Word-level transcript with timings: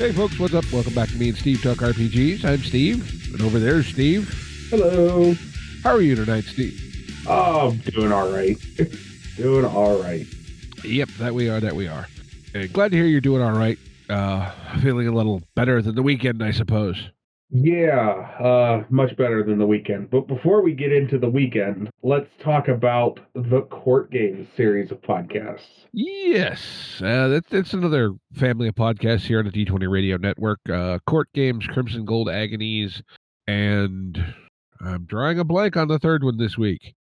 Hey 0.00 0.12
folks, 0.12 0.38
what's 0.38 0.54
up? 0.54 0.64
Welcome 0.72 0.94
back 0.94 1.10
to 1.10 1.16
me 1.16 1.28
and 1.28 1.36
Steve 1.36 1.62
Talk 1.62 1.76
RPGs. 1.76 2.42
I'm 2.42 2.60
Steve, 2.60 3.34
and 3.34 3.42
over 3.42 3.58
there's 3.58 3.86
Steve. 3.86 4.32
Hello. 4.70 5.34
How 5.82 5.90
are 5.90 6.00
you 6.00 6.14
tonight, 6.14 6.44
Steve? 6.44 7.22
Oh, 7.28 7.72
I'm 7.72 7.76
doing 7.80 8.10
all 8.10 8.32
right. 8.32 8.56
doing 9.36 9.66
all 9.66 10.02
right. 10.02 10.24
Yep, 10.82 11.10
that 11.18 11.34
we 11.34 11.50
are, 11.50 11.60
that 11.60 11.76
we 11.76 11.86
are. 11.86 12.08
Uh, 12.54 12.64
glad 12.72 12.92
to 12.92 12.96
hear 12.96 13.04
you're 13.04 13.20
doing 13.20 13.42
all 13.42 13.52
right. 13.52 13.78
Uh, 14.08 14.50
feeling 14.80 15.06
a 15.06 15.12
little 15.12 15.42
better 15.54 15.82
than 15.82 15.96
the 15.96 16.02
weekend, 16.02 16.42
I 16.42 16.52
suppose. 16.52 17.10
Yeah, 17.52 18.30
uh, 18.38 18.84
much 18.90 19.16
better 19.16 19.42
than 19.42 19.58
the 19.58 19.66
weekend. 19.66 20.10
But 20.10 20.28
before 20.28 20.62
we 20.62 20.72
get 20.72 20.92
into 20.92 21.18
the 21.18 21.28
weekend, 21.28 21.90
let's 22.02 22.30
talk 22.40 22.68
about 22.68 23.18
the 23.34 23.62
Court 23.62 24.10
Games 24.12 24.46
series 24.56 24.92
of 24.92 25.00
podcasts. 25.02 25.86
Yes, 25.92 27.02
uh, 27.02 27.26
that, 27.28 27.48
that's 27.48 27.74
another 27.74 28.14
family 28.34 28.68
of 28.68 28.76
podcasts 28.76 29.22
here 29.22 29.40
on 29.40 29.46
the 29.46 29.50
D20 29.50 29.90
Radio 29.90 30.16
Network. 30.16 30.60
Uh, 30.70 31.00
Court 31.06 31.28
Games, 31.34 31.66
Crimson 31.66 32.04
Gold 32.04 32.28
Agonies, 32.28 33.02
and 33.48 34.34
I'm 34.80 35.04
drawing 35.06 35.40
a 35.40 35.44
blank 35.44 35.76
on 35.76 35.88
the 35.88 35.98
third 35.98 36.22
one 36.22 36.36
this 36.36 36.56
week. 36.56 36.94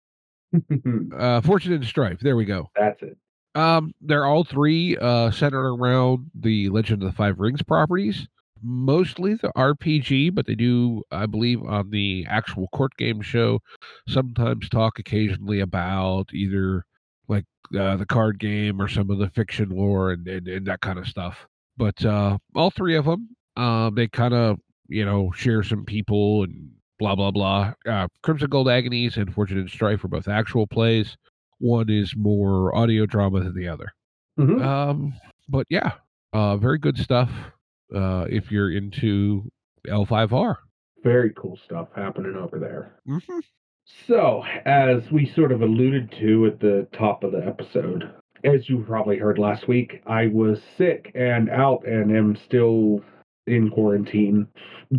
Uh, 1.15 1.41
Fortune 1.41 1.73
and 1.73 1.85
Strife. 1.85 2.19
There 2.21 2.35
we 2.35 2.45
go. 2.45 2.71
That's 2.75 3.01
it. 3.03 3.17
Um, 3.53 3.93
they're 4.01 4.25
all 4.25 4.43
three 4.43 4.97
uh, 4.97 5.29
centered 5.29 5.67
around 5.75 6.31
the 6.33 6.69
Legend 6.69 7.03
of 7.03 7.09
the 7.09 7.15
Five 7.15 7.39
Rings 7.39 7.61
properties. 7.61 8.27
Mostly 8.61 9.35
the 9.35 9.51
RPG, 9.55 10.33
but 10.33 10.45
they 10.45 10.55
do, 10.55 11.03
I 11.11 11.25
believe, 11.25 11.61
on 11.63 11.89
the 11.91 12.25
actual 12.29 12.67
court 12.69 12.91
game 12.97 13.21
show, 13.21 13.59
sometimes 14.07 14.69
talk 14.69 14.99
occasionally 14.99 15.59
about 15.59 16.33
either 16.33 16.85
like 17.27 17.45
uh, 17.77 17.95
the 17.97 18.05
card 18.05 18.39
game 18.39 18.81
or 18.81 18.87
some 18.87 19.09
of 19.09 19.19
the 19.19 19.29
fiction 19.29 19.69
lore 19.69 20.11
and, 20.11 20.27
and, 20.27 20.47
and 20.47 20.65
that 20.67 20.81
kind 20.81 20.99
of 20.99 21.07
stuff. 21.07 21.47
But 21.77 22.03
uh, 22.03 22.37
all 22.55 22.71
three 22.71 22.95
of 22.95 23.05
them, 23.05 23.29
um, 23.55 23.95
they 23.95 24.07
kind 24.07 24.33
of, 24.33 24.57
you 24.87 25.05
know, 25.05 25.31
share 25.31 25.63
some 25.63 25.85
people 25.85 26.43
and 26.43 26.71
blah, 26.99 27.15
blah, 27.15 27.31
blah. 27.31 27.73
Uh, 27.87 28.07
Crimson 28.23 28.49
Gold 28.49 28.67
Agonies 28.67 29.15
and 29.17 29.33
Fortune 29.33 29.59
and 29.59 29.69
Strife 29.69 30.03
are 30.03 30.09
both 30.09 30.27
actual 30.27 30.67
plays. 30.67 31.15
One 31.59 31.89
is 31.89 32.13
more 32.15 32.75
audio 32.75 33.05
drama 33.05 33.41
than 33.41 33.55
the 33.55 33.67
other. 33.67 33.93
Mhm. 34.37 34.61
Um, 34.63 35.13
but 35.47 35.67
yeah, 35.69 35.93
uh, 36.33 36.57
very 36.57 36.77
good 36.77 36.97
stuff. 36.97 37.29
Uh, 37.93 38.25
if 38.29 38.51
you're 38.51 38.71
into 38.71 39.49
L5R. 39.87 40.55
Very 41.03 41.31
cool 41.35 41.57
stuff 41.63 41.87
happening 41.95 42.35
over 42.35 42.59
there. 42.59 42.99
Mm-hmm. 43.07 43.39
So, 44.05 44.43
as 44.65 45.09
we 45.11 45.31
sort 45.33 45.51
of 45.51 45.61
alluded 45.61 46.11
to 46.19 46.45
at 46.45 46.59
the 46.59 46.87
top 46.93 47.23
of 47.23 47.31
the 47.31 47.45
episode, 47.45 48.11
as 48.43 48.69
you 48.69 48.83
probably 48.87 49.17
heard 49.17 49.39
last 49.39 49.67
week, 49.67 50.01
I 50.05 50.27
was 50.27 50.59
sick 50.77 51.11
and 51.15 51.49
out 51.49 51.85
and 51.87 52.15
am 52.15 52.35
still 52.35 53.01
in 53.47 53.69
quarantine 53.69 54.47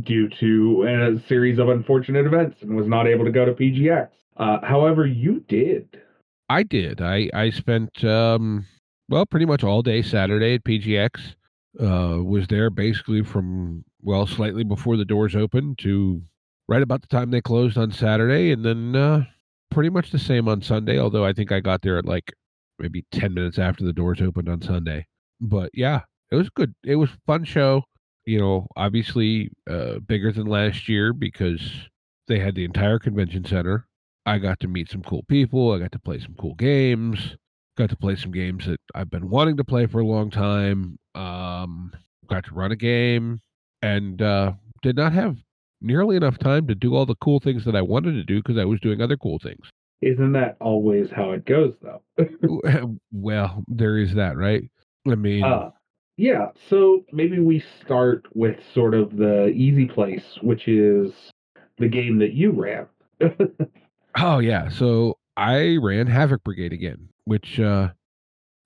due 0.02 0.28
to 0.40 0.82
a 0.84 1.28
series 1.28 1.58
of 1.58 1.68
unfortunate 1.68 2.26
events 2.26 2.62
and 2.62 2.74
was 2.74 2.86
not 2.86 3.06
able 3.06 3.24
to 3.24 3.30
go 3.30 3.44
to 3.44 3.52
PGX. 3.52 4.08
Uh, 4.36 4.58
however, 4.62 5.06
you 5.06 5.44
did. 5.48 6.00
I 6.48 6.64
did. 6.64 7.00
I 7.00 7.30
I 7.32 7.50
spent 7.50 8.04
um, 8.04 8.66
well, 9.08 9.26
pretty 9.26 9.46
much 9.46 9.62
all 9.62 9.82
day 9.82 10.02
Saturday 10.02 10.54
at 10.54 10.64
PGX. 10.64 11.34
Uh, 11.78 12.18
was 12.22 12.48
there 12.48 12.68
basically 12.70 13.22
from 13.22 13.84
well, 14.02 14.26
slightly 14.26 14.64
before 14.64 14.96
the 14.96 15.04
doors 15.04 15.36
opened 15.36 15.78
to 15.78 16.22
right 16.68 16.82
about 16.82 17.00
the 17.02 17.06
time 17.08 17.30
they 17.30 17.40
closed 17.40 17.78
on 17.78 17.92
Saturday, 17.92 18.50
and 18.50 18.64
then 18.64 18.96
uh, 18.96 19.24
pretty 19.70 19.90
much 19.90 20.10
the 20.10 20.18
same 20.18 20.48
on 20.48 20.62
Sunday. 20.62 20.98
Although 20.98 21.24
I 21.24 21.32
think 21.32 21.52
I 21.52 21.60
got 21.60 21.82
there 21.82 21.98
at 21.98 22.04
like 22.06 22.32
maybe 22.78 23.04
ten 23.12 23.34
minutes 23.34 23.58
after 23.58 23.84
the 23.84 23.92
doors 23.92 24.20
opened 24.20 24.48
on 24.48 24.62
Sunday. 24.62 25.06
But 25.40 25.70
yeah, 25.74 26.00
it 26.30 26.36
was 26.36 26.50
good. 26.50 26.74
It 26.84 26.96
was 26.96 27.10
fun 27.26 27.44
show. 27.44 27.84
You 28.24 28.38
know, 28.40 28.66
obviously 28.76 29.50
uh, 29.68 29.98
bigger 30.00 30.32
than 30.32 30.46
last 30.46 30.88
year 30.88 31.12
because 31.12 31.60
they 32.28 32.38
had 32.38 32.54
the 32.54 32.64
entire 32.64 32.98
convention 32.98 33.44
center. 33.44 33.86
I 34.26 34.38
got 34.38 34.60
to 34.60 34.68
meet 34.68 34.90
some 34.90 35.02
cool 35.02 35.22
people. 35.24 35.72
I 35.72 35.78
got 35.78 35.92
to 35.92 35.98
play 35.98 36.18
some 36.18 36.34
cool 36.38 36.54
games. 36.54 37.36
Got 37.76 37.90
to 37.90 37.96
play 37.96 38.16
some 38.16 38.32
games 38.32 38.66
that 38.66 38.80
I've 38.94 39.10
been 39.10 39.30
wanting 39.30 39.56
to 39.56 39.64
play 39.64 39.86
for 39.86 40.00
a 40.00 40.06
long 40.06 40.30
time. 40.30 40.98
Um, 41.14 41.92
got 42.28 42.44
to 42.44 42.54
run 42.54 42.72
a 42.72 42.76
game 42.76 43.40
and 43.82 44.20
uh, 44.20 44.52
did 44.82 44.96
not 44.96 45.12
have 45.12 45.36
nearly 45.80 46.16
enough 46.16 46.38
time 46.38 46.66
to 46.66 46.74
do 46.74 46.94
all 46.94 47.06
the 47.06 47.14
cool 47.16 47.40
things 47.40 47.64
that 47.64 47.74
I 47.74 47.82
wanted 47.82 48.12
to 48.12 48.24
do 48.24 48.42
because 48.42 48.58
I 48.58 48.64
was 48.64 48.80
doing 48.80 49.00
other 49.00 49.16
cool 49.16 49.38
things. 49.38 49.70
Isn't 50.02 50.32
that 50.32 50.56
always 50.60 51.10
how 51.10 51.32
it 51.32 51.44
goes, 51.44 51.74
though? 51.82 52.02
well, 53.12 53.62
there 53.68 53.98
is 53.98 54.14
that, 54.14 54.36
right? 54.36 54.62
I 55.06 55.14
mean, 55.14 55.44
Uh, 55.44 55.70
yeah, 56.16 56.48
so 56.68 57.04
maybe 57.12 57.38
we 57.38 57.64
start 57.82 58.24
with 58.34 58.56
sort 58.74 58.94
of 58.94 59.16
the 59.16 59.48
easy 59.48 59.86
place, 59.86 60.38
which 60.42 60.68
is 60.68 61.12
the 61.78 61.88
game 61.88 62.18
that 62.18 62.32
you 62.34 62.50
ran. 62.50 62.86
Oh 64.18 64.40
yeah, 64.40 64.68
so 64.68 65.16
I 65.40 65.78
ran 65.78 66.06
Havoc 66.06 66.44
Brigade 66.44 66.72
again, 66.72 67.08
which 67.24 67.58
uh 67.58 67.88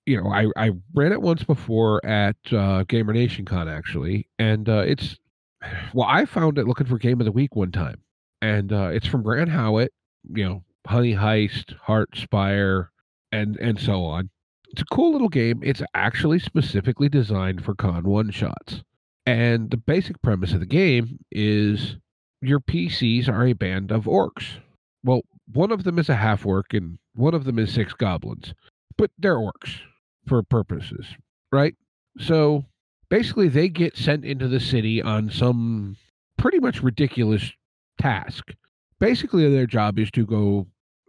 you 0.05 0.21
know, 0.21 0.29
I 0.29 0.47
I 0.57 0.71
ran 0.93 1.13
it 1.13 1.21
once 1.21 1.43
before 1.43 2.05
at 2.05 2.35
uh 2.51 2.83
Gamer 2.87 3.13
Nation 3.13 3.45
Con 3.45 3.69
actually, 3.69 4.27
and 4.37 4.67
uh 4.67 4.83
it's 4.85 5.17
well, 5.93 6.07
I 6.09 6.25
found 6.25 6.57
it 6.57 6.67
looking 6.67 6.87
for 6.87 6.97
game 6.97 7.21
of 7.21 7.25
the 7.25 7.31
week 7.31 7.55
one 7.55 7.71
time. 7.71 8.01
And 8.41 8.73
uh 8.73 8.89
it's 8.93 9.07
from 9.07 9.23
Grant 9.23 9.49
Howitt, 9.49 9.93
you 10.33 10.43
know, 10.43 10.63
Honey 10.85 11.13
Heist, 11.15 11.75
Heart 11.77 12.17
Spire, 12.17 12.91
and 13.31 13.57
and 13.57 13.79
so 13.79 14.03
on. 14.03 14.29
It's 14.69 14.81
a 14.81 14.95
cool 14.95 15.13
little 15.13 15.29
game. 15.29 15.61
It's 15.63 15.81
actually 15.93 16.39
specifically 16.39 17.07
designed 17.07 17.63
for 17.63 17.73
con 17.73 18.03
one 18.03 18.31
shots. 18.31 18.83
And 19.25 19.71
the 19.71 19.77
basic 19.77 20.21
premise 20.21 20.51
of 20.51 20.59
the 20.59 20.65
game 20.65 21.19
is 21.31 21.95
your 22.41 22.59
PCs 22.59 23.29
are 23.29 23.45
a 23.47 23.53
band 23.53 23.91
of 23.91 24.03
orcs. 24.03 24.59
Well, 25.03 25.21
one 25.51 25.71
of 25.71 25.83
them 25.83 25.99
is 25.99 26.09
a 26.09 26.15
half 26.15 26.45
orc 26.45 26.73
and 26.73 26.97
one 27.13 27.33
of 27.33 27.43
them 27.43 27.59
is 27.59 27.73
six 27.73 27.93
goblins, 27.93 28.53
but 28.97 29.11
they're 29.17 29.37
orcs 29.37 29.79
for 30.27 30.41
purposes, 30.43 31.05
right? 31.51 31.75
So 32.17 32.65
basically, 33.09 33.47
they 33.47 33.69
get 33.69 33.95
sent 33.95 34.25
into 34.25 34.47
the 34.47 34.59
city 34.59 35.01
on 35.01 35.29
some 35.29 35.97
pretty 36.37 36.59
much 36.59 36.81
ridiculous 36.81 37.51
task. 37.99 38.51
Basically, 38.99 39.49
their 39.49 39.67
job 39.67 39.99
is 39.99 40.09
to 40.11 40.25
go 40.25 40.67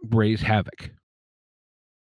raise 0.09 0.41
havoc. 0.41 0.91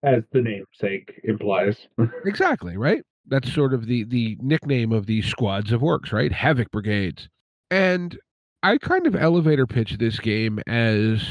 As 0.03 0.23
the 0.31 0.41
namesake 0.41 1.19
implies. 1.23 1.87
Exactly, 2.25 2.77
right? 2.77 3.03
That's 3.27 3.53
sort 3.53 3.73
of 3.73 3.85
the 3.85 4.03
the 4.03 4.37
nickname 4.41 4.91
of 4.91 5.05
these 5.05 5.25
squads 5.25 5.71
of 5.71 5.81
orcs, 5.81 6.11
right? 6.11 6.31
Havoc 6.31 6.71
brigades. 6.71 7.29
And 7.71 8.17
I 8.63 8.77
kind 8.77 9.07
of 9.07 9.15
elevator 9.15 9.65
pitch 9.65 9.97
this 9.97 10.19
game 10.19 10.59
as 10.67 11.25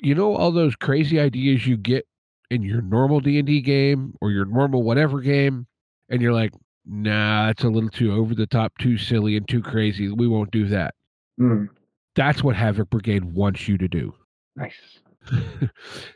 you 0.00 0.14
know 0.14 0.34
all 0.34 0.52
those 0.52 0.76
crazy 0.76 1.18
ideas 1.20 1.66
you 1.66 1.76
get 1.76 2.06
in 2.50 2.62
your 2.62 2.82
normal 2.82 3.20
D&D 3.20 3.60
game 3.60 4.14
or 4.20 4.30
your 4.30 4.44
normal 4.44 4.82
whatever 4.82 5.20
game 5.20 5.66
and 6.08 6.20
you're 6.20 6.32
like, 6.32 6.52
"Nah, 6.84 7.50
it's 7.50 7.62
a 7.64 7.68
little 7.68 7.90
too 7.90 8.12
over 8.12 8.34
the 8.34 8.46
top, 8.46 8.76
too 8.78 8.98
silly 8.98 9.36
and 9.36 9.46
too 9.48 9.62
crazy. 9.62 10.08
We 10.10 10.26
won't 10.26 10.50
do 10.50 10.66
that." 10.68 10.94
Mm, 11.40 11.68
That's 12.16 12.42
what 12.42 12.56
Havoc 12.56 12.90
Brigade 12.90 13.24
wants 13.24 13.68
you 13.68 13.78
to 13.78 13.88
do. 13.88 14.14
nice. 14.56 14.98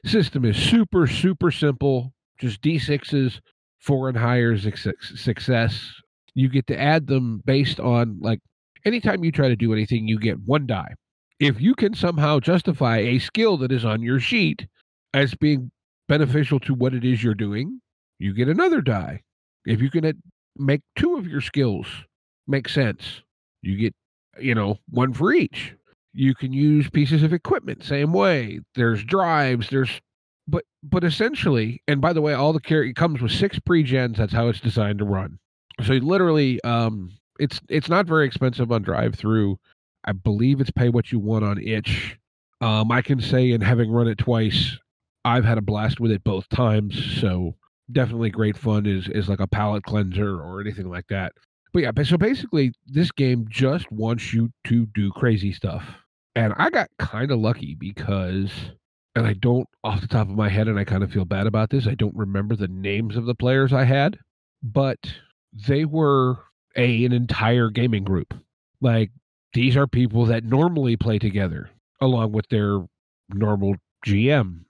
System 0.05 0.45
is 0.45 0.57
super, 0.57 1.07
super 1.07 1.51
simple. 1.51 2.13
Just 2.39 2.61
D6s, 2.63 3.41
four 3.79 4.09
and 4.09 4.17
higher 4.19 4.57
success. 4.59 5.93
You 6.35 6.49
get 6.49 6.67
to 6.69 6.81
add 6.81 7.07
them 7.07 7.41
based 7.45 7.79
on, 7.79 8.19
like, 8.21 8.41
anytime 8.85 9.23
you 9.23 9.31
try 9.31 9.49
to 9.49 9.57
do 9.57 9.73
anything, 9.73 10.09
you 10.09 10.19
get 10.19 10.41
one 10.41 10.67
die. 10.67 10.95
If 11.45 11.61
you 11.61 11.75
can 11.75 11.95
somehow 11.95 12.41
justify 12.41 12.99
a 12.99 13.19
skill 13.19 13.57
that 13.59 13.73
is 13.73 13.85
on 13.85 14.03
your 14.03 14.21
sheet 14.21 14.67
as 15.13 15.35
being 15.35 15.71
beneficial 16.09 16.61
to 16.61 16.75
what 16.75 16.95
it 16.95 17.05
is 17.05 17.23
you're 17.23 17.35
doing, 17.35 17.81
you 18.19 18.35
get 18.35 18.49
another 18.49 18.81
die. 18.81 19.23
If 19.67 19.81
you 19.81 19.91
can 19.91 20.05
uh, 20.05 20.13
make 20.57 20.81
two 20.97 21.17
of 21.17 21.27
your 21.27 21.41
skills 21.41 21.87
make 22.47 22.69
sense, 22.69 23.23
you 23.63 23.77
get, 23.77 23.95
you 24.39 24.55
know, 24.55 24.79
one 24.91 25.13
for 25.13 25.33
each 25.33 25.75
you 26.17 26.33
can 26.33 26.53
use 26.53 26.89
pieces 26.91 27.25
of 27.25 27.33
equipment 27.33 27.83
same 27.83 28.13
way 28.13 28.61
there's 28.77 29.03
drives 29.03 29.69
there's 29.69 30.01
but 30.47 30.65
but 30.83 31.05
essentially, 31.05 31.83
and 31.89 32.01
by 32.01 32.13
the 32.13 32.21
way, 32.21 32.35
all 32.35 32.53
the 32.53 32.61
carry 32.61 32.91
it 32.91 32.97
comes 32.97 33.21
with 33.21 33.33
six 33.33 33.59
pre-gens. 33.59 34.19
That's 34.19 34.33
how 34.33 34.49
it's 34.49 34.61
designed 34.61 34.99
to 34.99 35.05
run. 35.05 35.39
So 35.85 35.95
literally, 35.95 36.63
um, 36.63 37.13
it's 37.39 37.61
it's 37.69 37.89
not 37.89 38.07
very 38.07 38.27
expensive 38.27 38.71
on 38.71 38.83
drive 38.83 39.15
through. 39.15 39.59
I 40.05 40.13
believe 40.13 40.61
it's 40.61 40.71
pay 40.71 40.89
what 40.89 41.13
you 41.13 41.19
want 41.19 41.45
on 41.45 41.63
itch. 41.63 42.19
Um, 42.61 42.91
I 42.91 43.03
can 43.03 43.21
say, 43.21 43.51
in 43.51 43.61
having 43.61 43.91
run 43.91 44.09
it 44.09 44.19
twice, 44.19 44.79
I've 45.25 45.45
had 45.45 45.59
a 45.59 45.63
blast 45.63 46.01
with 46.01 46.11
it 46.11 46.25
both 46.25 46.49
times. 46.49 47.19
So 47.21 47.55
definitely 47.93 48.31
great 48.31 48.57
fun 48.57 48.87
is 48.87 49.09
is 49.09 49.29
like 49.29 49.41
a 49.41 49.47
palate 49.47 49.85
cleanser 49.85 50.41
or 50.41 50.61
anything 50.61 50.89
like 50.89 51.07
that. 51.09 51.33
But 51.73 51.83
yeah, 51.83 51.91
so 52.05 52.17
basically, 52.17 52.73
this 52.87 53.11
game 53.11 53.47
just 53.49 53.91
wants 53.91 54.33
you 54.33 54.51
to 54.69 54.87
do 54.87 55.11
crazy 55.11 55.53
stuff, 55.53 55.85
and 56.37 56.55
I 56.57 56.71
got 56.71 56.89
kind 56.99 57.33
of 57.33 57.41
lucky 57.41 57.75
because, 57.75 58.53
and 59.17 59.27
I 59.27 59.33
don't 59.33 59.69
off 59.83 60.01
the 60.01 60.07
top 60.07 60.29
of 60.29 60.37
my 60.37 60.49
head, 60.49 60.69
and 60.69 60.79
I 60.79 60.85
kind 60.85 61.03
of 61.03 61.13
feel 61.13 61.25
bad 61.25 61.49
about 61.49 61.71
this. 61.71 61.89
I 61.89 61.95
don't 61.95 62.17
remember 62.17 62.55
the 62.55 62.69
names 62.69 63.17
of 63.17 63.27
the 63.27 63.35
players 63.35 63.73
I 63.73 63.85
had, 63.85 64.19
but 64.63 64.99
they 65.67 65.85
were 65.85 66.39
a 66.77 67.05
an 67.05 67.13
entire 67.13 67.71
gaming 67.71 68.05
group. 68.05 68.35
Like 68.81 69.11
these 69.55 69.77
are 69.77 69.87
people 69.87 70.27
that 70.27 70.45
normally 70.45 70.97
play 70.97 71.19
together 71.19 71.71
along 72.01 72.33
with 72.33 72.49
their 72.49 72.81
normal 73.31 73.77
GM. 74.07 74.61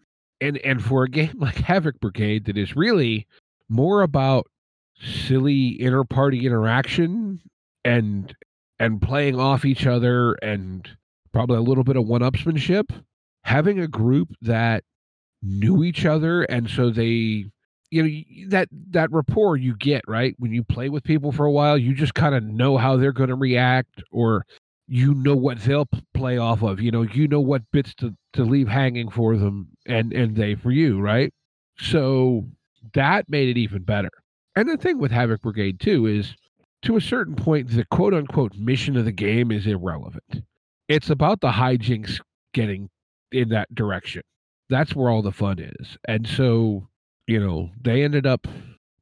And 0.40 0.58
and 0.58 0.84
for 0.84 1.04
a 1.04 1.08
game 1.08 1.32
like 1.38 1.56
Havoc 1.56 1.98
Brigade 2.00 2.44
that 2.44 2.56
is 2.56 2.76
really 2.76 3.26
more 3.68 4.02
about 4.02 4.46
silly 5.00 5.80
inter-party 5.80 6.46
interaction 6.46 7.40
and 7.84 8.34
and 8.78 9.00
playing 9.02 9.38
off 9.38 9.64
each 9.64 9.86
other 9.86 10.34
and 10.34 10.88
probably 11.32 11.56
a 11.56 11.62
little 11.62 11.84
bit 11.84 11.96
of 11.96 12.06
one-upsmanship, 12.06 12.84
having 13.42 13.80
a 13.80 13.88
group 13.88 14.28
that 14.42 14.84
knew 15.42 15.82
each 15.84 16.04
other 16.06 16.42
and 16.44 16.70
so 16.70 16.90
they 16.90 17.44
you 17.90 18.02
know 18.02 18.48
that 18.48 18.68
that 18.90 19.12
rapport 19.12 19.56
you 19.56 19.76
get 19.76 20.02
right 20.08 20.34
when 20.38 20.52
you 20.52 20.64
play 20.64 20.88
with 20.88 21.04
people 21.04 21.30
for 21.30 21.44
a 21.44 21.52
while 21.52 21.76
you 21.76 21.94
just 21.94 22.14
kind 22.14 22.34
of 22.34 22.42
know 22.42 22.78
how 22.78 22.96
they're 22.96 23.12
going 23.12 23.28
to 23.28 23.34
react 23.34 24.02
or 24.10 24.46
you 24.86 25.14
know 25.14 25.34
what 25.34 25.60
they'll 25.60 25.88
play 26.12 26.36
off 26.36 26.62
of 26.62 26.80
you 26.80 26.90
know 26.90 27.02
you 27.02 27.26
know 27.26 27.40
what 27.40 27.62
bits 27.72 27.94
to 27.94 28.14
to 28.32 28.44
leave 28.44 28.68
hanging 28.68 29.08
for 29.10 29.36
them 29.36 29.68
and 29.86 30.12
and 30.12 30.36
they 30.36 30.54
for 30.54 30.70
you 30.70 31.00
right? 31.00 31.32
So 31.78 32.46
that 32.94 33.28
made 33.28 33.48
it 33.48 33.58
even 33.58 33.82
better. 33.82 34.10
And 34.56 34.68
the 34.68 34.76
thing 34.76 34.98
with 34.98 35.10
havoc 35.10 35.42
brigade 35.42 35.80
too 35.80 36.06
is 36.06 36.34
to 36.82 36.96
a 36.96 37.00
certain 37.00 37.34
point 37.34 37.70
the 37.70 37.84
quote 37.86 38.14
unquote 38.14 38.54
mission 38.56 38.96
of 38.96 39.04
the 39.04 39.12
game 39.12 39.50
is 39.50 39.66
irrelevant. 39.66 40.42
It's 40.88 41.10
about 41.10 41.40
the 41.40 41.50
hijinks 41.50 42.20
getting 42.52 42.90
in 43.32 43.48
that 43.48 43.74
direction. 43.74 44.22
That's 44.68 44.94
where 44.94 45.10
all 45.10 45.22
the 45.22 45.32
fun 45.32 45.58
is. 45.58 45.96
And 46.06 46.26
so 46.26 46.88
you 47.26 47.40
know, 47.40 47.70
they 47.80 48.02
ended 48.02 48.26
up 48.26 48.46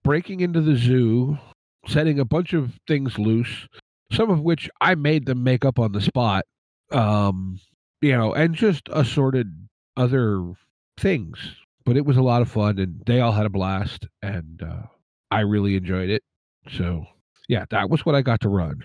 breaking 0.05 0.41
into 0.41 0.61
the 0.61 0.77
zoo, 0.77 1.39
setting 1.87 2.21
a 2.21 2.25
bunch 2.25 2.53
of 2.53 2.79
things 2.87 3.19
loose, 3.19 3.67
some 4.13 4.31
of 4.31 4.41
which 4.41 4.71
I 4.81 4.95
made 4.95 5.27
them 5.27 5.43
make 5.43 5.65
up 5.65 5.79
on 5.79 5.93
the 5.93 6.01
spot. 6.01 6.45
Um, 6.91 7.59
you 8.01 8.13
know, 8.13 8.35
and 8.35 8.55
just 8.55 8.89
assorted 8.93 9.69
other 9.97 10.53
things. 10.99 11.39
But 11.85 11.97
it 11.97 12.05
was 12.05 12.17
a 12.17 12.23
lot 12.23 12.43
of 12.43 12.51
fun 12.51 12.79
and 12.79 13.03
they 13.07 13.21
all 13.21 13.33
had 13.33 13.47
a 13.47 13.51
blast 13.51 14.07
and 14.23 14.63
uh, 14.63 14.83
I 15.31 15.41
really 15.41 15.75
enjoyed 15.75 16.11
it. 16.11 16.23
So, 16.71 17.07
yeah, 17.49 17.65
that 17.71 17.91
was 17.91 18.07
what 18.07 18.15
I 18.15 18.23
got 18.23 18.41
to 18.43 18.49
run. 18.49 18.83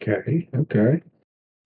Okay, 0.00 0.48
okay. 0.56 1.02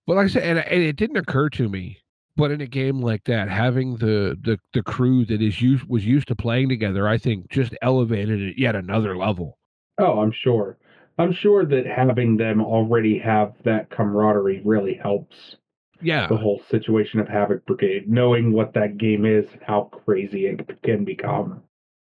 But 0.05 0.17
like 0.17 0.25
I 0.25 0.29
said, 0.29 0.43
and, 0.43 0.59
and 0.59 0.83
it 0.83 0.95
didn't 0.95 1.17
occur 1.17 1.49
to 1.49 1.67
me 1.67 1.99
but 2.37 2.51
in 2.51 2.61
a 2.61 2.67
game 2.67 3.01
like 3.01 3.23
that, 3.25 3.49
having 3.49 3.97
the 3.97 4.37
the 4.41 4.59
the 4.71 4.83
crew 4.83 5.25
that 5.25 5.41
is 5.41 5.59
used 5.59 5.85
was 5.85 6.05
used 6.05 6.27
to 6.29 6.35
playing 6.35 6.69
together, 6.69 7.07
I 7.07 7.17
think 7.17 7.49
just 7.49 7.75
elevated 7.81 8.41
it 8.41 8.57
yet 8.57 8.75
another 8.75 9.17
level. 9.17 9.57
Oh, 9.97 10.19
I'm 10.19 10.31
sure. 10.31 10.77
I'm 11.17 11.33
sure 11.33 11.65
that 11.65 11.85
having 11.85 12.37
them 12.37 12.61
already 12.61 13.17
have 13.19 13.53
that 13.63 13.89
camaraderie 13.89 14.61
really 14.63 14.93
helps. 14.93 15.55
Yeah. 16.01 16.27
The 16.27 16.37
whole 16.37 16.61
situation 16.69 17.19
of 17.19 17.27
Havoc 17.27 17.65
Brigade, 17.65 18.07
knowing 18.07 18.51
what 18.53 18.73
that 18.73 18.97
game 18.97 19.25
is 19.25 19.45
and 19.51 19.61
how 19.63 19.89
crazy 20.05 20.45
it 20.45 20.81
can 20.83 21.03
become. 21.03 21.63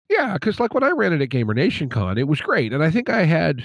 Yeah, 0.08 0.34
because 0.34 0.60
like 0.60 0.74
when 0.74 0.84
I 0.84 0.90
ran 0.90 1.12
it 1.12 1.22
at 1.22 1.30
Gamer 1.30 1.54
Nation 1.54 1.88
Con, 1.88 2.18
it 2.18 2.28
was 2.28 2.40
great. 2.40 2.72
And 2.72 2.82
I 2.82 2.90
think 2.90 3.08
I 3.08 3.24
had 3.24 3.62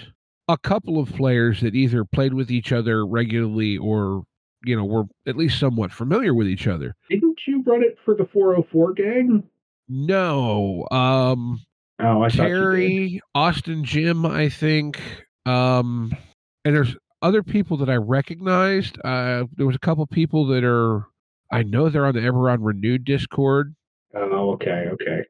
a 0.47 0.57
couple 0.57 0.99
of 0.99 1.09
players 1.09 1.61
that 1.61 1.75
either 1.75 2.05
played 2.05 2.33
with 2.33 2.51
each 2.51 2.71
other 2.71 3.05
regularly 3.05 3.77
or 3.77 4.23
you 4.63 4.75
know 4.75 4.85
were 4.85 5.05
at 5.27 5.37
least 5.37 5.59
somewhat 5.59 5.91
familiar 5.91 6.33
with 6.33 6.47
each 6.47 6.67
other. 6.67 6.95
Didn't 7.09 7.39
you 7.47 7.63
run 7.65 7.83
it 7.83 7.97
for 8.03 8.15
the 8.15 8.25
404 8.25 8.93
gang? 8.93 9.43
No. 9.87 10.87
Um 10.91 11.61
oh, 11.99 12.21
I 12.21 12.29
Terry, 12.29 13.21
Austin 13.33 13.83
Jim, 13.83 14.25
I 14.25 14.49
think. 14.49 15.01
Um 15.45 16.15
and 16.63 16.75
there's 16.75 16.95
other 17.21 17.43
people 17.43 17.77
that 17.77 17.89
I 17.89 17.95
recognized. 17.95 18.97
Uh 19.03 19.45
there 19.55 19.65
was 19.65 19.75
a 19.75 19.79
couple 19.79 20.05
people 20.07 20.45
that 20.47 20.63
are 20.63 21.05
I 21.51 21.63
know 21.63 21.89
they're 21.89 22.05
on 22.05 22.15
the 22.15 22.21
Eberron 22.21 22.57
Renewed 22.61 23.05
Discord. 23.05 23.75
Oh, 24.13 24.51
okay, 24.53 24.87
okay. 24.93 25.23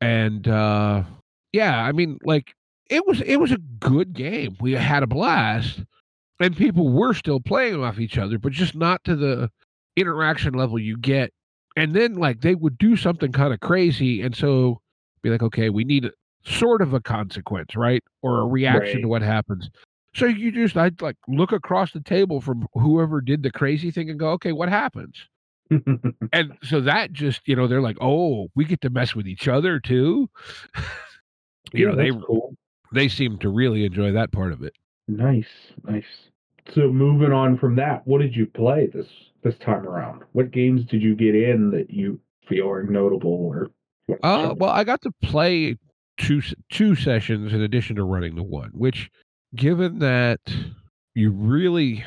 And 0.00 0.46
uh 0.48 1.04
yeah, 1.52 1.82
I 1.82 1.92
mean 1.92 2.18
like 2.24 2.54
it 2.90 3.06
was 3.06 3.20
it 3.22 3.36
was 3.36 3.52
a 3.52 3.58
good 3.80 4.12
game. 4.12 4.56
We 4.60 4.72
had 4.72 5.02
a 5.02 5.06
blast 5.06 5.80
and 6.40 6.56
people 6.56 6.88
were 6.90 7.14
still 7.14 7.40
playing 7.40 7.82
off 7.82 7.98
each 7.98 8.18
other, 8.18 8.38
but 8.38 8.52
just 8.52 8.74
not 8.74 9.02
to 9.04 9.16
the 9.16 9.50
interaction 9.96 10.54
level 10.54 10.78
you 10.78 10.96
get. 10.96 11.32
And 11.76 11.94
then 11.94 12.14
like 12.14 12.40
they 12.40 12.54
would 12.54 12.78
do 12.78 12.96
something 12.96 13.32
kind 13.32 13.52
of 13.52 13.60
crazy, 13.60 14.22
and 14.22 14.34
so 14.34 14.80
be 15.22 15.30
like, 15.30 15.42
okay, 15.42 15.70
we 15.70 15.84
need 15.84 16.10
sort 16.48 16.82
of 16.82 16.94
a 16.94 17.00
consequence, 17.00 17.76
right, 17.76 18.02
or 18.22 18.40
a 18.40 18.46
reaction 18.46 18.96
right. 18.96 19.02
to 19.02 19.08
what 19.08 19.22
happens. 19.22 19.70
So 20.14 20.26
you 20.26 20.50
just 20.50 20.76
I'd 20.76 21.00
like 21.00 21.16
look 21.28 21.52
across 21.52 21.92
the 21.92 22.00
table 22.00 22.40
from 22.40 22.66
whoever 22.74 23.20
did 23.20 23.42
the 23.42 23.50
crazy 23.50 23.90
thing 23.90 24.10
and 24.10 24.18
go, 24.18 24.30
okay, 24.30 24.52
what 24.52 24.68
happens? 24.68 25.16
and 26.32 26.56
so 26.62 26.80
that 26.80 27.12
just 27.12 27.42
you 27.46 27.54
know 27.54 27.66
they're 27.66 27.82
like, 27.82 27.98
oh, 28.00 28.48
we 28.54 28.64
get 28.64 28.80
to 28.80 28.90
mess 28.90 29.14
with 29.14 29.28
each 29.28 29.48
other 29.48 29.78
too. 29.78 30.28
you 31.72 31.86
yeah, 31.86 31.90
know 31.90 31.96
they 31.96 32.10
cool. 32.10 32.54
they 32.92 33.08
seem 33.08 33.38
to 33.38 33.48
really 33.48 33.84
enjoy 33.84 34.10
that 34.12 34.32
part 34.32 34.52
of 34.52 34.62
it. 34.62 34.74
Nice, 35.08 35.46
nice. 35.84 36.30
So 36.74 36.92
moving 36.92 37.32
on 37.32 37.58
from 37.58 37.76
that, 37.76 38.06
what 38.06 38.20
did 38.20 38.34
you 38.34 38.46
play 38.46 38.88
this 38.92 39.06
this 39.42 39.56
time 39.58 39.86
around? 39.86 40.22
What 40.32 40.50
games 40.50 40.84
did 40.84 41.02
you 41.02 41.14
get 41.14 41.34
in 41.34 41.70
that 41.70 41.90
you 41.90 42.18
feel 42.48 42.68
are 42.70 42.82
notable 42.82 43.30
or? 43.30 43.68
Uh, 44.22 44.54
well, 44.56 44.70
I 44.70 44.84
got 44.84 45.02
to 45.02 45.12
play 45.22 45.76
two 46.18 46.42
two 46.70 46.94
sessions 46.94 47.52
in 47.52 47.62
addition 47.62 47.96
to 47.96 48.04
running 48.04 48.34
the 48.34 48.42
one, 48.42 48.70
which, 48.72 49.10
given 49.54 49.98
that 50.00 50.40
you 51.14 51.30
really 51.30 52.04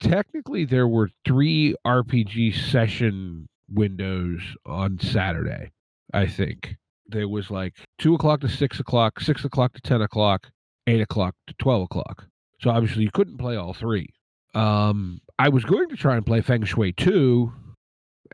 technically 0.00 0.64
there 0.64 0.88
were 0.88 1.10
three 1.26 1.74
RPG 1.86 2.54
session 2.70 3.46
windows 3.70 4.40
on 4.64 4.98
Saturday, 4.98 5.70
I 6.12 6.26
think. 6.26 6.76
There 7.10 7.28
was 7.28 7.50
like 7.50 7.74
two 7.98 8.14
o'clock 8.14 8.40
to 8.40 8.48
six 8.48 8.80
o'clock, 8.80 9.20
six 9.20 9.44
o'clock 9.44 9.72
to 9.74 9.80
ten 9.80 10.02
o'clock, 10.02 10.50
eight 10.86 11.00
o'clock 11.00 11.34
to 11.46 11.54
twelve 11.58 11.82
o'clock. 11.82 12.26
So 12.60 12.70
obviously 12.70 13.04
you 13.04 13.10
couldn't 13.12 13.38
play 13.38 13.56
all 13.56 13.72
three. 13.72 14.08
Um, 14.54 15.20
I 15.38 15.48
was 15.48 15.64
going 15.64 15.88
to 15.90 15.96
try 15.96 16.16
and 16.16 16.26
play 16.26 16.40
Feng 16.40 16.64
Shui 16.64 16.92
2 16.92 17.52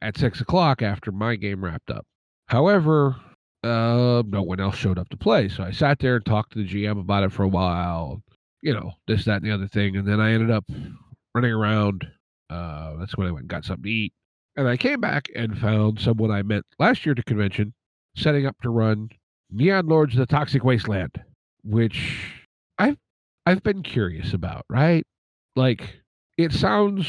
at 0.00 0.16
six 0.16 0.40
o'clock 0.40 0.80
after 0.80 1.12
my 1.12 1.36
game 1.36 1.64
wrapped 1.64 1.90
up. 1.90 2.06
However, 2.46 3.16
uh, 3.64 4.22
no 4.26 4.42
one 4.42 4.60
else 4.60 4.76
showed 4.76 4.98
up 4.98 5.08
to 5.08 5.16
play. 5.16 5.48
So 5.48 5.62
I 5.64 5.70
sat 5.70 5.98
there 5.98 6.16
and 6.16 6.24
talked 6.26 6.52
to 6.52 6.62
the 6.62 6.68
GM 6.68 7.00
about 7.00 7.24
it 7.24 7.32
for 7.32 7.42
a 7.42 7.48
while, 7.48 8.22
you 8.62 8.74
know, 8.74 8.92
this, 9.06 9.24
that, 9.24 9.42
and 9.42 9.44
the 9.44 9.54
other 9.54 9.66
thing. 9.66 9.96
And 9.96 10.06
then 10.06 10.20
I 10.20 10.32
ended 10.32 10.50
up 10.50 10.64
running 11.34 11.52
around. 11.52 12.06
Uh, 12.50 12.96
that's 12.98 13.16
when 13.16 13.26
I 13.26 13.30
went 13.30 13.44
and 13.44 13.50
got 13.50 13.64
something 13.64 13.84
to 13.84 13.90
eat. 13.90 14.12
And 14.56 14.68
I 14.68 14.76
came 14.76 15.00
back 15.00 15.28
and 15.34 15.58
found 15.58 15.98
someone 15.98 16.30
I 16.30 16.42
met 16.42 16.62
last 16.78 17.04
year 17.04 17.12
at 17.12 17.16
to 17.16 17.22
convention 17.24 17.72
setting 18.16 18.46
up 18.46 18.56
to 18.62 18.70
run 18.70 19.08
Neon 19.50 19.86
Lords 19.88 20.14
of 20.14 20.20
the 20.20 20.26
Toxic 20.26 20.62
Wasteland, 20.62 21.10
which 21.64 22.20
I've 22.78 22.98
I've 23.46 23.62
been 23.62 23.82
curious 23.82 24.32
about, 24.32 24.64
right? 24.70 25.04
Like, 25.56 26.02
it 26.38 26.52
sounds 26.52 27.08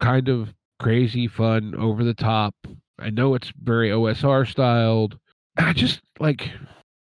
kind 0.00 0.28
of 0.28 0.52
crazy, 0.80 1.28
fun, 1.28 1.74
over 1.74 2.04
the 2.04 2.14
top. 2.14 2.54
I 2.98 3.10
know 3.10 3.34
it's 3.34 3.52
very 3.62 3.90
OSR 3.90 4.46
styled. 4.48 5.18
I 5.56 5.72
just 5.72 6.00
like, 6.18 6.50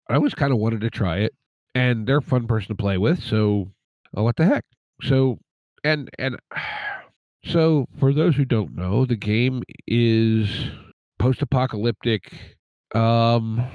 I 0.09 0.15
always 0.15 0.33
kind 0.33 0.51
of 0.51 0.59
wanted 0.59 0.81
to 0.81 0.89
try 0.89 1.17
it, 1.19 1.33
and 1.73 2.07
they're 2.07 2.17
a 2.17 2.21
fun 2.21 2.47
person 2.47 2.69
to 2.69 2.75
play 2.75 2.97
with. 2.97 3.21
So, 3.23 3.71
oh, 4.15 4.23
what 4.23 4.35
the 4.35 4.45
heck? 4.45 4.65
So, 5.01 5.39
and 5.83 6.09
and 6.19 6.37
so 7.45 7.87
for 7.99 8.13
those 8.13 8.35
who 8.35 8.45
don't 8.45 8.75
know, 8.75 9.05
the 9.05 9.15
game 9.15 9.63
is 9.87 10.49
post-apocalyptic. 11.19 12.33
Um, 12.93 13.65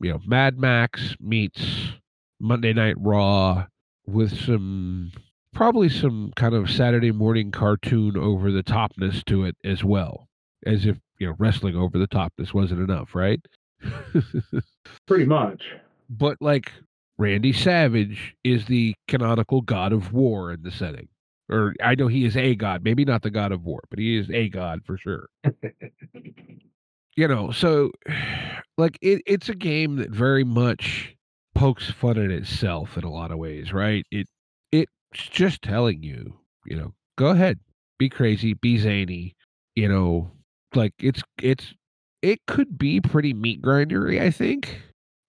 you 0.00 0.12
know, 0.12 0.20
Mad 0.26 0.58
Max 0.58 1.16
meets 1.20 1.92
Monday 2.40 2.72
Night 2.72 2.96
Raw 2.98 3.66
with 4.06 4.38
some 4.38 5.12
probably 5.52 5.88
some 5.88 6.32
kind 6.36 6.54
of 6.54 6.70
Saturday 6.70 7.10
morning 7.10 7.50
cartoon 7.50 8.16
over 8.16 8.50
the 8.50 8.62
topness 8.62 9.24
to 9.24 9.44
it 9.44 9.56
as 9.64 9.82
well, 9.82 10.28
as 10.66 10.86
if 10.86 10.98
you 11.18 11.26
know 11.26 11.34
wrestling 11.38 11.76
over 11.76 11.98
the 11.98 12.06
topness 12.06 12.54
wasn't 12.54 12.80
enough, 12.80 13.14
right? 13.14 13.40
Pretty 15.06 15.24
much. 15.24 15.62
but 16.08 16.36
like 16.40 16.72
Randy 17.18 17.52
Savage 17.52 18.34
is 18.44 18.66
the 18.66 18.94
canonical 19.08 19.60
god 19.60 19.92
of 19.92 20.12
war 20.12 20.52
in 20.52 20.62
the 20.62 20.70
setting. 20.70 21.08
Or 21.50 21.74
I 21.82 21.94
know 21.94 22.08
he 22.08 22.24
is 22.26 22.36
a 22.36 22.54
god, 22.54 22.84
maybe 22.84 23.04
not 23.04 23.22
the 23.22 23.30
god 23.30 23.52
of 23.52 23.64
war, 23.64 23.80
but 23.90 23.98
he 23.98 24.18
is 24.18 24.30
a 24.30 24.48
god 24.48 24.80
for 24.84 24.98
sure. 24.98 25.28
you 27.16 27.26
know, 27.28 27.50
so 27.50 27.90
like 28.78 28.98
it, 29.02 29.22
it's 29.26 29.48
a 29.48 29.54
game 29.54 29.96
that 29.96 30.10
very 30.10 30.44
much 30.44 31.14
pokes 31.54 31.90
fun 31.90 32.18
at 32.18 32.30
itself 32.30 32.96
in 32.96 33.04
a 33.04 33.10
lot 33.10 33.30
of 33.32 33.38
ways, 33.38 33.72
right? 33.72 34.04
It 34.10 34.28
it's 34.72 34.92
just 35.14 35.62
telling 35.62 36.02
you, 36.02 36.34
you 36.66 36.76
know, 36.76 36.92
go 37.16 37.28
ahead, 37.28 37.58
be 37.98 38.08
crazy, 38.08 38.54
be 38.54 38.78
zany, 38.78 39.34
you 39.74 39.88
know, 39.88 40.30
like 40.74 40.92
it's 40.98 41.22
it's 41.42 41.74
it 42.22 42.46
could 42.46 42.78
be 42.78 43.00
pretty 43.00 43.32
meat 43.32 43.62
grindery, 43.62 44.20
I 44.20 44.30
think. 44.30 44.80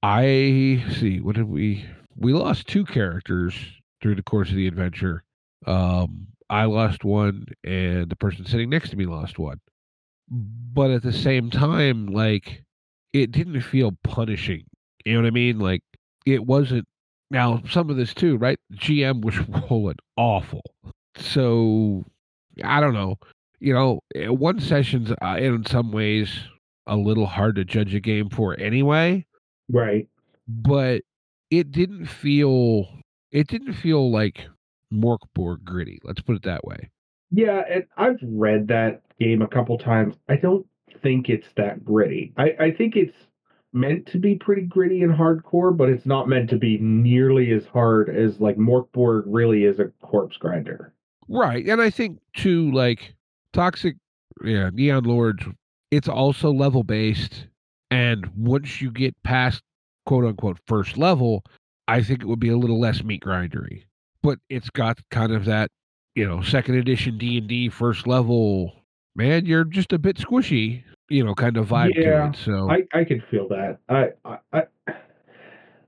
I 0.02 0.84
see, 1.00 1.20
what 1.20 1.36
did 1.36 1.46
we 1.46 1.86
we 2.16 2.34
lost 2.34 2.68
two 2.68 2.86
characters 2.86 3.56
through 4.02 4.16
the 4.16 4.24
course 4.24 4.50
of 4.50 4.56
the 4.56 4.68
adventure. 4.68 5.24
Um 5.66 6.28
I 6.50 6.66
lost 6.66 7.04
one 7.04 7.46
and 7.64 8.10
the 8.10 8.16
person 8.16 8.46
sitting 8.46 8.70
next 8.70 8.90
to 8.90 8.96
me 8.96 9.06
lost 9.06 9.38
one. 9.38 9.60
But 10.30 10.92
at 10.92 11.04
the 11.04 11.14
same 11.14 11.50
time, 11.50 12.08
like 12.08 12.64
it 13.14 13.32
didn't 13.32 13.62
feel 13.62 13.92
punishing. 14.04 14.66
You 15.06 15.14
know 15.14 15.22
what 15.22 15.28
I 15.28 15.32
mean? 15.32 15.60
Like 15.60 15.82
it 16.26 16.46
wasn't 16.46 16.88
now 17.32 17.62
some 17.70 17.90
of 17.90 17.98
this 17.98 18.14
too, 18.14 18.38
right? 18.38 18.60
GM 18.74 19.22
was 19.24 19.38
rolling 19.70 19.98
awful. 20.18 20.62
So 21.16 22.06
I 22.64 22.80
don't 22.80 22.94
know. 22.94 23.18
You 23.60 23.74
know, 23.74 24.00
eh, 24.16 24.28
one 24.28 24.60
session's 24.60 25.12
uh, 25.22 25.38
in 25.38 25.66
some 25.66 25.92
ways 25.92 26.40
a 26.90 26.98
little 26.98 27.26
hard 27.28 27.56
to 27.56 27.64
judge 27.66 27.94
a 27.94 28.00
game 28.00 28.30
for 28.30 28.60
anyway, 28.60 29.26
Right. 29.72 30.08
but 30.48 31.04
it 31.52 31.72
didn't 31.72 32.08
feel 32.08 32.88
it 33.32 33.48
didn't 33.48 33.74
feel 33.74 34.12
like 34.12 34.48
Mörk 34.92 35.20
Borg 35.36 35.64
gritty. 35.64 36.00
Let's 36.04 36.22
put 36.22 36.36
it 36.36 36.44
that 36.44 36.64
way. 36.66 36.90
Yeah, 37.32 37.62
and 37.70 37.86
I've 37.96 38.18
read 38.24 38.68
that 38.70 39.02
game 39.20 39.42
a 39.44 39.48
couple 39.48 39.78
times. 39.78 40.16
I 40.28 40.36
don't 40.36 40.66
think 41.04 41.30
it's 41.30 41.48
that 41.58 41.86
gritty. 41.86 42.34
I, 42.38 42.56
I 42.60 42.72
think 42.72 42.96
it's 42.96 43.16
meant 43.72 44.08
to 44.08 44.18
be 44.18 44.34
pretty 44.36 44.64
gritty 44.64 45.04
and 45.04 45.14
hardcore, 45.14 45.76
but 45.78 45.90
it's 45.90 46.08
not 46.08 46.28
meant 46.28 46.50
to 46.50 46.58
be 46.58 46.80
nearly 46.80 47.52
as 47.52 47.66
hard 47.68 48.10
as 48.10 48.40
like 48.40 48.58
Mörk 48.58 48.92
Borg 48.94 49.26
really 49.28 49.66
is 49.66 49.80
a 49.80 49.92
corpse 50.02 50.38
grinder. 50.38 50.92
Right. 51.28 51.64
And 51.68 51.80
I 51.80 51.92
think 51.92 52.18
too, 52.36 52.72
like 52.72 53.14
Toxic 53.54 53.96
yeah, 54.44 54.72
Neon 54.74 55.04
Lords, 55.04 55.44
it's 55.92 56.08
also 56.08 56.52
level 56.52 56.84
based. 56.84 57.48
And 57.92 58.28
once 58.36 58.82
you 58.82 58.92
get 58.92 59.22
past 59.24 59.62
quote 60.06 60.26
unquote 60.26 60.60
first 60.68 60.98
level, 60.98 61.44
I 61.88 62.04
think 62.04 62.22
it 62.22 62.28
would 62.28 62.40
be 62.40 62.50
a 62.50 62.58
little 62.58 62.80
less 62.80 63.04
meat 63.04 63.24
grindery. 63.24 63.84
But 64.22 64.40
it's 64.50 64.70
got 64.70 65.00
kind 65.12 65.32
of 65.32 65.46
that, 65.46 65.70
you 66.16 66.28
know, 66.28 66.42
second 66.42 66.76
edition 66.76 67.18
D 67.18 67.38
and 67.38 67.48
D 67.48 67.70
first 67.70 68.06
level, 68.06 68.74
man, 69.16 69.46
you're 69.46 69.64
just 69.64 69.94
a 69.94 70.00
bit 70.00 70.18
squishy, 70.18 70.84
you 71.10 71.24
know, 71.24 71.34
kind 71.34 71.58
of 71.58 71.68
vibe 71.68 71.96
Yeah, 71.96 72.04
to 72.04 72.30
it. 72.30 72.36
So 72.44 72.70
I, 72.70 72.84
I 72.94 73.04
could 73.04 73.24
feel 73.32 73.48
that. 73.50 73.80
I, 73.88 74.10
I, 74.26 74.38
I 74.54 74.64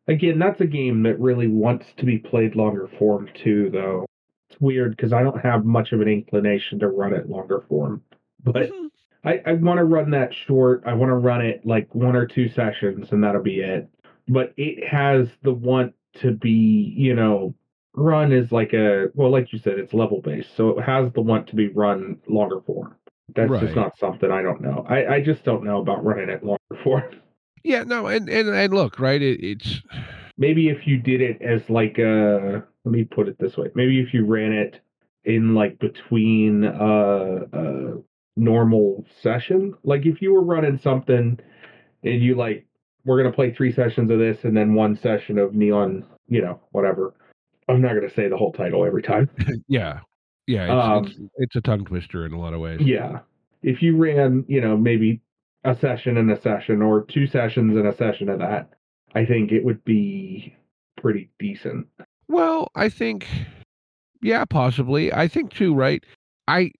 again, 0.07 0.39
that's 0.39 0.61
a 0.61 0.65
game 0.65 1.03
that 1.03 1.19
really 1.19 1.47
wants 1.47 1.87
to 1.97 2.05
be 2.05 2.17
played 2.17 2.55
longer 2.55 2.89
form 2.97 3.29
too, 3.43 3.69
though. 3.71 4.05
It's 4.49 4.59
weird 4.59 4.95
because 4.95 5.13
I 5.13 5.23
don't 5.23 5.41
have 5.41 5.65
much 5.65 5.91
of 5.91 6.01
an 6.01 6.07
inclination 6.07 6.79
to 6.79 6.87
run 6.87 7.13
it 7.13 7.29
longer 7.29 7.63
form, 7.69 8.01
but 8.43 8.69
Mhm. 8.69 8.90
I, 9.23 9.41
I 9.45 9.53
want 9.53 9.77
to 9.77 9.83
run 9.83 10.11
that 10.11 10.33
short. 10.33 10.83
I 10.85 10.93
want 10.93 11.09
to 11.09 11.15
run 11.15 11.41
it 11.41 11.65
like 11.65 11.93
one 11.93 12.15
or 12.15 12.25
two 12.25 12.49
sessions, 12.49 13.11
and 13.11 13.23
that'll 13.23 13.41
be 13.43 13.59
it. 13.59 13.87
But 14.27 14.53
it 14.57 14.87
has 14.87 15.27
the 15.43 15.53
want 15.53 15.93
to 16.21 16.31
be, 16.31 16.93
you 16.97 17.13
know, 17.15 17.53
run 17.93 18.31
is 18.31 18.51
like 18.51 18.73
a 18.73 19.07
well, 19.13 19.29
like 19.31 19.53
you 19.53 19.59
said, 19.59 19.79
it's 19.79 19.93
level 19.93 20.21
based, 20.21 20.55
so 20.55 20.79
it 20.79 20.83
has 20.83 21.11
the 21.13 21.21
want 21.21 21.47
to 21.47 21.55
be 21.55 21.67
run 21.69 22.17
longer 22.27 22.61
form. 22.61 22.95
That's 23.35 23.49
Right. 23.51 23.61
just 23.61 23.75
not 23.75 23.97
something 23.97 24.31
I 24.31 24.41
don't 24.41 24.61
know. 24.61 24.85
I, 24.89 25.15
I 25.15 25.21
just 25.21 25.43
don't 25.43 25.63
know 25.63 25.79
about 25.81 26.03
running 26.03 26.29
it 26.29 26.43
longer 26.43 26.59
form. 26.83 27.03
yeah, 27.63 27.83
no, 27.83 28.07
and 28.07 28.27
and, 28.29 28.49
and 28.49 28.73
look, 28.73 28.99
right, 28.99 29.21
it, 29.21 29.39
it's 29.43 29.81
Maybe 30.37 30.69
if 30.69 30.87
you 30.87 30.97
did 30.97 31.21
it 31.21 31.41
as 31.41 31.69
like 31.69 31.97
a 31.99 32.63
let 32.85 32.91
me 32.91 33.03
put 33.03 33.27
it 33.27 33.37
this 33.39 33.57
way. 33.57 33.67
Maybe 33.75 33.99
if 34.01 34.13
you 34.13 34.25
ran 34.25 34.51
it 34.53 34.79
in 35.23 35.53
like 35.53 35.77
between 35.79 36.65
uh 36.65 37.45
uh 37.53 37.93
normal 38.41 39.05
session. 39.21 39.73
Like 39.83 40.05
if 40.05 40.21
you 40.21 40.33
were 40.33 40.43
running 40.43 40.79
something 40.79 41.39
and 42.03 42.21
you 42.21 42.35
like 42.35 42.65
we're 43.05 43.21
gonna 43.21 43.33
play 43.33 43.53
three 43.53 43.71
sessions 43.71 44.11
of 44.11 44.19
this 44.19 44.43
and 44.43 44.57
then 44.57 44.73
one 44.73 44.97
session 44.97 45.37
of 45.37 45.53
neon, 45.53 46.05
you 46.27 46.41
know, 46.41 46.59
whatever. 46.71 47.13
I'm 47.69 47.81
not 47.81 47.93
gonna 47.93 48.13
say 48.13 48.27
the 48.27 48.37
whole 48.37 48.51
title 48.51 48.83
every 48.83 49.03
time. 49.03 49.29
yeah. 49.67 49.99
Yeah, 50.47 50.63
it's, 50.63 50.85
Um, 50.85 51.05
it's 51.05 51.33
it's 51.37 51.55
a 51.55 51.61
tongue 51.61 51.85
twister 51.85 52.25
in 52.25 52.33
a 52.33 52.39
lot 52.39 52.53
of 52.53 52.59
ways. 52.59 52.81
Yeah. 52.81 53.19
If 53.61 53.81
you 53.83 53.95
ran, 53.95 54.43
you 54.47 54.59
know, 54.59 54.75
maybe 54.75 55.21
a 55.63 55.77
session 55.77 56.17
and 56.17 56.31
a 56.31 56.41
session 56.41 56.81
or 56.81 57.03
two 57.03 57.27
sessions 57.27 57.77
and 57.77 57.87
a 57.87 57.95
session 57.95 58.27
of 58.27 58.39
that, 58.39 58.69
I 59.13 59.23
think 59.23 59.51
it 59.51 59.63
would 59.63 59.83
be 59.85 60.55
pretty 60.97 61.29
decent. 61.37 61.85
Well, 62.27 62.69
I 62.73 62.89
think, 62.89 63.27
yeah, 64.23 64.45
possibly. 64.45 65.13
I 65.13 65.27
think 65.27 65.53
too, 65.53 65.75
right? 65.75 66.03
I, 66.47 66.71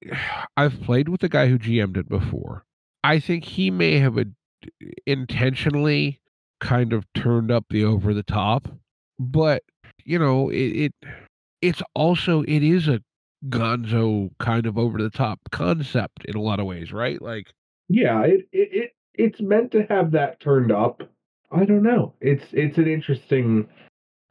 I've 0.57 0.81
played 0.81 1.09
with 1.09 1.21
the 1.21 1.29
guy 1.29 1.47
who 1.47 1.57
GM'd 1.57 1.97
it 1.97 2.09
before. 2.09 2.65
I 3.03 3.19
think 3.19 3.45
he 3.45 3.71
may 3.71 3.99
have 3.99 4.17
a, 4.17 4.25
intentionally 5.05 6.19
kind 6.59 6.93
of 6.93 7.05
turned 7.13 7.51
up 7.51 7.65
the 7.69 7.83
over 7.83 8.13
the 8.13 8.23
top, 8.23 8.67
but 9.19 9.63
you 10.03 10.19
know, 10.19 10.49
it, 10.49 10.55
it, 10.55 10.93
it's 11.61 11.81
also 11.95 12.43
it 12.43 12.63
is 12.63 12.87
a 12.87 13.01
Gonzo 13.49 14.29
kind 14.39 14.65
of 14.65 14.77
over 14.77 15.01
the 15.01 15.09
top 15.09 15.39
concept 15.51 16.25
in 16.25 16.35
a 16.35 16.41
lot 16.41 16.59
of 16.59 16.65
ways, 16.65 16.91
right? 16.91 17.21
Like, 17.21 17.47
Yeah, 17.89 18.21
it, 18.23 18.47
it, 18.51 18.69
it 18.71 18.91
it's 19.13 19.41
meant 19.41 19.71
to 19.71 19.85
have 19.89 20.11
that 20.11 20.39
turned 20.39 20.71
up. 20.71 21.01
I 21.51 21.65
don't 21.65 21.83
know. 21.83 22.13
It's 22.21 22.45
it's 22.51 22.77
an 22.77 22.87
interesting 22.87 23.67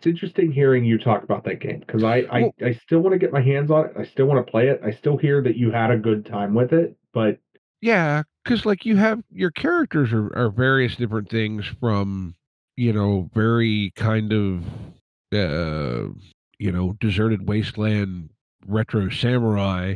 it's 0.00 0.06
interesting 0.06 0.50
hearing 0.50 0.82
you 0.84 0.98
talk 0.98 1.22
about 1.22 1.44
that 1.44 1.60
game 1.60 1.80
because 1.80 2.02
I, 2.02 2.24
I 2.32 2.50
I 2.64 2.72
still 2.72 3.00
want 3.00 3.12
to 3.12 3.18
get 3.18 3.32
my 3.32 3.42
hands 3.42 3.70
on 3.70 3.86
it. 3.86 3.92
I 3.98 4.04
still 4.04 4.24
want 4.26 4.44
to 4.44 4.50
play 4.50 4.68
it. 4.68 4.80
I 4.82 4.90
still 4.92 5.18
hear 5.18 5.42
that 5.42 5.56
you 5.56 5.70
had 5.70 5.90
a 5.90 5.98
good 5.98 6.24
time 6.24 6.54
with 6.54 6.72
it, 6.72 6.96
but 7.12 7.38
Yeah, 7.80 8.22
because 8.44 8.66
like 8.66 8.84
you 8.86 8.96
have 8.96 9.22
your 9.30 9.50
characters 9.50 10.12
are, 10.12 10.34
are 10.36 10.50
various 10.50 10.96
different 10.96 11.30
things 11.30 11.66
from 11.66 12.34
you 12.76 12.92
know 12.92 13.28
very 13.34 13.92
kind 13.96 14.32
of 14.32 14.64
uh 15.34 16.08
you 16.58 16.72
know 16.72 16.94
deserted 17.00 17.48
wasteland 17.48 18.30
retro 18.66 19.08
samurai 19.10 19.94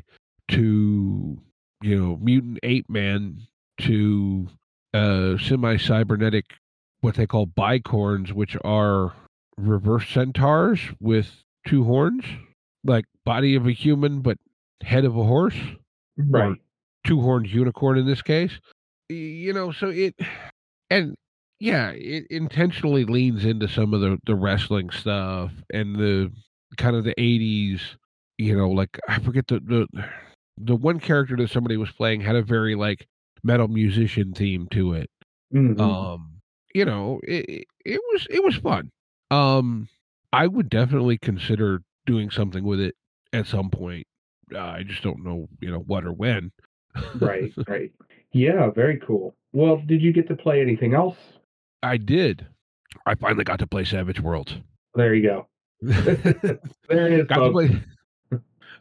to 0.49 1.39
you 1.83 1.99
know 2.01 2.19
mutant 2.23 2.59
ape 2.63 2.89
man 2.89 3.41
to 3.79 4.49
uh 4.95 5.37
semi 5.39 5.77
cybernetic 5.77 6.45
what 7.01 7.15
they 7.17 7.27
call 7.27 7.47
bicorns 7.47 8.33
which 8.33 8.57
are 8.65 9.13
reverse 9.57 10.09
centaurs 10.09 10.81
with 11.01 11.31
two 11.67 11.85
horns 11.85 12.25
like 12.85 13.05
body 13.25 13.55
of 13.55 13.67
a 13.67 13.73
human 13.73 14.21
but 14.21 14.37
head 14.83 15.05
of 15.05 15.17
a 15.17 15.25
horse 15.25 15.57
right. 16.19 16.57
two 17.07 17.21
horned 17.21 17.47
unicorn 17.49 17.97
in 17.99 18.07
this 18.07 18.23
case. 18.23 18.53
You 19.09 19.53
know, 19.53 19.71
so 19.73 19.89
it 19.89 20.15
and 20.91 21.15
yeah, 21.61 21.91
it 21.91 22.27
intentionally 22.31 23.05
leans 23.05 23.45
into 23.45 23.69
some 23.69 23.95
of 23.95 24.01
the 24.01 24.19
the 24.27 24.35
wrestling 24.35 24.91
stuff 24.91 25.53
and 25.73 25.97
the 25.97 26.31
kind 26.77 26.97
of 26.97 27.05
the 27.05 27.15
eighties, 27.21 27.81
you 28.39 28.57
know, 28.57 28.69
like 28.71 28.99
I 29.09 29.19
forget 29.21 29.47
the 29.47 29.61
the 29.61 29.87
the 30.59 30.77
one 30.77 31.01
character 31.01 31.37
that 31.37 31.51
somebody 31.51 31.77
was 31.77 31.91
playing 31.91 32.21
had 32.23 32.37
a 32.37 32.43
very 32.43 32.75
like 32.75 33.07
metal 33.43 33.69
musician 33.69 34.33
theme 34.33 34.69
to 34.73 34.95
it. 34.95 35.09
Mhm. 35.55 35.79
Um, 35.81 36.41
you 36.75 36.85
know, 36.85 37.21
it- 37.25 37.67
it 37.85 38.01
was 38.13 38.27
it 38.31 38.43
was 38.43 38.57
fun. 38.57 38.91
Um, 39.35 39.89
I 40.33 40.47
would 40.47 40.69
definitely 40.69 41.19
consider 41.19 41.83
doing 42.07 42.31
something 42.31 42.65
with 42.65 42.81
it 42.81 42.95
at 43.33 43.47
some 43.47 43.71
point. 43.71 44.07
Uh, 44.55 44.59
I 44.59 44.83
just 44.83 45.03
don't 45.03 45.25
know, 45.25 45.49
you 45.61 45.71
know, 45.71 45.81
what 45.81 46.05
or 46.05 46.13
when. 46.13 46.53
right, 47.21 47.53
right. 47.69 47.93
Yeah, 48.33 48.71
very 48.71 49.01
cool. 49.05 49.35
Well, 49.53 49.83
did 49.87 50.03
you 50.03 50.13
get 50.13 50.29
to 50.29 50.37
play 50.37 50.61
anything 50.61 50.95
else? 50.95 51.17
I 51.83 51.97
did. 51.97 52.47
I 53.07 53.15
finally 53.15 53.45
got 53.45 53.59
to 53.61 53.67
play 53.67 53.85
Savage 53.85 54.21
Worlds. 54.21 54.57
There 54.95 55.15
you 55.15 55.23
go. 55.23 55.49
There 56.89 57.07
it 57.07 57.21
is. 57.21 57.27
got 57.27 57.53
play. 57.53 57.83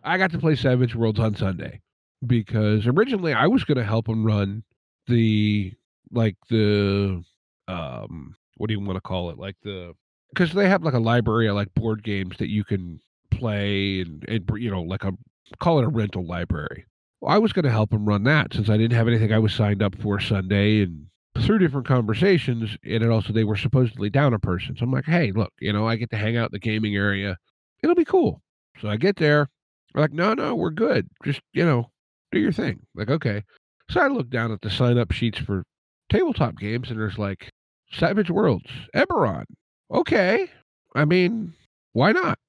I 0.03 0.17
got 0.17 0.31
to 0.31 0.39
play 0.39 0.55
Savage 0.55 0.95
Worlds 0.95 1.19
on 1.19 1.36
Sunday 1.36 1.81
because 2.25 2.86
originally 2.88 3.33
I 3.33 3.48
was 3.48 3.63
going 3.63 3.77
to 3.77 3.83
help 3.83 4.07
him 4.07 4.25
run 4.25 4.63
the 5.07 5.74
like 6.12 6.36
the 6.50 7.24
um 7.67 8.36
what 8.57 8.67
do 8.67 8.74
you 8.74 8.79
want 8.79 8.95
to 8.98 9.01
call 9.01 9.29
it 9.31 9.38
like 9.38 9.55
the 9.63 9.93
because 10.33 10.53
they 10.53 10.67
have 10.69 10.83
like 10.83 10.93
a 10.93 10.99
library 10.99 11.47
of 11.47 11.55
like 11.55 11.73
board 11.73 12.03
games 12.03 12.37
that 12.37 12.49
you 12.49 12.63
can 12.63 12.99
play 13.31 14.01
and, 14.01 14.25
and 14.27 14.49
you 14.55 14.69
know 14.69 14.81
like 14.81 15.03
a 15.03 15.11
call 15.59 15.79
it 15.79 15.85
a 15.85 15.89
rental 15.89 16.25
library. 16.25 16.85
Well, 17.21 17.33
I 17.33 17.37
was 17.37 17.53
going 17.53 17.65
to 17.65 17.71
help 17.71 17.93
him 17.93 18.05
run 18.05 18.23
that 18.23 18.53
since 18.53 18.69
I 18.69 18.77
didn't 18.77 18.97
have 18.97 19.07
anything 19.07 19.31
I 19.31 19.39
was 19.39 19.53
signed 19.53 19.81
up 19.81 19.95
for 20.01 20.19
Sunday 20.19 20.81
and 20.81 21.07
through 21.39 21.59
different 21.59 21.87
conversations, 21.87 22.77
and 22.83 23.03
it 23.03 23.09
also 23.09 23.33
they 23.33 23.43
were 23.43 23.55
supposedly 23.55 24.09
down 24.09 24.33
a 24.33 24.39
person. 24.39 24.75
So 24.75 24.83
I'm 24.83 24.91
like, 24.91 25.05
hey, 25.05 25.31
look, 25.31 25.51
you 25.59 25.73
know, 25.73 25.87
I 25.87 25.95
get 25.95 26.09
to 26.11 26.17
hang 26.17 26.37
out 26.37 26.49
in 26.49 26.53
the 26.53 26.59
gaming 26.59 26.95
area. 26.95 27.37
It'll 27.81 27.95
be 27.95 28.05
cool. 28.05 28.41
So 28.79 28.89
I 28.89 28.97
get 28.97 29.15
there. 29.17 29.47
They're 29.93 30.03
like, 30.03 30.13
no, 30.13 30.33
no, 30.33 30.55
we're 30.55 30.71
good. 30.71 31.07
Just 31.23 31.41
you 31.53 31.65
know, 31.65 31.91
do 32.31 32.39
your 32.39 32.51
thing. 32.51 32.81
Like, 32.95 33.09
okay. 33.09 33.43
So 33.89 33.99
I 34.01 34.07
look 34.07 34.29
down 34.29 34.51
at 34.51 34.61
the 34.61 34.69
sign 34.69 34.97
up 34.97 35.11
sheets 35.11 35.39
for 35.39 35.63
tabletop 36.09 36.57
games, 36.57 36.89
and 36.89 36.99
there's 36.99 37.17
like 37.17 37.49
Savage 37.91 38.29
Worlds, 38.29 38.69
Eberron. 38.95 39.45
Okay. 39.91 40.49
I 40.95 41.05
mean, 41.05 41.53
why 41.93 42.11
not? 42.11 42.39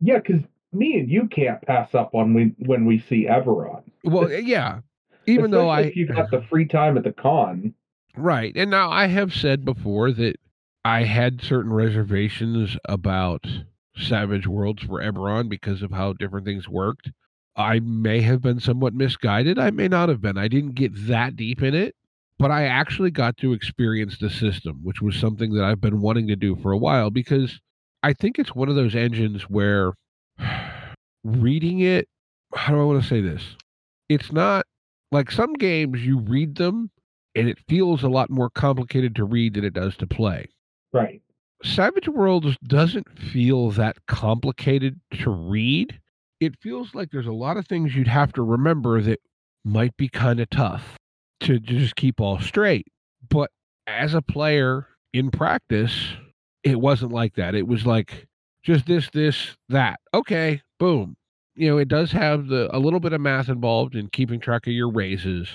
Yeah, 0.00 0.18
because 0.18 0.42
me 0.72 0.98
and 0.98 1.10
you 1.10 1.28
can't 1.28 1.60
pass 1.62 1.94
up 1.94 2.14
on 2.14 2.34
we 2.34 2.54
when 2.58 2.84
we 2.84 3.00
see 3.00 3.26
Eberron. 3.26 3.82
Well, 4.04 4.30
yeah. 4.30 4.80
Even 5.26 5.50
though 5.50 5.68
I 5.68 5.82
if 5.82 5.96
you've 5.96 6.14
got 6.14 6.30
the 6.30 6.42
free 6.42 6.66
time 6.66 6.96
at 6.96 7.04
the 7.04 7.12
con. 7.12 7.74
Right. 8.16 8.52
And 8.56 8.70
now 8.70 8.90
I 8.90 9.06
have 9.06 9.34
said 9.34 9.64
before 9.64 10.10
that 10.12 10.36
I 10.84 11.04
had 11.04 11.42
certain 11.42 11.72
reservations 11.72 12.76
about 12.86 13.46
Savage 13.96 14.46
Worlds 14.46 14.82
for 14.82 15.00
Eberron 15.00 15.48
because 15.48 15.82
of 15.82 15.90
how 15.92 16.14
different 16.14 16.46
things 16.46 16.68
worked. 16.68 17.10
I 17.56 17.80
may 17.80 18.22
have 18.22 18.40
been 18.40 18.60
somewhat 18.60 18.94
misguided. 18.94 19.58
I 19.58 19.70
may 19.70 19.88
not 19.88 20.08
have 20.08 20.20
been. 20.20 20.38
I 20.38 20.48
didn't 20.48 20.74
get 20.74 20.92
that 21.08 21.36
deep 21.36 21.62
in 21.62 21.74
it, 21.74 21.94
but 22.40 22.50
I 22.50 22.64
actually 22.64 23.10
got 23.10 23.36
to 23.38 23.52
experience 23.52 24.16
the 24.16 24.30
system, 24.30 24.80
which 24.82 25.02
was 25.02 25.14
something 25.14 25.52
that 25.52 25.64
I've 25.64 25.80
been 25.80 26.00
wanting 26.00 26.26
to 26.28 26.36
do 26.36 26.56
for 26.56 26.72
a 26.72 26.78
while 26.78 27.10
because 27.10 27.60
I 28.02 28.14
think 28.14 28.38
it's 28.38 28.54
one 28.54 28.70
of 28.70 28.76
those 28.76 28.94
engines 28.94 29.42
where 29.42 29.92
reading 31.24 31.80
it, 31.80 32.08
how 32.54 32.72
do 32.72 32.80
I 32.80 32.84
want 32.84 33.02
to 33.02 33.08
say 33.08 33.20
this? 33.20 33.42
It's 34.08 34.32
not 34.32 34.64
like 35.12 35.30
some 35.30 35.52
games 35.52 36.00
you 36.00 36.18
read 36.18 36.56
them 36.56 36.90
and 37.34 37.46
it 37.46 37.58
feels 37.68 38.02
a 38.02 38.08
lot 38.08 38.30
more 38.30 38.48
complicated 38.48 39.14
to 39.16 39.24
read 39.24 39.52
than 39.52 39.64
it 39.64 39.74
does 39.74 39.94
to 39.98 40.06
play. 40.06 40.46
Right. 40.94 41.20
Savage 41.62 42.08
Worlds 42.08 42.56
doesn't 42.66 43.18
feel 43.18 43.70
that 43.72 43.98
complicated 44.06 44.98
to 45.22 45.30
read. 45.30 46.00
It 46.40 46.54
feels 46.62 46.94
like 46.94 47.10
there's 47.10 47.26
a 47.26 47.32
lot 47.32 47.58
of 47.58 47.68
things 47.68 47.94
you'd 47.94 48.08
have 48.08 48.32
to 48.32 48.42
remember 48.42 49.02
that 49.02 49.20
might 49.62 49.94
be 49.98 50.08
kind 50.08 50.40
of 50.40 50.48
tough 50.48 50.96
to 51.40 51.58
just 51.58 51.96
keep 51.96 52.20
all 52.20 52.40
straight. 52.40 52.86
But 53.28 53.50
as 53.86 54.14
a 54.14 54.22
player 54.22 54.86
in 55.12 55.30
practice, 55.30 56.14
it 56.62 56.80
wasn't 56.80 57.12
like 57.12 57.34
that. 57.34 57.54
It 57.54 57.66
was 57.66 57.86
like 57.86 58.26
just 58.62 58.86
this, 58.86 59.10
this, 59.10 59.56
that. 59.68 60.00
Okay, 60.14 60.62
boom. 60.78 61.16
You 61.54 61.70
know, 61.70 61.78
it 61.78 61.88
does 61.88 62.12
have 62.12 62.46
the 62.46 62.74
a 62.74 62.78
little 62.78 63.00
bit 63.00 63.12
of 63.12 63.20
math 63.20 63.48
involved 63.48 63.94
in 63.94 64.08
keeping 64.08 64.40
track 64.40 64.66
of 64.66 64.72
your 64.72 64.90
raises, 64.90 65.48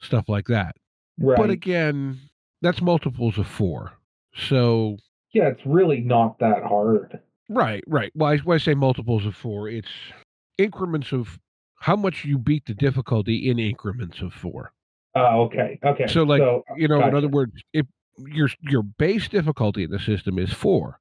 stuff 0.00 0.28
like 0.28 0.46
that. 0.46 0.76
Right. 1.18 1.36
But 1.36 1.50
again, 1.50 2.18
that's 2.62 2.80
multiples 2.80 3.36
of 3.38 3.46
four. 3.46 3.92
So 4.34 4.96
yeah, 5.32 5.48
it's 5.48 5.64
really 5.66 6.00
not 6.00 6.38
that 6.38 6.62
hard. 6.62 7.20
right, 7.48 7.84
right. 7.86 8.12
Well, 8.14 8.32
I, 8.32 8.38
when 8.38 8.56
I 8.56 8.58
say 8.58 8.74
multiples 8.74 9.26
of 9.26 9.34
four, 9.36 9.68
it's 9.68 9.90
increments 10.56 11.12
of 11.12 11.38
how 11.76 11.96
much 11.96 12.24
you 12.24 12.38
beat 12.38 12.66
the 12.66 12.74
difficulty 12.74 13.48
in 13.48 13.58
increments 13.58 14.20
of 14.20 14.32
four. 14.32 14.72
Oh, 15.14 15.42
okay. 15.42 15.78
Okay. 15.84 16.06
So, 16.06 16.22
like, 16.22 16.42
you 16.76 16.88
know, 16.88 17.06
in 17.06 17.14
other 17.14 17.28
words, 17.28 17.52
if 17.72 17.86
your 18.18 18.48
your 18.60 18.82
base 18.82 19.28
difficulty 19.28 19.84
in 19.84 19.90
the 19.90 19.98
system 19.98 20.38
is 20.38 20.52
four, 20.52 21.00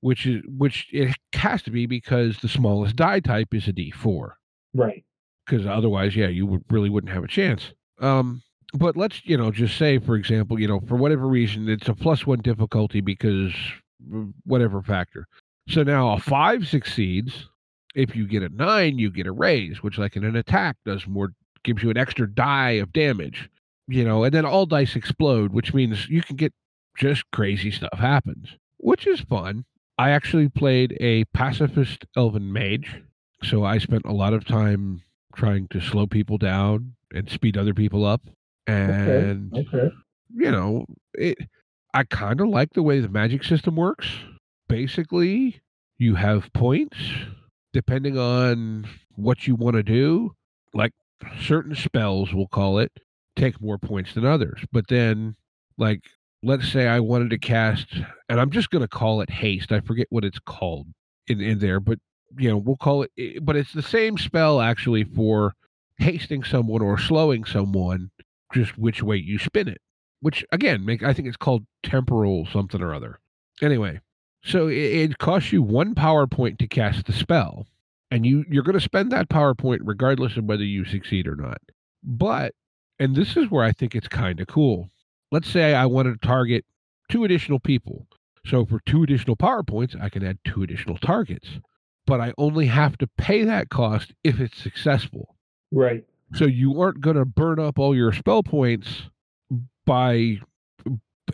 which 0.00 0.26
is 0.26 0.42
which 0.46 0.88
it 0.92 1.16
has 1.32 1.62
to 1.62 1.70
be 1.70 1.86
because 1.86 2.38
the 2.38 2.48
smallest 2.48 2.96
die 2.96 3.20
type 3.20 3.54
is 3.54 3.66
a 3.66 3.72
D 3.72 3.90
four. 3.90 4.36
Right. 4.74 5.04
because 5.46 5.66
otherwise, 5.66 6.16
yeah, 6.16 6.28
you 6.28 6.46
would, 6.46 6.64
really 6.70 6.90
wouldn't 6.90 7.12
have 7.12 7.24
a 7.24 7.28
chance. 7.28 7.72
Um, 8.00 8.42
but 8.72 8.96
let's, 8.96 9.24
you 9.24 9.36
know, 9.36 9.50
just 9.50 9.76
say, 9.76 9.98
for 9.98 10.16
example, 10.16 10.58
you 10.58 10.66
know, 10.66 10.80
for 10.88 10.96
whatever 10.96 11.28
reason, 11.28 11.68
it's 11.68 11.88
a 11.88 11.94
plus 11.94 12.26
one 12.26 12.40
difficulty 12.40 13.00
because 13.00 13.52
whatever 14.44 14.82
factor. 14.82 15.26
So 15.68 15.82
now 15.82 16.12
a 16.12 16.18
five 16.18 16.66
succeeds. 16.66 17.48
If 17.94 18.16
you 18.16 18.26
get 18.26 18.42
a 18.42 18.48
nine, 18.48 18.98
you 18.98 19.10
get 19.12 19.28
a 19.28 19.32
raise, 19.32 19.80
which, 19.82 19.98
like 19.98 20.16
in 20.16 20.24
an 20.24 20.34
attack, 20.34 20.76
does 20.84 21.06
more, 21.06 21.28
gives 21.64 21.82
you 21.82 21.90
an 21.90 21.96
extra 21.96 22.28
die 22.32 22.72
of 22.72 22.92
damage, 22.92 23.50
you 23.88 24.04
know, 24.04 24.24
and 24.24 24.32
then 24.34 24.44
all 24.46 24.66
dice 24.66 24.96
explode, 24.96 25.52
which 25.52 25.74
means 25.74 26.08
you 26.08 26.22
can 26.22 26.36
get 26.36 26.52
just 26.96 27.28
crazy 27.32 27.70
stuff 27.70 27.98
happens, 27.98 28.56
which 28.78 29.06
is 29.06 29.20
fun. 29.20 29.64
I 29.98 30.10
actually 30.10 30.48
played 30.48 30.96
a 31.00 31.24
pacifist 31.26 32.04
elven 32.16 32.52
mage, 32.52 33.02
so 33.42 33.64
I 33.64 33.78
spent 33.78 34.04
a 34.04 34.12
lot 34.12 34.32
of 34.32 34.44
time 34.44 35.02
trying 35.34 35.68
to 35.68 35.80
slow 35.80 36.06
people 36.06 36.38
down 36.38 36.94
and 37.12 37.28
speed 37.28 37.56
other 37.56 37.74
people 37.74 38.04
up. 38.04 38.22
And 38.66 39.52
Okay. 39.56 39.90
you 40.34 40.50
know, 40.50 40.86
it 41.14 41.38
I 41.92 42.04
kind 42.04 42.40
of 42.40 42.48
like 42.48 42.72
the 42.72 42.82
way 42.82 43.00
the 43.00 43.08
magic 43.08 43.44
system 43.44 43.76
works. 43.76 44.08
Basically, 44.68 45.60
you 45.98 46.16
have 46.16 46.52
points 46.52 46.98
depending 47.72 48.18
on 48.18 48.86
what 49.16 49.46
you 49.46 49.54
want 49.54 49.76
to 49.76 49.82
do. 49.82 50.34
Like 50.72 50.92
certain 51.40 51.74
spells, 51.74 52.32
we'll 52.32 52.46
call 52.48 52.78
it, 52.78 52.92
take 53.36 53.60
more 53.60 53.78
points 53.78 54.14
than 54.14 54.24
others. 54.24 54.60
But 54.72 54.88
then, 54.88 55.36
like, 55.78 56.02
let's 56.42 56.70
say 56.70 56.86
I 56.86 57.00
wanted 57.00 57.30
to 57.30 57.38
cast, 57.38 57.86
and 58.28 58.40
I'm 58.40 58.50
just 58.50 58.70
going 58.70 58.82
to 58.82 58.88
call 58.88 59.20
it 59.20 59.30
haste. 59.30 59.72
I 59.72 59.80
forget 59.80 60.06
what 60.10 60.24
it's 60.24 60.38
called 60.38 60.88
in, 61.26 61.40
in 61.40 61.58
there, 61.58 61.80
but 61.80 61.98
you 62.36 62.50
know, 62.50 62.56
we'll 62.56 62.76
call 62.76 63.02
it, 63.02 63.12
eh, 63.18 63.38
but 63.42 63.56
it's 63.56 63.72
the 63.72 63.82
same 63.82 64.18
spell 64.18 64.60
actually 64.60 65.04
for 65.04 65.54
hasting 65.98 66.44
someone 66.44 66.82
or 66.82 66.98
slowing 66.98 67.44
someone, 67.44 68.10
just 68.52 68.76
which 68.78 69.02
way 69.02 69.16
you 69.16 69.38
spin 69.38 69.68
it. 69.68 69.80
Which 70.20 70.44
again, 70.52 70.84
make 70.84 71.02
I 71.02 71.12
think 71.12 71.28
it's 71.28 71.36
called 71.36 71.64
temporal 71.82 72.46
something 72.46 72.80
or 72.80 72.94
other. 72.94 73.20
Anyway, 73.62 74.00
so 74.42 74.68
it, 74.68 74.74
it 74.74 75.18
costs 75.18 75.52
you 75.52 75.62
one 75.62 75.94
power 75.94 76.26
point 76.26 76.58
to 76.58 76.66
cast 76.66 77.06
the 77.06 77.12
spell, 77.12 77.66
and 78.10 78.24
you 78.24 78.44
you're 78.48 78.62
going 78.62 78.78
to 78.78 78.80
spend 78.80 79.10
that 79.12 79.28
power 79.28 79.54
point 79.54 79.82
regardless 79.84 80.36
of 80.36 80.44
whether 80.44 80.64
you 80.64 80.84
succeed 80.84 81.26
or 81.26 81.36
not. 81.36 81.58
But, 82.02 82.54
and 82.98 83.14
this 83.14 83.36
is 83.36 83.50
where 83.50 83.64
I 83.64 83.72
think 83.72 83.94
it's 83.94 84.08
kind 84.08 84.40
of 84.40 84.46
cool. 84.46 84.90
Let's 85.32 85.48
say 85.48 85.74
I 85.74 85.86
wanted 85.86 86.20
to 86.20 86.26
target 86.26 86.64
two 87.10 87.24
additional 87.24 87.60
people. 87.60 88.06
So 88.46 88.66
for 88.66 88.80
two 88.86 89.02
additional 89.02 89.36
power 89.36 89.62
points, 89.62 89.96
I 90.00 90.10
can 90.10 90.24
add 90.24 90.38
two 90.44 90.62
additional 90.62 90.98
targets. 90.98 91.48
But 92.06 92.20
I 92.20 92.34
only 92.36 92.66
have 92.66 92.98
to 92.98 93.06
pay 93.16 93.44
that 93.44 93.70
cost 93.70 94.12
if 94.22 94.38
it's 94.38 94.62
successful. 94.62 95.36
Right. 95.72 96.04
So 96.34 96.44
you 96.44 96.80
aren't 96.80 97.00
going 97.00 97.16
to 97.16 97.24
burn 97.24 97.58
up 97.58 97.78
all 97.78 97.96
your 97.96 98.12
spell 98.12 98.42
points 98.42 99.04
by 99.86 100.40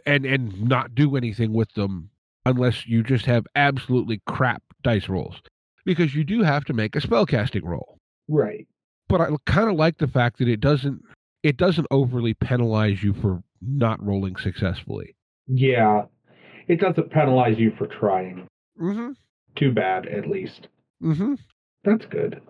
and 0.07 0.25
and 0.25 0.63
not 0.69 0.95
do 0.95 1.17
anything 1.17 1.53
with 1.53 1.73
them 1.75 2.11
unless 2.47 2.87
you 2.87 3.03
just 3.03 3.27
have 3.27 3.45
absolutely 3.55 4.23
crap 4.27 4.63
dice 4.83 5.09
rolls 5.09 5.43
because 5.85 6.15
you 6.15 6.25
do 6.25 6.43
have 6.43 6.65
to 6.67 6.73
make 6.73 6.97
a 6.97 7.01
spellcasting 7.01 7.63
roll. 7.65 7.99
Right. 8.29 8.67
But 9.09 9.21
I 9.21 9.29
kind 9.47 9.69
of 9.69 9.77
like 9.77 9.99
the 9.99 10.07
fact 10.09 10.39
that 10.39 10.49
it 10.49 10.61
doesn't 10.61 11.03
it 11.43 11.57
doesn't 11.57 11.87
overly 11.91 12.35
penalize 12.35 13.03
you 13.03 13.15
for 13.15 13.43
not 13.63 14.05
rolling 14.05 14.37
successfully. 14.37 15.15
Yeah. 15.47 16.03
It 16.69 16.81
doesn't 16.81 17.11
penalize 17.11 17.59
you 17.59 17.73
for 17.77 17.87
trying. 17.87 18.47
Mhm. 18.81 19.15
Too 19.57 19.73
bad, 19.73 20.07
at 20.07 20.29
least. 20.29 20.69
Mhm. 21.03 21.39
That's 21.83 22.07
good. 22.07 22.41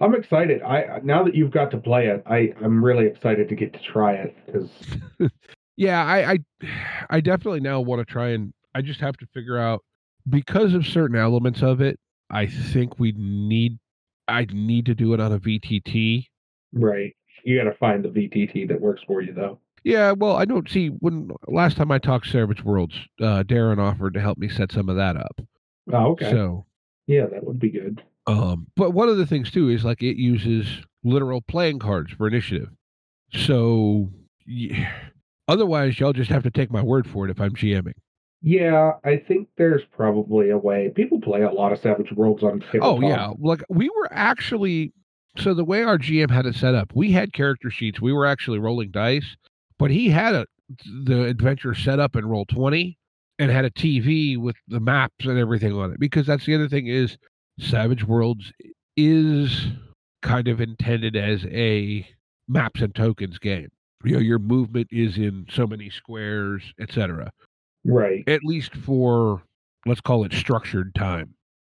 I'm 0.00 0.14
excited. 0.14 0.62
I 0.62 1.00
now 1.02 1.24
that 1.24 1.34
you've 1.34 1.50
got 1.50 1.70
to 1.72 1.78
play 1.78 2.06
it, 2.06 2.22
I 2.26 2.54
I'm 2.62 2.84
really 2.84 3.06
excited 3.06 3.48
to 3.48 3.54
get 3.56 3.72
to 3.72 3.80
try 3.80 4.12
it 4.14 4.36
because 4.46 4.70
Yeah, 5.76 6.04
I, 6.04 6.32
I 6.32 6.38
I 7.10 7.20
definitely 7.20 7.60
now 7.60 7.80
want 7.80 8.06
to 8.06 8.12
try 8.12 8.28
and 8.28 8.52
I 8.74 8.82
just 8.82 9.00
have 9.00 9.16
to 9.16 9.26
figure 9.34 9.58
out 9.58 9.82
because 10.28 10.74
of 10.74 10.86
certain 10.86 11.16
elements 11.16 11.62
of 11.62 11.80
it, 11.80 11.98
I 12.30 12.46
think 12.46 12.98
we 12.98 13.12
need 13.16 13.78
I 14.26 14.46
need 14.52 14.86
to 14.86 14.94
do 14.94 15.14
it 15.14 15.20
on 15.20 15.32
a 15.32 15.38
VTT. 15.38 16.26
right, 16.72 17.16
you 17.44 17.56
got 17.56 17.70
to 17.70 17.76
find 17.76 18.04
the 18.04 18.08
VTT 18.08 18.68
that 18.68 18.80
works 18.80 19.02
for 19.06 19.22
you 19.22 19.32
though. 19.32 19.58
Yeah, 19.84 20.12
well, 20.12 20.36
I 20.36 20.44
don't 20.44 20.68
see 20.68 20.88
when 20.88 21.30
last 21.46 21.76
time 21.76 21.90
I 21.90 21.98
talked 21.98 22.26
Savage 22.26 22.62
Worlds, 22.62 22.96
uh, 23.20 23.42
Darren 23.44 23.78
offered 23.78 24.14
to 24.14 24.20
help 24.20 24.36
me 24.36 24.48
set 24.48 24.72
some 24.72 24.88
of 24.88 24.96
that 24.96 25.16
up. 25.16 25.40
Oh, 25.92 26.10
okay. 26.12 26.30
So, 26.30 26.66
yeah, 27.06 27.26
that 27.26 27.44
would 27.44 27.58
be 27.58 27.70
good. 27.70 28.02
um, 28.26 28.66
but 28.76 28.90
one 28.90 29.08
of 29.08 29.16
the 29.16 29.26
things 29.26 29.50
too 29.50 29.70
is 29.70 29.84
like 29.84 30.02
it 30.02 30.16
uses 30.20 30.82
literal 31.04 31.40
playing 31.40 31.78
cards 31.78 32.12
for 32.12 32.26
initiative. 32.26 32.68
So, 33.32 34.10
yeah, 34.46 34.92
otherwise, 35.48 35.98
y'all 35.98 36.12
just 36.12 36.30
have 36.30 36.42
to 36.42 36.50
take 36.50 36.70
my 36.70 36.82
word 36.82 37.06
for 37.08 37.24
it 37.26 37.30
if 37.30 37.40
I'm 37.40 37.54
GMing. 37.54 37.94
Yeah, 38.40 38.92
I 39.04 39.16
think 39.16 39.48
there's 39.56 39.82
probably 39.96 40.50
a 40.50 40.58
way. 40.58 40.90
People 40.94 41.20
play 41.20 41.42
a 41.42 41.50
lot 41.50 41.72
of 41.72 41.80
Savage 41.80 42.12
Worlds 42.12 42.42
on 42.42 42.62
oh, 42.62 42.72
tabletop. 42.72 42.82
Oh 42.82 43.00
yeah, 43.00 43.32
like 43.38 43.62
we 43.68 43.88
were 43.90 44.08
actually 44.12 44.92
so 45.36 45.54
the 45.54 45.64
way 45.64 45.82
our 45.82 45.98
GM 45.98 46.30
had 46.30 46.46
it 46.46 46.54
set 46.54 46.74
up, 46.74 46.92
we 46.94 47.12
had 47.12 47.32
character 47.32 47.70
sheets. 47.70 48.00
We 48.00 48.12
were 48.12 48.26
actually 48.26 48.58
rolling 48.58 48.90
dice, 48.90 49.36
but 49.78 49.90
he 49.90 50.08
had 50.08 50.34
a 50.34 50.46
the 51.04 51.24
adventure 51.24 51.74
set 51.74 51.98
up 51.98 52.14
in 52.14 52.24
Roll20 52.24 52.96
and 53.38 53.50
had 53.50 53.64
a 53.64 53.70
TV 53.70 54.36
with 54.36 54.56
the 54.68 54.80
maps 54.80 55.24
and 55.24 55.38
everything 55.38 55.72
on 55.72 55.92
it. 55.92 56.00
Because 56.00 56.26
that's 56.26 56.44
the 56.44 56.54
other 56.54 56.68
thing 56.68 56.88
is 56.88 57.16
Savage 57.58 58.04
Worlds 58.04 58.52
is 58.96 59.68
kind 60.22 60.48
of 60.48 60.60
intended 60.60 61.16
as 61.16 61.44
a 61.46 62.06
maps 62.48 62.80
and 62.80 62.94
tokens 62.94 63.38
game. 63.38 63.68
you 64.04 64.12
know 64.14 64.18
your 64.20 64.38
movement 64.38 64.88
is 64.90 65.16
in 65.16 65.46
so 65.50 65.66
many 65.66 65.90
squares, 65.90 66.62
etc. 66.80 67.30
Right. 67.84 68.24
At 68.28 68.44
least 68.44 68.74
for 68.74 69.42
let's 69.86 70.00
call 70.00 70.24
it 70.24 70.32
structured 70.32 70.94
time. 70.94 71.34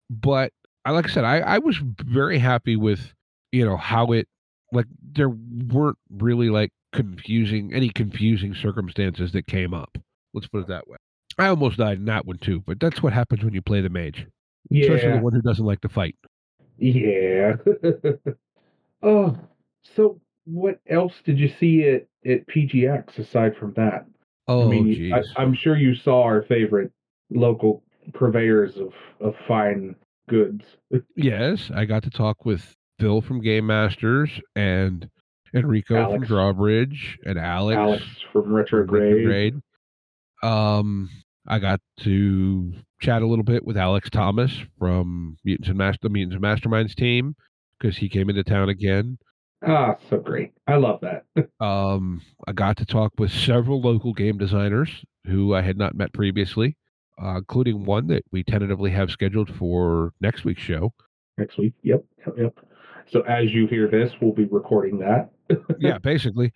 But 0.09 0.53
I 0.85 0.91
like 0.93 1.09
I 1.09 1.13
said, 1.13 1.25
I, 1.25 1.39
I 1.41 1.59
was 1.59 1.81
very 2.01 2.39
happy 2.39 2.77
with 2.77 3.15
you 3.53 3.65
know 3.65 3.77
how 3.77 4.13
it 4.13 4.29
like 4.73 4.87
there 5.13 5.29
weren't 5.29 5.99
really 6.11 6.51
like 6.51 6.71
confusing 6.93 7.73
any 7.73 7.89
confusing 7.89 8.55
circumstances 8.55 9.33
that 9.33 9.47
came 9.47 9.75
up. 9.75 9.97
Let's 10.35 10.49
put 10.49 10.63
it 10.63 10.69
that 10.69 10.89
way. 10.89 10.97
I 11.39 11.49
almost 11.49 11.79
died 11.79 11.99
in 11.99 12.05
that 12.07 12.27
one 12.27 12.39
too, 12.39 12.63
but 12.67 12.81
that's 12.81 13.03
what 13.03 13.13
happens 13.13 13.45
when 13.45 13.55
you 13.55 13.63
play 13.63 13.81
the 13.81 13.89
mage, 13.89 14.27
especially 14.73 15.13
the 15.13 15.23
one 15.23 15.33
who 15.33 15.43
doesn't 15.43 15.65
like 15.65 15.81
to 15.83 15.89
fight. 15.89 16.17
Yeah. 16.79 17.57
oh, 19.03 19.39
so 19.83 20.21
what 20.45 20.81
else 20.89 21.15
did 21.25 21.39
you 21.39 21.49
see 21.49 21.89
at, 21.89 22.07
at 22.31 22.47
PGX 22.49 23.19
aside 23.19 23.57
from 23.57 23.73
that? 23.75 24.07
Oh, 24.51 24.67
I 24.67 24.69
mean. 24.69 25.13
I, 25.13 25.23
I'm 25.37 25.55
sure 25.55 25.77
you 25.77 25.95
saw 25.95 26.23
our 26.23 26.43
favorite 26.43 26.91
local 27.31 27.83
purveyors 28.13 28.77
of, 28.77 28.93
of 29.21 29.35
fine 29.47 29.95
goods. 30.29 30.65
Yes, 31.17 31.71
I 31.75 31.85
got 31.85 32.03
to 32.05 32.11
talk 32.11 32.45
with 32.45 32.75
Phil 32.99 33.21
from 33.21 33.41
Game 33.43 33.67
Masters 33.67 34.31
and 34.57 35.09
Enrico 35.55 36.11
from 36.11 36.25
Drawbridge 36.25 37.19
and 37.25 37.39
Alex, 37.39 37.77
Alex 37.77 38.05
from 38.33 38.45
from 38.45 38.53
Retrograde. 38.55 39.13
Retrograde. 39.13 39.55
Um, 40.43 41.11
I 41.47 41.59
got 41.59 41.81
to 42.01 42.73
chat 43.01 43.23
a 43.23 43.27
little 43.27 43.45
bit 43.45 43.65
with 43.65 43.77
Alex 43.77 44.11
Thomas 44.11 44.53
from 44.79 45.37
Mutants 45.45 45.69
and 45.69 45.79
Master 45.79 45.99
the 46.03 46.09
Mutants 46.09 46.35
and 46.35 46.45
Masterminds 46.45 46.95
team 46.95 47.37
because 47.79 47.97
he 47.97 48.09
came 48.09 48.31
into 48.31 48.43
town 48.43 48.69
again. 48.69 49.19
Ah, 49.67 49.97
so 50.09 50.19
great. 50.19 50.53
I 50.67 50.77
love 50.77 51.01
that. 51.03 51.25
Um, 51.61 52.23
I 52.49 52.53
got 52.53 52.79
to 52.79 52.87
talk 52.87 53.13
with 53.19 53.31
several 53.31 53.83
local 53.83 54.15
game 54.15 54.39
designers 54.39 55.05
who 55.27 55.55
I 55.55 55.61
had 55.61 55.77
not 55.77 55.95
met 55.95 56.13
previously, 56.15 56.77
uh, 57.23 57.37
including 57.37 57.85
one 57.85 58.07
that 58.07 58.25
we 58.33 58.43
tentatively 58.43 58.91
have 58.93 59.11
scheduled 59.11 59.55
for 59.55 60.13
next 60.23 60.45
week's 60.45 60.63
show. 60.63 60.95
Next 61.37 61.59
week. 61.59 61.75
Yep. 61.83 62.03
Yep. 62.39 62.59
So 63.11 63.21
as 63.23 63.53
you 63.53 63.67
hear 63.67 63.89
this, 63.89 64.13
we'll 64.23 64.33
be 64.33 64.47
recording 64.47 64.99
that. 65.01 65.31
yeah, 65.79 65.99
basically. 65.99 66.53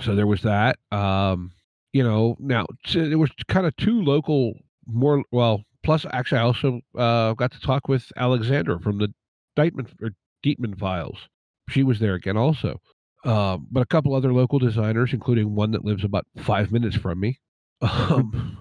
So 0.00 0.16
there 0.16 0.26
was 0.26 0.42
that. 0.42 0.78
Um, 0.90 1.52
you 1.92 2.02
know, 2.02 2.36
now 2.40 2.66
t- 2.84 3.08
there 3.08 3.18
was 3.18 3.30
kind 3.46 3.66
of 3.66 3.76
two 3.76 4.02
local, 4.02 4.54
more 4.86 5.22
well. 5.30 5.62
Plus, 5.84 6.04
actually, 6.12 6.38
I 6.38 6.42
also 6.42 6.80
uh, 6.96 7.34
got 7.34 7.52
to 7.52 7.60
talk 7.60 7.88
with 7.88 8.10
Alexander 8.16 8.78
from 8.80 8.98
the 8.98 9.12
Deitman 9.56 9.88
or 10.02 10.10
Dietman 10.42 10.78
Files. 10.78 11.28
She 11.68 11.82
was 11.82 11.98
there 12.00 12.14
again, 12.14 12.36
also. 12.36 12.80
Um, 13.24 13.66
but 13.70 13.80
a 13.80 13.86
couple 13.86 14.14
other 14.14 14.32
local 14.32 14.58
designers, 14.58 15.12
including 15.12 15.54
one 15.54 15.72
that 15.72 15.84
lives 15.84 16.04
about 16.04 16.26
five 16.42 16.70
minutes 16.72 16.96
from 16.96 17.20
me. 17.20 17.38
Um, 17.80 18.58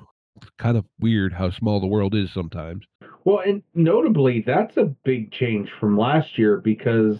kind 0.60 0.78
of 0.78 0.86
weird 1.00 1.34
how 1.34 1.50
small 1.50 1.80
the 1.80 1.88
world 1.88 2.14
is 2.14 2.32
sometimes. 2.32 2.86
Well, 3.26 3.40
and 3.40 3.64
notably, 3.74 4.44
that's 4.46 4.78
a 4.78 4.86
big 5.04 5.32
change 5.32 5.70
from 5.80 5.98
last 5.98 6.38
year 6.38 6.58
because 6.58 7.18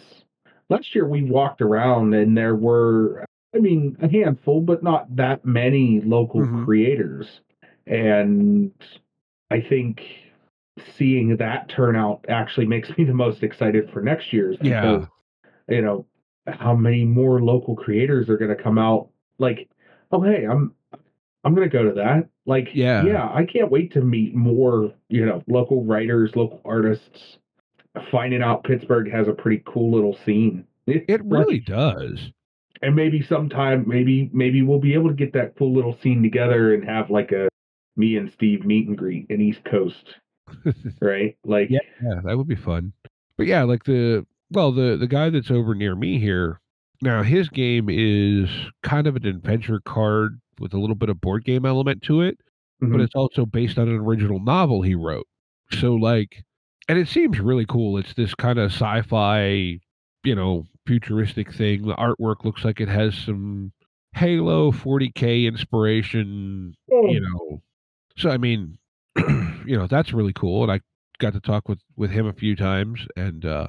last 0.70 0.94
year 0.94 1.08
we 1.08 1.24
walked 1.24 1.62
around 1.62 2.14
and 2.14 2.38
there 2.38 2.56
were, 2.56 3.26
I 3.56 3.60
mean, 3.60 3.98
a 4.02 4.08
handful, 4.08 4.62
but 4.62 4.84
not 4.84 5.16
that 5.16 5.44
many 5.44 6.02
local 6.02 6.42
Mhm. 6.42 6.66
creators. 6.66 7.42
And 7.88 8.72
I 9.50 9.62
think 9.62 10.02
seeing 10.96 11.38
that 11.38 11.70
turnout 11.70 12.26
actually 12.30 12.68
makes 12.68 12.96
me 12.98 13.04
the 13.04 13.14
most 13.14 13.42
excited 13.42 13.90
for 13.92 14.02
next 14.02 14.32
year's 14.32 14.58
Yeah. 14.62 15.08
You 15.70 15.82
know, 15.82 16.06
how 16.48 16.76
many 16.76 17.04
more 17.06 17.42
local 17.42 17.76
creators 17.76 18.30
are 18.30 18.38
going 18.38 18.56
to 18.56 18.62
come 18.64 18.78
out 18.78 19.10
like, 19.40 19.70
oh, 20.12 20.22
hey, 20.22 20.46
I'm. 20.46 20.74
I'm 21.44 21.54
gonna 21.56 21.70
go 21.70 21.84
to 21.84 21.94
that. 21.94 22.28
Like, 22.46 22.70
Yeah. 22.74 23.06
yeah, 23.06 23.30
I 23.32 23.46
can't 23.46 23.72
wait 23.72 23.94
to 23.94 24.02
meet 24.02 24.36
more, 24.36 24.92
you 25.08 25.26
know, 25.26 25.42
local 25.48 25.82
writers, 25.86 26.32
local 26.36 26.60
artists. 26.66 27.38
Finding 28.12 28.42
out 28.42 28.66
Pittsburgh 28.66 29.10
has 29.12 29.30
a 29.30 29.34
pretty 29.34 29.64
cool 29.66 29.92
little 29.94 30.18
scene. 30.26 30.66
It 30.88 31.24
really 31.24 31.60
does. 31.60 32.20
and 32.82 32.96
maybe 32.98 33.22
sometime, 33.22 33.86
maybe 33.88 34.30
maybe 34.34 34.62
we'll 34.62 34.80
be 34.80 34.94
able 34.94 35.08
to 35.10 35.16
get 35.16 35.32
that 35.34 35.56
cool 35.58 35.74
little 35.74 35.98
scene 36.02 36.22
together 36.22 36.74
and 36.74 36.84
have 36.84 37.10
like 37.10 37.32
a 37.32 37.48
me 37.96 38.18
and 38.18 38.30
Steve 38.34 38.66
meet 38.66 38.88
and 38.90 38.98
greet 38.98 39.28
in 39.30 39.40
East 39.40 39.64
Coast, 39.64 40.16
right? 41.02 41.38
Like, 41.46 41.70
Yeah. 41.70 41.80
Yeah, 42.04 42.20
that 42.26 42.38
would 42.38 42.48
be 42.48 42.56
fun. 42.56 42.92
But 43.38 43.48
yeah, 43.48 43.64
like 43.64 43.84
the 43.86 44.26
well, 44.52 44.72
the 44.72 44.98
the 44.98 45.08
guy 45.08 45.30
that's 45.30 45.52
over 45.52 45.76
near 45.76 45.96
me 45.96 46.20
here, 46.20 46.60
now 47.02 47.24
his 47.24 47.50
game 47.50 47.88
is 47.90 48.50
kind 48.84 49.08
of 49.08 49.16
an 49.16 49.26
adventure 49.26 49.82
card 49.86 50.40
with 50.60 50.74
a 50.74 50.80
little 50.80 50.96
bit 50.96 51.10
of 51.10 51.22
board 51.22 51.46
game 51.46 51.66
element 51.66 52.02
to 52.04 52.22
it, 52.22 52.38
but 52.80 52.90
mhm. 52.90 53.04
it's 53.04 53.16
also 53.16 53.46
based 53.46 53.78
on 53.78 53.88
an 53.88 53.96
original 53.98 54.40
novel 54.40 54.82
he 54.82 54.96
wrote. 54.96 55.28
So 55.72 55.94
like 55.96 56.44
and 56.88 56.98
it 56.98 57.08
seems 57.08 57.40
really 57.40 57.66
cool. 57.66 57.98
It's 57.98 58.14
this 58.14 58.34
kind 58.34 58.58
of 58.60 58.72
sci-fi, 58.72 59.80
you 60.24 60.36
know, 60.36 60.66
futuristic 60.86 61.54
thing. 61.54 61.86
The 61.86 61.96
artwork 61.96 62.46
looks 62.46 62.64
like 62.64 62.80
it 62.80 62.88
has 62.88 63.16
some 63.16 63.74
Halo 64.14 64.72
40K 64.72 65.46
inspiration, 65.46 66.74
you 66.90 67.20
know. 67.20 67.62
So 68.18 68.30
I 68.30 68.38
mean, 68.38 68.78
you 69.18 69.78
know, 69.78 69.88
that's 69.88 70.14
really 70.14 70.34
cool 70.34 70.64
and 70.64 70.72
I 70.72 70.80
got 71.20 71.34
to 71.34 71.40
talk 71.40 71.68
with 71.68 71.80
with 71.98 72.12
him 72.12 72.28
a 72.28 72.34
few 72.34 72.56
times 72.56 73.06
and 73.16 73.46
uh 73.46 73.68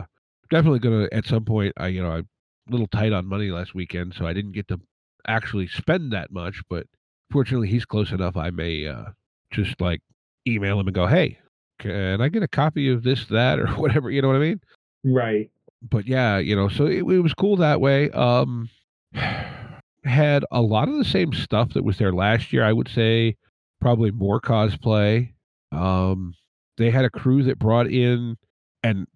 definitely 0.50 0.78
going 0.78 1.08
to 1.08 1.14
at 1.14 1.26
some 1.26 1.44
point 1.44 1.72
I 1.76 1.88
you 1.88 2.02
know, 2.02 2.10
I'm 2.10 2.28
a 2.68 2.70
little 2.70 2.86
tight 2.88 3.12
on 3.12 3.26
money 3.26 3.50
last 3.50 3.74
weekend 3.74 4.14
so 4.14 4.26
I 4.26 4.32
didn't 4.32 4.52
get 4.52 4.68
to 4.68 4.80
actually 5.26 5.68
spend 5.68 6.12
that 6.12 6.30
much, 6.30 6.60
but 6.68 6.86
fortunately 7.30 7.68
he's 7.68 7.84
close 7.84 8.12
enough 8.12 8.36
I 8.36 8.50
may 8.50 8.86
uh 8.86 9.06
just 9.50 9.80
like 9.80 10.00
email 10.46 10.78
him 10.78 10.86
and 10.86 10.94
go, 10.94 11.06
"Hey, 11.06 11.38
can 11.78 12.20
I 12.20 12.28
get 12.28 12.42
a 12.42 12.48
copy 12.48 12.90
of 12.90 13.02
this 13.02 13.26
that 13.26 13.58
or 13.58 13.66
whatever, 13.76 14.10
you 14.10 14.22
know 14.22 14.28
what 14.28 14.36
I 14.36 14.40
mean?" 14.40 14.60
right. 15.04 15.50
But 15.88 16.06
yeah, 16.06 16.38
you 16.38 16.56
know, 16.56 16.68
so 16.68 16.86
it, 16.86 17.04
it 17.04 17.20
was 17.20 17.34
cool 17.34 17.56
that 17.56 17.80
way. 17.80 18.10
Um 18.10 18.68
had 20.04 20.44
a 20.50 20.62
lot 20.62 20.88
of 20.88 20.96
the 20.96 21.04
same 21.04 21.32
stuff 21.32 21.74
that 21.74 21.84
was 21.84 21.98
there 21.98 22.12
last 22.12 22.52
year. 22.52 22.64
I 22.64 22.72
would 22.72 22.88
say 22.88 23.36
probably 23.80 24.10
more 24.10 24.40
cosplay. 24.40 25.32
Um 25.72 26.34
they 26.78 26.90
had 26.90 27.04
a 27.04 27.10
crew 27.10 27.42
that 27.42 27.58
brought 27.58 27.88
in 27.88 28.36
and 28.82 29.06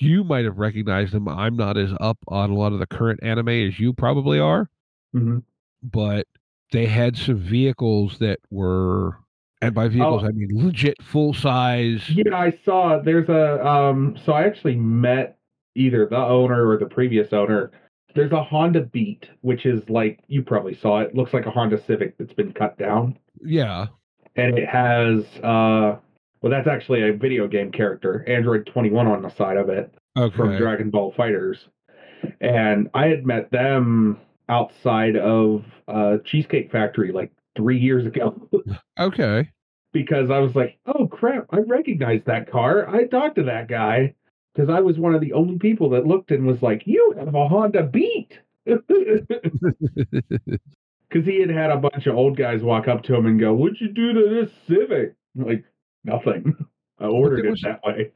you 0.00 0.24
might 0.24 0.44
have 0.44 0.58
recognized 0.58 1.12
them. 1.12 1.28
I'm 1.28 1.56
not 1.56 1.76
as 1.76 1.92
up 2.00 2.18
on 2.28 2.50
a 2.50 2.54
lot 2.54 2.72
of 2.72 2.78
the 2.78 2.86
current 2.86 3.20
anime 3.22 3.48
as 3.48 3.78
you 3.80 3.92
probably 3.92 4.38
are, 4.38 4.68
hmm 5.12 5.38
but 5.82 6.26
they 6.72 6.86
had 6.86 7.16
some 7.16 7.38
vehicles 7.38 8.18
that 8.18 8.40
were 8.50 9.18
and 9.60 9.74
by 9.74 9.88
vehicles 9.88 10.22
Oh. 10.24 10.26
I 10.26 10.30
mean 10.32 10.48
legit 10.52 11.00
full 11.02 11.32
size. 11.34 12.02
Yeah, 12.08 12.34
I 12.36 12.50
saw 12.64 12.98
there's 13.00 13.28
a 13.28 13.64
um 13.66 14.16
so 14.24 14.32
I 14.32 14.44
actually 14.44 14.76
met 14.76 15.38
either 15.74 16.06
the 16.06 16.16
owner 16.16 16.68
or 16.68 16.78
the 16.78 16.86
previous 16.86 17.32
owner. 17.32 17.70
There's 18.14 18.32
a 18.32 18.42
Honda 18.42 18.80
Beat, 18.82 19.28
which 19.42 19.66
is 19.66 19.88
like 19.90 20.20
you 20.28 20.42
probably 20.42 20.74
saw 20.74 21.00
it. 21.00 21.14
Looks 21.14 21.34
like 21.34 21.46
a 21.46 21.50
Honda 21.50 21.82
Civic 21.84 22.16
that's 22.18 22.32
been 22.32 22.52
cut 22.52 22.78
down. 22.78 23.18
Yeah. 23.42 23.86
And 24.36 24.58
it 24.58 24.68
has 24.68 25.24
uh 25.42 25.96
well 26.46 26.50
that's 26.52 26.68
actually 26.68 27.02
a 27.08 27.12
video 27.12 27.48
game 27.48 27.72
character, 27.72 28.24
Android 28.28 28.66
21 28.72 29.08
on 29.08 29.22
the 29.22 29.30
side 29.30 29.56
of 29.56 29.68
it 29.68 29.92
from 30.36 30.56
Dragon 30.56 30.90
Ball 30.90 31.12
FighterZ. 31.18 31.58
And 32.40 32.88
I 32.94 33.06
had 33.08 33.26
met 33.26 33.50
them 33.50 34.18
outside 34.48 35.16
of 35.16 35.64
uh 35.88 36.18
Cheesecake 36.24 36.70
Factory 36.70 37.10
like 37.10 37.32
three 37.56 37.78
years 37.78 38.06
ago. 38.06 38.48
Okay. 38.98 39.50
because 39.92 40.30
I 40.30 40.38
was 40.38 40.54
like, 40.54 40.78
oh 40.86 41.08
crap, 41.08 41.46
I 41.50 41.58
recognize 41.58 42.22
that 42.26 42.48
car. 42.50 42.88
I 42.88 43.06
talked 43.08 43.34
to 43.36 43.42
that 43.44 43.66
guy 43.68 44.14
because 44.54 44.70
I 44.70 44.80
was 44.80 44.98
one 44.98 45.14
of 45.16 45.20
the 45.20 45.32
only 45.32 45.58
people 45.58 45.90
that 45.90 46.06
looked 46.06 46.30
and 46.30 46.46
was 46.46 46.62
like, 46.62 46.82
you 46.86 47.14
have 47.18 47.34
a 47.34 47.48
Honda 47.48 47.82
Beat. 47.82 48.38
Because 51.08 51.26
he 51.26 51.40
had 51.40 51.50
had 51.50 51.70
a 51.70 51.76
bunch 51.76 52.06
of 52.06 52.16
old 52.16 52.36
guys 52.36 52.62
walk 52.62 52.88
up 52.88 53.02
to 53.04 53.14
him 53.14 53.26
and 53.26 53.38
go, 53.38 53.54
what'd 53.54 53.80
you 53.80 53.88
do 53.88 54.12
to 54.12 54.28
this 54.28 54.50
Civic? 54.66 55.14
I'm 55.38 55.46
like, 55.46 55.64
nothing. 56.06 56.54
I 56.98 57.04
ordered 57.06 57.44
it 57.44 57.58
that 57.62 57.80
way. 57.84 58.10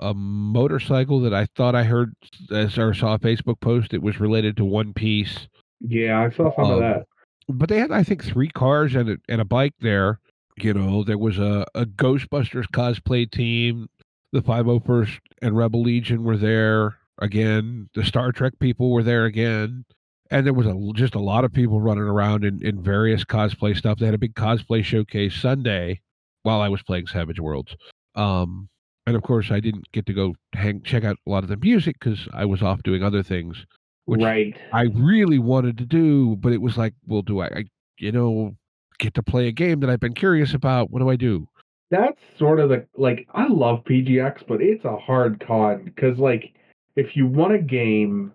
a 0.00 0.14
motorcycle 0.14 1.20
that 1.20 1.34
I 1.34 1.46
thought 1.56 1.74
I 1.74 1.82
heard 1.84 2.14
as 2.52 2.78
or 2.78 2.94
saw 2.94 3.14
a 3.14 3.18
Facebook 3.18 3.60
post. 3.60 3.92
It 3.92 4.02
was 4.02 4.20
related 4.20 4.56
to 4.58 4.64
One 4.64 4.94
Piece, 4.94 5.48
Yeah, 5.80 6.20
I 6.22 6.30
saw 6.30 6.54
some 6.54 6.64
Um, 6.64 6.70
of 6.72 6.78
that. 6.80 7.06
but 7.48 7.68
they 7.68 7.78
had 7.78 7.90
I 7.90 8.02
think 8.04 8.24
three 8.24 8.48
cars 8.48 8.94
and 8.94 9.10
a, 9.10 9.16
and 9.28 9.40
a 9.40 9.44
bike 9.44 9.74
there. 9.80 10.20
You 10.56 10.74
know, 10.74 11.04
there 11.04 11.18
was 11.18 11.38
a, 11.38 11.66
a 11.74 11.84
Ghostbusters 11.84 12.66
cosplay 12.72 13.30
team. 13.30 13.88
The 14.32 14.40
501st 14.42 15.18
and 15.42 15.56
Rebel 15.56 15.82
Legion 15.82 16.22
were 16.22 16.36
there 16.36 16.98
again. 17.18 17.88
The 17.94 18.04
Star 18.04 18.30
Trek 18.32 18.52
people 18.60 18.90
were 18.90 19.02
there 19.02 19.24
again. 19.24 19.84
And 20.30 20.44
there 20.44 20.52
was 20.52 20.66
a, 20.66 20.74
just 20.94 21.14
a 21.14 21.20
lot 21.20 21.44
of 21.44 21.52
people 21.54 21.80
running 21.80 22.04
around 22.04 22.44
in, 22.44 22.62
in 22.64 22.82
various 22.82 23.24
cosplay 23.24 23.74
stuff. 23.76 23.98
They 23.98 24.04
had 24.06 24.14
a 24.14 24.18
big 24.18 24.34
cosplay 24.34 24.84
showcase 24.84 25.34
Sunday 25.34 26.02
while 26.48 26.62
I 26.62 26.68
was 26.70 26.82
playing 26.82 27.06
Savage 27.06 27.38
Worlds. 27.38 27.76
Um, 28.14 28.70
and 29.06 29.14
of 29.14 29.22
course, 29.22 29.50
I 29.50 29.60
didn't 29.60 29.84
get 29.92 30.06
to 30.06 30.14
go 30.14 30.34
hang 30.54 30.80
check 30.82 31.04
out 31.04 31.16
a 31.26 31.30
lot 31.30 31.42
of 31.42 31.50
the 31.50 31.58
music 31.58 31.96
because 32.00 32.26
I 32.32 32.46
was 32.46 32.62
off 32.62 32.82
doing 32.82 33.02
other 33.02 33.22
things. 33.22 33.66
which 34.06 34.22
right. 34.22 34.56
I 34.72 34.84
really 34.94 35.38
wanted 35.38 35.76
to 35.78 35.84
do, 35.84 36.36
but 36.36 36.50
it 36.54 36.62
was 36.62 36.78
like, 36.78 36.94
well, 37.06 37.20
do 37.20 37.40
I, 37.40 37.46
I, 37.48 37.64
you 37.98 38.10
know, 38.10 38.56
get 38.98 39.12
to 39.14 39.22
play 39.22 39.46
a 39.48 39.52
game 39.52 39.80
that 39.80 39.90
I've 39.90 40.00
been 40.00 40.14
curious 40.14 40.54
about? 40.54 40.90
What 40.90 41.00
do 41.00 41.10
I 41.10 41.16
do? 41.16 41.46
That's 41.90 42.18
sort 42.38 42.58
of 42.60 42.70
the 42.70 42.86
like 42.96 43.28
I 43.34 43.46
love 43.48 43.84
PGX, 43.84 44.44
but 44.48 44.62
it's 44.62 44.86
a 44.86 44.96
hard 44.96 45.44
con 45.46 45.84
because 45.84 46.16
like 46.18 46.54
if 46.96 47.14
you 47.16 47.26
want 47.26 47.52
a 47.52 47.58
game, 47.58 48.32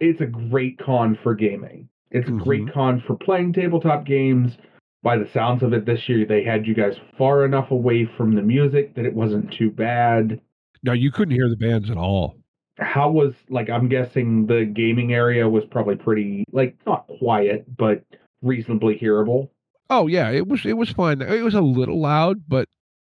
it's 0.00 0.22
a 0.22 0.26
great 0.26 0.78
con 0.78 1.18
for 1.22 1.34
gaming. 1.34 1.86
It's 2.10 2.28
a 2.28 2.32
great 2.32 2.62
Mhm. 2.64 2.72
con 2.72 3.02
for 3.06 3.14
playing 3.16 3.52
tabletop 3.52 4.04
games. 4.06 4.56
By 5.02 5.16
the 5.16 5.28
sounds 5.32 5.62
of 5.62 5.72
it, 5.72 5.86
this 5.86 6.08
year 6.08 6.26
they 6.26 6.44
had 6.44 6.66
you 6.66 6.74
guys 6.74 6.96
far 7.16 7.44
enough 7.44 7.70
away 7.70 8.08
from 8.16 8.34
the 8.34 8.42
music 8.42 8.94
that 8.94 9.06
it 9.06 9.14
wasn't 9.14 9.52
too 9.52 9.70
bad. 9.70 10.40
Now 10.82 10.92
you 10.92 11.10
couldn't 11.10 11.34
hear 11.34 11.48
the 11.48 11.56
bands 11.56 11.90
at 11.90 11.96
all. 11.96 12.36
How 12.78 13.10
was 13.10 13.34
like 13.48 13.68
I'm 13.70 13.88
guessing 13.88 14.46
the 14.46 14.64
gaming 14.64 15.12
area 15.12 15.48
was 15.48 15.64
probably 15.70 15.96
pretty 15.96 16.44
like 16.52 16.76
not 16.86 17.06
quiet, 17.18 17.64
but 17.76 18.04
reasonably 18.42 18.98
hearable. 18.98 19.50
Oh 19.88 20.06
yeah, 20.06 20.30
it 20.30 20.46
was 20.46 20.64
it 20.64 20.76
was 20.76 20.90
fine. 20.90 21.20
It 21.22 21.42
was 21.42 21.54
a 21.54 21.60
little 21.60 22.00
loud, 22.00 22.42
but 22.48 22.68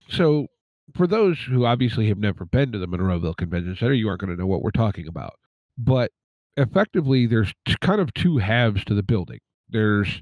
so 0.10 0.48
for 0.96 1.08
those 1.08 1.40
who 1.40 1.66
obviously 1.66 2.08
have 2.08 2.18
never 2.18 2.46
been 2.46 2.72
to 2.72 2.80
the 2.80 2.88
Monroeville 2.88 3.38
Convention 3.38 3.76
Center, 3.76 3.94
you 3.94 4.10
aren't 4.10 4.22
going 4.22 4.36
to 4.36 4.40
know 4.40 4.48
what 4.48 4.62
we're 4.62 4.72
talking 4.72 5.08
about. 5.08 5.34
But 5.78 6.12
effectively, 6.58 7.28
there's 7.28 7.54
kind 7.80 8.02
of 8.02 8.14
two 8.14 8.40
halves 8.40 8.84
to 8.86 8.94
the 8.94 9.04
building. 9.04 9.40
There's 9.70 10.22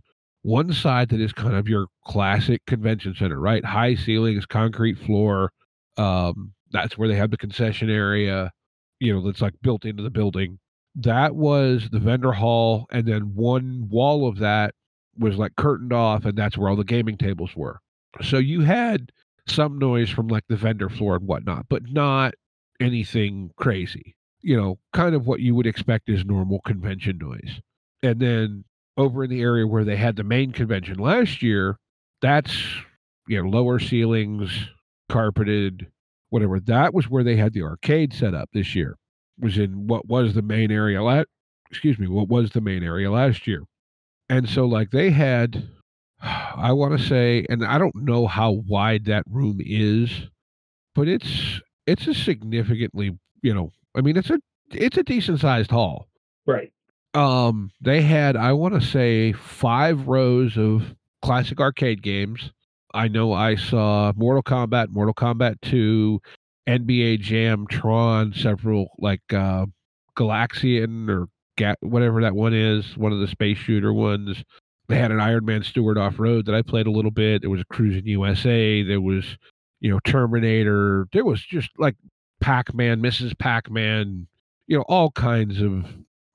one 0.49 0.73
side 0.73 1.09
that 1.09 1.21
is 1.21 1.31
kind 1.31 1.55
of 1.55 1.67
your 1.67 1.87
classic 2.05 2.65
convention 2.65 3.13
center, 3.15 3.39
right? 3.39 3.63
High 3.63 3.95
ceilings, 3.95 4.45
concrete 4.45 4.97
floor. 4.97 5.51
Um, 5.97 6.53
that's 6.71 6.97
where 6.97 7.07
they 7.07 7.15
have 7.15 7.31
the 7.31 7.37
concession 7.37 7.89
area. 7.89 8.51
You 8.99 9.13
know, 9.13 9.25
that's 9.25 9.41
like 9.41 9.53
built 9.61 9.85
into 9.85 10.01
the 10.01 10.09
building. 10.09 10.59
That 10.95 11.35
was 11.35 11.89
the 11.91 11.99
vendor 11.99 12.31
hall, 12.31 12.87
and 12.91 13.07
then 13.07 13.35
one 13.35 13.87
wall 13.89 14.27
of 14.27 14.39
that 14.39 14.73
was 15.19 15.37
like 15.37 15.55
curtained 15.55 15.93
off 15.93 16.25
and 16.25 16.37
that's 16.37 16.57
where 16.57 16.69
all 16.69 16.75
the 16.75 16.83
gaming 16.83 17.17
tables 17.17 17.55
were. 17.55 17.79
So 18.23 18.37
you 18.37 18.61
had 18.61 19.11
some 19.47 19.77
noise 19.77 20.09
from 20.09 20.27
like 20.27 20.45
the 20.47 20.55
vendor 20.55 20.89
floor 20.89 21.15
and 21.15 21.27
whatnot, 21.27 21.65
but 21.69 21.83
not 21.91 22.33
anything 22.79 23.51
crazy. 23.57 24.15
You 24.41 24.55
know, 24.55 24.79
kind 24.93 25.13
of 25.13 25.27
what 25.27 25.41
you 25.41 25.53
would 25.55 25.67
expect 25.67 26.09
is 26.09 26.23
normal 26.25 26.61
convention 26.61 27.17
noise. 27.17 27.59
And 28.01 28.19
then 28.19 28.63
over 28.99 29.23
in 29.23 29.29
the 29.29 29.41
area 29.41 29.65
where 29.65 29.85
they 29.85 29.95
had 29.95 30.15
the 30.15 30.23
main 30.23 30.51
convention 30.51 30.97
last 30.97 31.41
year, 31.41 31.77
that's 32.21 32.51
you 33.27 33.41
know, 33.41 33.47
lower 33.47 33.79
ceilings, 33.79 34.51
carpeted, 35.07 35.87
whatever. 36.29 36.59
That 36.59 36.93
was 36.93 37.09
where 37.09 37.23
they 37.23 37.35
had 37.35 37.53
the 37.53 37.61
arcade 37.61 38.13
set 38.13 38.33
up 38.33 38.49
this 38.53 38.75
year. 38.75 38.97
Was 39.39 39.57
in 39.57 39.87
what 39.87 40.07
was 40.07 40.33
the 40.33 40.41
main 40.41 40.71
area 40.71 41.01
la- 41.01 41.23
excuse 41.69 41.97
me, 41.97 42.07
what 42.07 42.27
was 42.27 42.51
the 42.51 42.61
main 42.61 42.83
area 42.83 43.09
last 43.09 43.47
year. 43.47 43.63
And 44.29 44.49
so 44.49 44.65
like 44.65 44.91
they 44.91 45.11
had 45.11 45.69
I 46.21 46.73
want 46.73 46.99
to 46.99 47.05
say 47.05 47.45
and 47.49 47.65
I 47.65 47.77
don't 47.77 47.95
know 47.95 48.27
how 48.27 48.51
wide 48.51 49.05
that 49.05 49.23
room 49.29 49.59
is, 49.61 50.09
but 50.95 51.07
it's 51.07 51.61
it's 51.87 52.07
a 52.07 52.13
significantly, 52.13 53.17
you 53.41 53.53
know, 53.53 53.71
I 53.95 54.01
mean 54.01 54.17
it's 54.17 54.29
a 54.29 54.39
it's 54.71 54.97
a 54.97 55.03
decent 55.03 55.39
sized 55.39 55.71
hall. 55.71 56.07
Right. 56.45 56.73
Um 57.13 57.71
they 57.81 58.01
had 58.01 58.35
I 58.35 58.53
want 58.53 58.75
to 58.75 58.81
say 58.81 59.33
5 59.33 60.07
rows 60.07 60.57
of 60.57 60.95
classic 61.21 61.59
arcade 61.59 62.01
games. 62.03 62.51
I 62.93 63.07
know 63.07 63.33
I 63.33 63.55
saw 63.55 64.13
Mortal 64.15 64.43
Kombat, 64.43 64.89
Mortal 64.89 65.13
Kombat 65.13 65.61
2, 65.61 66.19
NBA 66.67 67.19
Jam, 67.19 67.65
Tron, 67.67 68.33
several 68.33 68.91
like 68.99 69.21
uh 69.33 69.65
Galaxian 70.15 71.09
or 71.09 71.27
Ga- 71.57 71.75
whatever 71.81 72.21
that 72.21 72.35
one 72.35 72.53
is, 72.53 72.95
one 72.97 73.11
of 73.11 73.19
the 73.19 73.27
space 73.27 73.57
shooter 73.57 73.93
ones. 73.93 74.43
They 74.87 74.97
had 74.97 75.11
an 75.11 75.19
Iron 75.19 75.45
Man 75.45 75.63
Stewart 75.63 75.97
off 75.97 76.19
road 76.19 76.45
that 76.45 76.55
I 76.55 76.61
played 76.61 76.87
a 76.87 76.91
little 76.91 77.11
bit. 77.11 77.41
There 77.41 77.49
was 77.49 77.61
a 77.61 77.73
Cruis'n 77.73 78.05
USA. 78.05 78.81
There 78.81 79.01
was, 79.01 79.37
you 79.81 79.91
know, 79.91 79.99
Terminator. 80.03 81.07
There 81.13 81.25
was 81.25 81.41
just 81.43 81.69
like 81.77 81.95
Pac 82.41 82.73
Man, 82.73 83.01
Mrs. 83.01 83.37
Pac 83.37 83.69
Man, 83.69 84.27
you 84.67 84.77
know, 84.77 84.83
all 84.87 85.11
kinds 85.11 85.61
of 85.61 85.85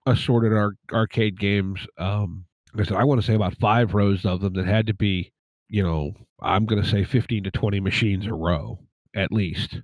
assorted 0.06 0.52
ar- 0.52 0.76
arcade 0.92 1.38
games. 1.38 1.86
Um, 1.98 2.44
like 2.74 2.86
I 2.86 2.88
said, 2.88 2.96
I 2.98 3.04
want 3.04 3.20
to 3.20 3.26
say 3.26 3.34
about 3.34 3.58
five 3.58 3.94
rows 3.94 4.24
of 4.24 4.40
them 4.40 4.54
that 4.54 4.66
had 4.66 4.86
to 4.88 4.94
be, 4.94 5.32
you 5.68 5.82
know, 5.82 6.12
I'm 6.40 6.66
going 6.66 6.82
to 6.82 6.88
say 6.88 7.04
15 7.04 7.44
to 7.44 7.50
20 7.50 7.80
machines 7.80 8.26
a 8.26 8.34
row 8.34 8.80
at 9.14 9.32
least. 9.32 9.80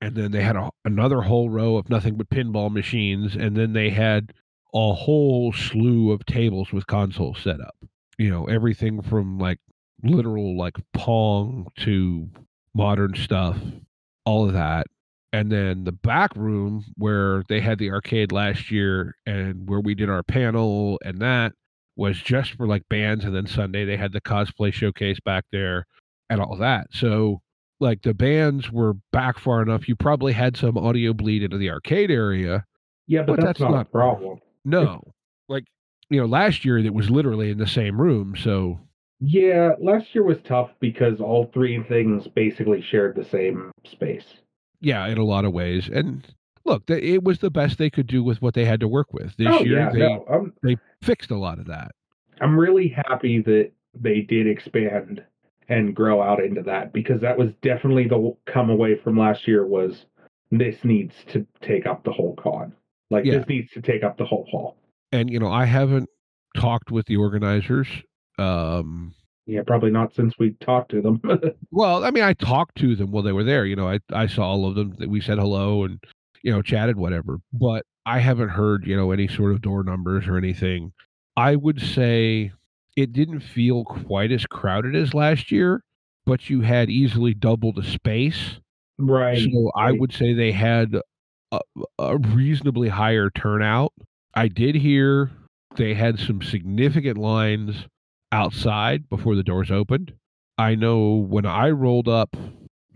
And 0.00 0.14
then 0.14 0.32
they 0.32 0.42
had 0.42 0.56
a, 0.56 0.70
another 0.84 1.22
whole 1.22 1.48
row 1.48 1.76
of 1.76 1.88
nothing 1.88 2.16
but 2.16 2.28
pinball 2.28 2.70
machines. 2.70 3.34
And 3.34 3.56
then 3.56 3.72
they 3.72 3.90
had 3.90 4.32
a 4.74 4.92
whole 4.92 5.52
slew 5.52 6.12
of 6.12 6.26
tables 6.26 6.72
with 6.72 6.86
consoles 6.86 7.40
set 7.40 7.60
up. 7.60 7.76
You 8.18 8.30
know, 8.30 8.44
everything 8.44 9.02
from 9.02 9.38
like 9.38 9.58
literal 10.02 10.56
like 10.58 10.76
Pong 10.92 11.68
to 11.78 12.28
modern 12.74 13.14
stuff, 13.14 13.56
all 14.24 14.46
of 14.46 14.52
that. 14.52 14.86
And 15.34 15.50
then 15.50 15.82
the 15.82 15.90
back 15.90 16.30
room 16.36 16.84
where 16.96 17.42
they 17.48 17.60
had 17.60 17.80
the 17.80 17.90
arcade 17.90 18.30
last 18.30 18.70
year 18.70 19.16
and 19.26 19.68
where 19.68 19.80
we 19.80 19.96
did 19.96 20.08
our 20.08 20.22
panel 20.22 21.00
and 21.04 21.18
that 21.18 21.54
was 21.96 22.20
just 22.22 22.52
for 22.54 22.68
like 22.68 22.88
bands. 22.88 23.24
And 23.24 23.34
then 23.34 23.48
Sunday 23.48 23.84
they 23.84 23.96
had 23.96 24.12
the 24.12 24.20
cosplay 24.20 24.72
showcase 24.72 25.18
back 25.24 25.42
there 25.50 25.86
and 26.30 26.40
all 26.40 26.56
that. 26.58 26.86
So 26.92 27.40
like 27.80 28.02
the 28.02 28.14
bands 28.14 28.70
were 28.70 28.94
back 29.10 29.40
far 29.40 29.60
enough. 29.60 29.88
You 29.88 29.96
probably 29.96 30.32
had 30.32 30.56
some 30.56 30.78
audio 30.78 31.12
bleed 31.12 31.42
into 31.42 31.58
the 31.58 31.70
arcade 31.70 32.12
area. 32.12 32.64
Yeah, 33.08 33.22
but, 33.22 33.34
But 33.34 33.44
that's, 33.44 33.58
that's 33.58 33.60
not, 33.60 33.70
not- 33.72 33.86
a 33.88 33.90
problem. 33.90 34.38
No, 34.64 35.02
like 35.48 35.64
you 36.10 36.20
know, 36.20 36.26
last 36.26 36.64
year 36.64 36.78
it 36.78 36.94
was 36.94 37.10
literally 37.10 37.50
in 37.50 37.58
the 37.58 37.66
same 37.66 38.00
room. 38.00 38.36
So 38.36 38.78
Yeah, 39.18 39.72
last 39.80 40.14
year 40.14 40.22
was 40.22 40.38
tough 40.46 40.70
because 40.78 41.20
all 41.20 41.50
three 41.52 41.82
things 41.82 42.28
basically 42.28 42.82
shared 42.82 43.16
the 43.16 43.24
same 43.24 43.72
space. 43.84 44.26
Yeah, 44.84 45.06
in 45.06 45.18
a 45.18 45.24
lot 45.24 45.44
of 45.44 45.52
ways. 45.52 45.88
And 45.88 46.26
look, 46.64 46.88
it 46.88 47.24
was 47.24 47.38
the 47.40 47.50
best 47.50 47.78
they 47.78 47.90
could 47.90 48.06
do 48.06 48.22
with 48.22 48.40
what 48.42 48.54
they 48.54 48.64
had 48.64 48.80
to 48.80 48.88
work 48.88 49.12
with 49.12 49.36
this 49.36 49.48
oh 49.50 49.64
year. 49.64 49.78
yeah, 49.78 49.90
they 49.90 49.98
no, 50.00 50.24
I'm 50.30 50.52
they 50.62 50.76
fixed 51.02 51.30
a 51.30 51.36
lot 51.38 51.58
of 51.58 51.66
that. 51.66 51.92
I'm 52.40 52.58
really 52.58 52.88
happy 52.88 53.40
that 53.42 53.70
they 53.94 54.20
did 54.20 54.46
expand 54.46 55.22
and 55.68 55.94
grow 55.94 56.20
out 56.22 56.42
into 56.44 56.62
that 56.62 56.92
because 56.92 57.20
that 57.22 57.38
was 57.38 57.50
definitely 57.62 58.06
the 58.08 58.36
come 58.46 58.70
away 58.70 58.96
from 59.02 59.18
last 59.18 59.48
year 59.48 59.66
was 59.66 60.06
this 60.50 60.76
needs 60.84 61.14
to 61.28 61.46
take 61.62 61.86
up 61.86 62.04
the 62.04 62.12
whole 62.12 62.36
con. 62.36 62.74
Like 63.10 63.24
Yeah. 63.24 63.38
this 63.38 63.48
needs 63.48 63.70
to 63.72 63.80
take 63.82 64.02
up 64.02 64.18
the 64.18 64.24
whole 64.24 64.46
hall. 64.50 64.76
And 65.12 65.30
you 65.30 65.38
know, 65.38 65.50
I 65.50 65.64
haven't 65.64 66.08
talked 66.56 66.90
with 66.90 67.06
the 67.06 67.16
organizers. 67.16 67.88
Um, 68.38 69.14
Yeah, 69.46 69.60
probably 69.66 69.90
not 69.90 70.14
since 70.14 70.34
we 70.38 70.52
talked 70.60 70.90
to 70.92 71.02
them. 71.02 71.20
well, 71.70 72.04
I 72.04 72.10
mean, 72.10 72.24
I 72.24 72.32
talked 72.32 72.78
to 72.78 72.96
them 72.96 73.10
while 73.10 73.22
they 73.22 73.32
were 73.32 73.44
there. 73.44 73.66
You 73.66 73.76
know, 73.76 73.88
I 73.88 73.98
I 74.12 74.26
saw 74.26 74.48
all 74.48 74.66
of 74.66 74.74
them. 74.74 74.96
We 75.06 75.20
said 75.20 75.38
hello 75.38 75.84
and 75.84 76.02
you 76.42 76.50
know 76.50 76.62
chatted 76.62 76.96
whatever. 76.96 77.38
But 77.52 77.84
I 78.06 78.20
haven't 78.20 78.50
heard 78.50 78.86
you 78.86 78.96
know 78.96 79.10
any 79.10 79.28
sort 79.28 79.52
of 79.52 79.60
door 79.60 79.84
numbers 79.84 80.26
or 80.26 80.38
anything. 80.38 80.92
I 81.36 81.56
would 81.56 81.80
say 81.80 82.52
it 82.96 83.12
didn't 83.12 83.40
feel 83.40 83.84
quite 83.84 84.32
as 84.32 84.46
crowded 84.46 84.94
as 84.94 85.14
last 85.14 85.50
year, 85.50 85.82
but 86.24 86.48
you 86.48 86.62
had 86.62 86.88
easily 86.88 87.34
double 87.34 87.72
the 87.72 87.82
space. 87.82 88.60
right. 88.98 89.38
So 89.38 89.72
I 89.76 89.92
would 89.92 90.12
say 90.12 90.32
they 90.32 90.52
had 90.52 90.96
a, 91.52 91.60
a 91.98 92.18
reasonably 92.18 92.88
higher 92.88 93.30
turnout. 93.30 93.92
I 94.34 94.48
did 94.48 94.76
hear 94.76 95.30
they 95.76 95.94
had 95.94 96.18
some 96.18 96.40
significant 96.40 97.18
lines 97.18 97.86
outside 98.34 99.08
before 99.08 99.36
the 99.36 99.44
doors 99.44 99.70
opened. 99.70 100.12
I 100.58 100.74
know 100.74 101.14
when 101.14 101.46
I 101.46 101.70
rolled 101.70 102.08
up 102.08 102.36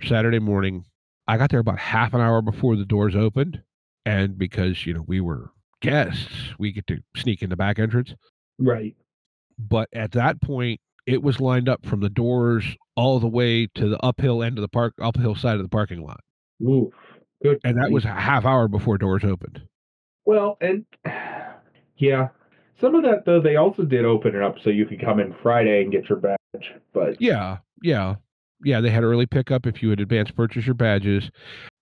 Saturday 0.03 0.40
morning, 0.40 0.85
I 1.29 1.37
got 1.37 1.51
there 1.51 1.61
about 1.61 1.79
half 1.79 2.12
an 2.12 2.20
hour 2.20 2.42
before 2.42 2.77
the 2.77 2.85
doors 2.85 3.14
opened. 3.14 3.62
And 4.05 4.37
because, 4.37 4.85
you 4.85 4.94
know, 4.94 5.05
we 5.07 5.20
were 5.20 5.51
guests, 5.81 6.55
we 6.59 6.72
get 6.72 6.87
to 6.88 6.98
sneak 7.16 7.42
in 7.42 7.51
the 7.51 7.57
back 7.57 7.79
entrance. 7.79 8.14
Right. 8.59 8.96
But 9.59 9.88
at 9.92 10.12
that 10.12 10.42
point, 10.42 10.81
it 11.07 11.22
was 11.22 11.40
lined 11.40 11.68
up 11.68 11.87
from 11.87 12.01
the 12.01 12.11
doors 12.11 12.77
all 12.96 13.20
the 13.20 13.29
way 13.29 13.68
to 13.77 13.88
the 13.88 13.98
uphill 14.05 14.42
end 14.42 14.59
of 14.59 14.62
the 14.62 14.68
park, 14.68 14.94
uphill 15.01 15.37
side 15.37 15.57
of 15.57 15.62
the 15.62 15.68
parking 15.68 16.03
lot. 16.03 16.20
Oof. 16.62 16.92
Good. 17.42 17.61
And 17.62 17.81
that 17.81 17.92
was 17.92 18.05
a 18.05 18.09
half 18.09 18.44
hour 18.44 18.66
before 18.66 18.98
doors 18.98 19.22
opened. 19.22 19.62
Well, 20.24 20.59
and 20.61 20.85
yeah, 21.96 22.29
some 22.81 22.95
of 22.95 23.03
that 23.03 23.25
though 23.25 23.41
they 23.41 23.57
also 23.57 23.85
did 23.85 24.05
open 24.05 24.35
it 24.35 24.43
up 24.43 24.57
so 24.62 24.71
you 24.71 24.87
could 24.87 25.01
come 25.01 25.21
in 25.21 25.35
Friday 25.43 25.83
and 25.83 25.93
get 25.93 26.09
your 26.09 26.19
badge. 26.19 26.73
But 26.93 27.21
Yeah, 27.21 27.59
yeah, 27.83 28.17
yeah. 28.62 28.81
They 28.81 28.91
had 28.91 29.05
early 29.05 29.27
pickup 29.27 29.67
if 29.67 29.83
you 29.83 29.91
had 29.91 30.01
advance 30.01 30.31
purchase 30.31 30.67
your 30.67 30.75
badges, 30.75 31.31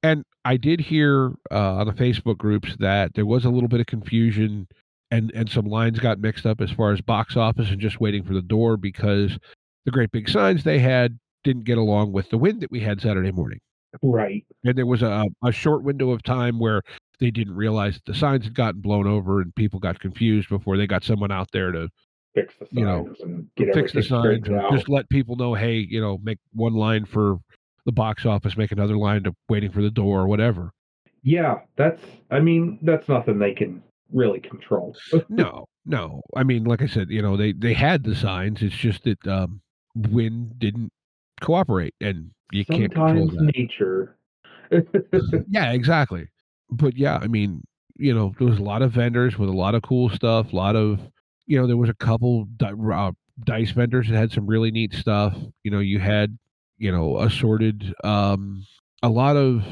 and 0.03 0.25
I 0.45 0.57
did 0.57 0.81
hear 0.81 1.33
uh, 1.51 1.75
on 1.77 1.87
the 1.87 1.93
Facebook 1.93 2.39
groups 2.39 2.77
that 2.79 3.15
there 3.15 3.27
was 3.27 3.45
a 3.45 3.51
little 3.51 3.69
bit 3.69 3.81
of 3.81 3.87
confusion, 3.87 4.69
and 5.11 5.31
and 5.35 5.51
some 5.51 5.67
lines 5.67 5.99
got 5.99 6.19
mixed 6.19 6.47
up 6.47 6.61
as 6.61 6.71
far 6.71 6.93
as 6.93 7.01
box 7.01 7.37
office 7.37 7.71
and 7.71 7.81
just 7.81 8.01
waiting 8.01 8.25
for 8.25 8.35
the 8.35 8.43
door 8.43 8.77
because 8.77 9.39
the 9.85 9.91
great 9.91 10.11
big 10.11 10.29
signs 10.29 10.65
they 10.65 10.79
had 10.79 11.19
didn't 11.45 11.65
get 11.65 11.79
along 11.79 12.13
with 12.13 12.29
the 12.31 12.39
wind 12.39 12.61
that 12.61 12.71
we 12.71 12.81
had 12.81 13.01
Saturday 13.01 13.31
morning. 13.31 13.61
right, 14.03 14.45
And 14.65 14.77
there 14.77 14.85
was 14.85 15.03
a, 15.03 15.25
a 15.45 15.53
short 15.53 15.85
window 15.85 16.11
of 16.11 16.23
time 16.25 16.59
where 16.59 16.83
they 17.20 17.31
didn't 17.31 17.55
realize 17.57 17.94
that 17.94 18.05
the 18.05 18.14
signs 18.14 18.44
had 18.44 18.55
gotten 18.55 18.81
blown 18.81 19.07
over 19.07 19.40
and 19.40 19.55
people 19.55 19.81
got 19.81 19.98
confused 20.00 20.48
before 20.48 20.76
they 20.76 20.87
got 20.87 21.05
someone 21.05 21.33
out 21.33 21.48
there 21.52 21.72
to 21.72 21.88
Fix 22.35 22.55
the 22.59 22.66
signs 22.66 22.79
You 22.79 22.85
know, 22.85 23.14
and 23.20 23.46
get 23.57 23.72
fix 23.72 23.92
the 23.92 24.02
signs 24.02 24.22
straightened 24.22 24.48
or 24.55 24.61
out. 24.66 24.72
just 24.72 24.88
let 24.90 25.09
people 25.09 25.37
know, 25.37 25.55
hey, 25.55 25.76
you 25.76 26.00
know, 26.00 26.18
make 26.22 26.38
one 26.52 26.74
line 26.74 27.07
for 27.07 27.38
the 27.87 27.92
box 27.92 28.26
office, 28.26 28.57
make 28.59 28.72
another 28.72 28.96
line 28.98 29.22
to 29.22 29.35
waiting 29.48 29.70
for 29.72 29.81
the 29.81 29.90
door 29.90 30.20
or 30.20 30.26
whatever. 30.29 30.72
Yeah, 31.22 31.61
that's. 31.76 32.02
I 32.31 32.40
mean, 32.40 32.79
that's 32.83 33.09
nothing 33.09 33.38
they 33.38 33.55
can 33.55 33.83
really 34.12 34.40
control. 34.40 34.94
No, 35.31 35.66
no. 35.87 36.20
I 36.37 36.42
mean, 36.44 36.64
like 36.64 36.83
I 36.83 36.87
said, 36.87 37.09
you 37.11 37.22
know, 37.22 37.37
they 37.38 37.52
they 37.52 37.72
had 37.72 38.05
the 38.05 38.14
signs. 38.14 38.61
It's 38.62 38.76
just 38.76 39.05
that 39.05 39.26
um, 39.26 39.61
wind 39.94 40.59
didn't 40.59 40.92
cooperate, 41.40 41.94
and 42.02 42.31
you 42.52 42.64
can't 42.66 42.92
control 42.92 43.29
that. 43.29 43.52
nature. 43.57 44.16
Yeah, 45.48 45.72
exactly. 45.72 46.26
But 46.70 46.96
yeah, 46.96 47.18
I 47.20 47.26
mean, 47.29 47.62
you 47.96 48.14
know, 48.14 48.35
there 48.38 48.48
was 48.48 48.59
a 48.59 48.62
lot 48.62 48.83
of 48.83 48.92
vendors 48.92 49.38
with 49.38 49.48
a 49.48 49.52
lot 49.52 49.74
of 49.74 49.83
cool 49.83 50.09
stuff. 50.11 50.52
A 50.52 50.57
lot 50.57 50.76
of, 50.76 51.00
you 51.46 51.59
know, 51.59 51.66
there 51.66 51.76
was 51.76 51.90
a 51.90 51.94
couple 51.94 52.44
di- 52.57 52.72
uh, 52.92 53.12
dice 53.44 53.70
vendors 53.70 54.09
that 54.09 54.16
had 54.16 54.33
some 54.33 54.46
really 54.46 54.70
neat 54.70 54.92
stuff. 54.94 55.37
You 55.62 55.70
know, 55.70 55.79
you 55.81 55.98
had, 55.98 56.38
you 56.79 56.90
know, 56.92 57.20
assorted, 57.20 57.94
um, 58.05 58.66
a 59.02 59.09
lot 59.09 59.37
of 59.37 59.64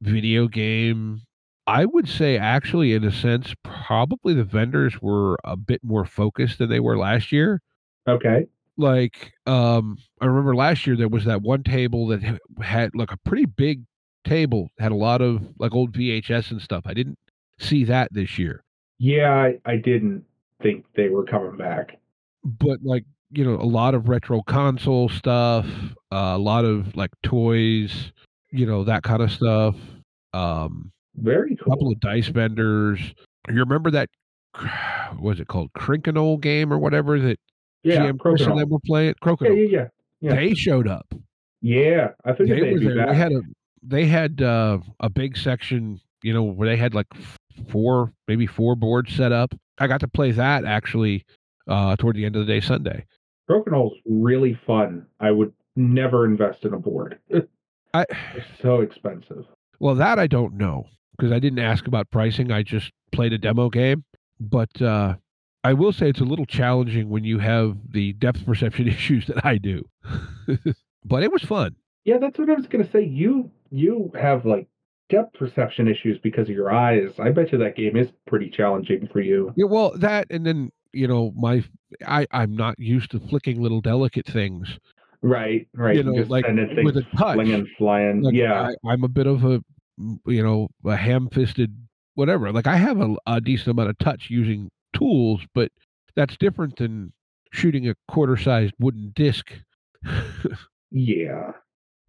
video 0.00 0.48
game. 0.48 1.22
I 1.66 1.84
would 1.84 2.08
say, 2.08 2.36
actually, 2.38 2.92
in 2.92 3.04
a 3.04 3.12
sense, 3.12 3.54
probably 3.62 4.34
the 4.34 4.44
vendors 4.44 5.00
were 5.00 5.38
a 5.44 5.56
bit 5.56 5.82
more 5.84 6.04
focused 6.04 6.58
than 6.58 6.68
they 6.68 6.80
were 6.80 6.98
last 6.98 7.30
year 7.32 7.62
okay. 8.08 8.46
like 8.76 9.32
um 9.46 9.96
i 10.20 10.26
remember 10.26 10.54
last 10.54 10.86
year 10.86 10.96
there 10.96 11.08
was 11.08 11.24
that 11.24 11.42
one 11.42 11.62
table 11.62 12.06
that 12.06 12.20
had 12.62 12.94
like 12.94 13.12
a 13.12 13.16
pretty 13.18 13.44
big 13.46 13.82
table 14.24 14.68
had 14.78 14.92
a 14.92 14.96
lot 14.96 15.20
of 15.22 15.42
like 15.58 15.74
old 15.74 15.92
vhs 15.92 16.50
and 16.50 16.60
stuff 16.62 16.82
i 16.86 16.94
didn't 16.94 17.18
see 17.58 17.84
that 17.84 18.08
this 18.12 18.38
year 18.38 18.62
Yeah, 18.98 19.32
I, 19.34 19.58
I 19.64 19.76
didn't 19.76 20.24
think 20.62 20.84
they 20.96 21.08
were 21.08 21.24
coming 21.24 21.56
back. 21.56 21.98
but 22.44 22.78
like 22.82 23.04
you 23.30 23.44
know 23.44 23.54
a 23.54 23.64
lot 23.66 23.94
of 23.94 24.08
retro 24.08 24.42
console 24.42 25.08
stuff 25.08 25.66
uh, 26.12 26.34
a 26.34 26.38
lot 26.38 26.64
of 26.64 26.94
like 26.96 27.10
toys 27.22 28.12
you 28.50 28.66
know 28.66 28.84
that 28.84 29.02
kind 29.02 29.22
of 29.22 29.30
stuff 29.30 29.76
um 30.34 30.92
Very 31.16 31.54
a 31.54 31.56
cool. 31.56 31.72
couple 31.72 31.90
of 31.92 31.98
dice 32.00 32.28
vendors 32.28 33.00
you 33.48 33.54
remember 33.58 33.90
that 33.90 34.08
was 35.18 35.40
it 35.40 35.48
called 35.48 35.72
Crokinole 35.72 36.40
game 36.40 36.72
or 36.72 36.78
whatever 36.78 37.18
that 37.20 37.38
yeah, 37.82 37.96
gm 38.06 38.18
Chris 38.18 38.42
and 38.42 38.58
them 38.58 38.68
were 38.68 38.78
playing 38.86 39.14
yeah, 39.24 39.48
yeah, 39.48 39.64
yeah. 39.64 39.86
yeah. 40.20 40.34
they 40.34 40.54
showed 40.54 40.86
up 40.86 41.06
Yeah, 41.62 42.08
I 42.24 42.32
think 42.32 42.50
they 42.50 42.72
were 42.72 42.80
there. 42.80 42.96
back. 42.96 43.08
They 43.08 43.14
had 43.16 43.32
a 43.32 43.42
they 43.82 44.06
had 44.06 44.40
uh, 44.42 44.78
a 45.00 45.10
big 45.10 45.36
section, 45.36 46.00
you 46.22 46.32
know, 46.32 46.42
where 46.42 46.68
they 46.68 46.76
had 46.76 46.94
like 46.94 47.08
four, 47.70 48.12
maybe 48.28 48.46
four 48.46 48.76
boards 48.76 49.14
set 49.14 49.32
up. 49.32 49.54
I 49.78 49.86
got 49.86 50.00
to 50.00 50.08
play 50.08 50.30
that 50.32 50.64
actually 50.64 51.24
uh, 51.68 51.96
toward 51.96 52.16
the 52.16 52.24
end 52.24 52.36
of 52.36 52.46
the 52.46 52.52
day 52.52 52.60
Sunday. 52.60 53.06
Crokinole 53.50 53.90
really 54.06 54.58
fun. 54.66 55.06
I 55.20 55.30
would 55.30 55.52
never 55.76 56.24
invest 56.24 56.64
in 56.64 56.74
a 56.74 56.78
board. 56.78 57.18
I 57.94 58.06
They're 58.10 58.46
so 58.62 58.80
expensive. 58.80 59.44
well 59.78 59.94
that 59.96 60.18
I 60.18 60.26
don't 60.26 60.54
know 60.54 60.86
because 61.16 61.32
I 61.32 61.38
didn't 61.38 61.58
ask 61.58 61.86
about 61.86 62.10
pricing. 62.10 62.50
I 62.50 62.62
just 62.62 62.90
played 63.10 63.32
a 63.34 63.38
demo 63.38 63.68
game, 63.68 64.04
but 64.40 64.80
uh, 64.80 65.16
I 65.62 65.74
will 65.74 65.92
say 65.92 66.08
it's 66.08 66.20
a 66.20 66.24
little 66.24 66.46
challenging 66.46 67.10
when 67.10 67.24
you 67.24 67.38
have 67.40 67.76
the 67.90 68.14
depth 68.14 68.46
perception 68.46 68.88
issues 68.96 69.26
that 69.26 69.44
I 69.44 69.58
do. 69.58 69.84
but 71.04 71.22
it 71.22 71.32
was 71.32 71.42
fun. 71.42 71.76
Yeah, 72.04 72.18
that's 72.18 72.38
what 72.38 72.48
I 72.48 72.54
was 72.54 72.66
gonna 72.66 72.90
say. 72.90 73.04
You 73.04 73.50
you 73.72 74.12
have 74.20 74.44
like 74.44 74.68
depth 75.08 75.34
perception 75.34 75.88
issues 75.88 76.18
because 76.22 76.48
of 76.48 76.54
your 76.54 76.72
eyes. 76.72 77.10
I 77.18 77.30
bet 77.30 77.52
you 77.52 77.58
that 77.58 77.76
game 77.76 77.96
is 77.96 78.08
pretty 78.26 78.50
challenging 78.50 79.08
for 79.12 79.20
you. 79.20 79.52
Yeah, 79.56 79.66
well, 79.66 79.92
that 79.98 80.26
and 80.30 80.46
then 80.46 80.70
you 80.92 81.08
know 81.08 81.32
my 81.36 81.64
I 82.06 82.26
I'm 82.30 82.54
not 82.54 82.78
used 82.78 83.10
to 83.12 83.20
flicking 83.20 83.62
little 83.62 83.80
delicate 83.80 84.26
things. 84.26 84.78
Right, 85.22 85.68
right. 85.74 85.96
You 85.96 86.02
know, 86.02 86.16
just 86.16 86.30
like, 86.30 86.46
with 86.46 86.96
a 86.96 87.06
touch. 87.16 87.34
flinging, 87.34 87.68
flying. 87.78 88.22
Like, 88.22 88.34
yeah, 88.34 88.70
I, 88.70 88.90
I'm 88.90 89.04
a 89.04 89.08
bit 89.08 89.26
of 89.26 89.44
a 89.44 89.62
you 90.26 90.42
know 90.42 90.68
a 90.84 90.96
ham-fisted 90.96 91.74
whatever. 92.14 92.52
Like 92.52 92.66
I 92.66 92.76
have 92.76 93.00
a, 93.00 93.14
a 93.26 93.40
decent 93.40 93.68
amount 93.68 93.90
of 93.90 93.98
touch 93.98 94.28
using 94.30 94.70
tools, 94.94 95.40
but 95.54 95.70
that's 96.16 96.36
different 96.36 96.76
than 96.76 97.12
shooting 97.52 97.88
a 97.88 97.94
quarter-sized 98.10 98.74
wooden 98.78 99.12
disc. 99.14 99.52
yeah. 100.90 101.52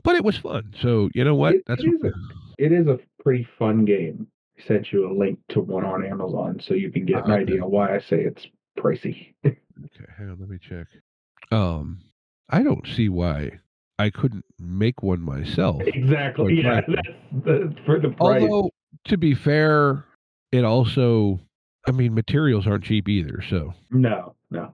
But 0.04 0.16
it 0.16 0.24
was 0.24 0.38
fun. 0.38 0.74
So 0.82 1.10
you 1.14 1.24
know 1.24 1.36
what? 1.36 1.56
It- 1.56 1.64
that's 1.68 1.84
it 1.84 1.88
is 1.88 2.14
It 2.58 2.72
is 2.72 2.88
a 2.88 3.00
pretty 3.24 3.48
fun 3.58 3.86
game. 3.86 4.28
I 4.60 4.64
sent 4.68 4.92
you 4.94 5.10
a 5.10 5.14
link 5.14 5.40
to 5.50 5.60
one 5.62 5.84
on 5.84 6.06
Amazon 6.06 6.60
so 6.62 6.76
you 6.76 6.92
can 6.92 7.06
get 7.06 7.26
an 7.26 7.32
Ah, 7.32 7.34
okay. 7.34 7.42
idea 7.42 7.66
why 7.66 7.96
I 7.96 8.00
say 8.00 8.22
it's 8.22 8.46
pricey. 8.78 9.34
okay. 9.46 9.58
Hang 10.18 10.30
on, 10.30 10.38
let 10.40 10.50
me 10.50 10.58
check. 10.62 10.88
Um, 11.52 12.00
I 12.50 12.62
don't 12.64 12.86
see 12.88 13.10
why 13.10 13.60
I 13.98 14.10
couldn't 14.12 14.46
make 14.60 15.02
one 15.02 15.22
myself. 15.22 15.82
exactly. 15.86 16.62
Yeah, 16.62 16.82
that's 16.88 17.08
the, 17.44 17.76
for 17.86 18.00
the 18.00 18.10
price. 18.10 18.44
Although, 18.44 18.70
to 19.06 19.18
be 19.18 19.34
fair, 19.34 20.06
it 20.52 20.64
also, 20.64 21.40
I 21.88 21.92
mean, 21.92 22.14
materials 22.14 22.68
aren't 22.68 22.84
cheap 22.84 23.10
either. 23.10 23.42
So, 23.50 23.74
no, 23.92 24.36
no. 24.52 24.74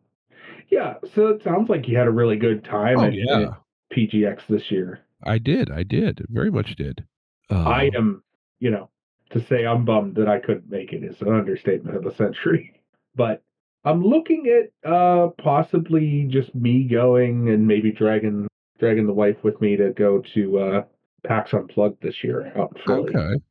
Yeah, 0.69 0.95
so 1.15 1.27
it 1.29 1.41
sounds 1.43 1.69
like 1.69 1.87
you 1.87 1.97
had 1.97 2.07
a 2.07 2.11
really 2.11 2.35
good 2.37 2.63
time 2.65 2.99
oh 2.99 3.05
at, 3.05 3.13
yeah, 3.13 3.39
at 3.39 3.49
PGX 3.97 4.41
this 4.49 4.69
year. 4.69 4.99
I 5.23 5.38
did, 5.38 5.69
I 5.71 5.84
did, 5.84 6.25
very 6.29 6.51
much 6.51 6.75
did. 6.75 7.05
Uh, 7.49 7.63
I 7.63 7.91
am, 7.95 8.23
you 8.60 8.71
know, 8.71 8.89
to 9.32 9.45
say 9.45 9.65
I'm 9.65 9.86
bummed 9.86 10.15
that 10.15 10.27
I 10.27 10.39
couldn't 10.39 10.69
make 10.69 10.93
it 10.93 11.03
is 11.03 11.21
an 11.21 11.29
understatement 11.29 11.97
of 11.97 12.03
the 12.03 12.15
century. 12.15 12.73
But 13.15 13.41
I'm 13.84 14.03
looking 14.03 14.45
at 14.47 14.89
uh 14.89 15.29
possibly 15.39 16.27
just 16.29 16.53
me 16.53 16.84
going 16.84 17.49
and 17.49 17.67
maybe 17.67 17.91
dragging 17.91 18.47
dragging 18.77 19.08
the 19.08 19.13
wife 19.13 19.38
with 19.43 19.60
me 19.60 19.75
to 19.75 19.89
go 19.89 20.21
to 20.36 20.60
uh 20.60 20.84
PAX 21.23 21.53
Unplugged 21.53 22.01
this 22.01 22.23
year 22.23 22.53
out 22.55 22.73
in 22.75 22.84
Philly. 22.84 23.15
okay. 23.15 23.41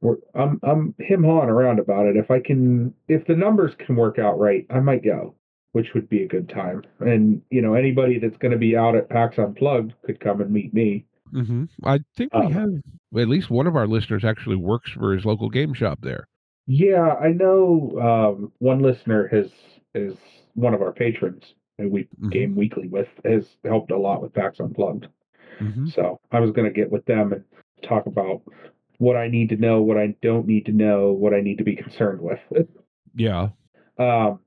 We're, 0.00 0.16
I'm 0.34 0.60
I'm 0.62 0.94
him 0.98 1.24
hawing 1.24 1.48
around 1.48 1.78
about 1.78 2.06
it. 2.06 2.16
If 2.16 2.30
I 2.30 2.40
can, 2.40 2.94
if 3.08 3.26
the 3.26 3.34
numbers 3.34 3.74
can 3.78 3.96
work 3.96 4.18
out 4.18 4.38
right, 4.38 4.66
I 4.70 4.80
might 4.80 5.02
go, 5.02 5.34
which 5.72 5.94
would 5.94 6.08
be 6.08 6.22
a 6.22 6.28
good 6.28 6.48
time. 6.48 6.82
And 7.00 7.42
you 7.50 7.62
know, 7.62 7.74
anybody 7.74 8.18
that's 8.18 8.36
going 8.36 8.52
to 8.52 8.58
be 8.58 8.76
out 8.76 8.94
at 8.94 9.08
PAX 9.08 9.38
Unplugged 9.38 9.94
could 10.04 10.20
come 10.20 10.40
and 10.40 10.50
meet 10.50 10.74
me. 10.74 11.06
Hmm 11.32 11.64
I 11.84 12.00
think 12.16 12.32
we 12.36 12.46
Um, 12.46 12.52
have 12.52 12.70
at 13.22 13.28
least 13.28 13.50
one 13.50 13.66
of 13.66 13.76
our 13.76 13.86
listeners 13.86 14.24
actually 14.24 14.56
works 14.56 14.90
for 14.90 15.12
his 15.12 15.24
local 15.24 15.48
game 15.50 15.74
shop 15.74 16.00
there. 16.02 16.28
Yeah, 16.66 17.14
I 17.14 17.28
know. 17.32 17.98
Um, 18.00 18.52
one 18.58 18.80
listener 18.80 19.28
has 19.28 19.52
is 19.94 20.16
one 20.54 20.74
of 20.74 20.82
our 20.82 20.92
patrons 20.92 21.54
who 21.78 21.88
we 21.88 22.08
Mhm. 22.20 22.30
game 22.30 22.56
weekly 22.56 22.88
with 22.88 23.08
has 23.24 23.56
helped 23.64 23.90
a 23.90 23.98
lot 23.98 24.22
with 24.22 24.32
PAX 24.34 24.60
Unplugged. 24.60 25.08
hmm 25.60 25.86
So 25.86 26.20
I 26.30 26.40
was 26.40 26.50
going 26.52 26.66
to 26.68 26.74
get 26.74 26.90
with 26.90 27.04
them 27.06 27.32
and 27.32 27.44
talk 27.82 28.06
about 28.06 28.42
what 28.98 29.16
I 29.16 29.28
need 29.28 29.50
to 29.50 29.56
know, 29.56 29.82
what 29.82 29.96
I 29.98 30.16
don't 30.22 30.46
need 30.46 30.66
to 30.66 30.72
know, 30.72 31.12
what 31.12 31.34
I 31.34 31.40
need 31.40 31.58
to 31.58 31.64
be 31.64 31.76
concerned 31.84 32.20
with. 32.20 32.40
Yeah. 33.14 33.50
Um, 33.98 34.40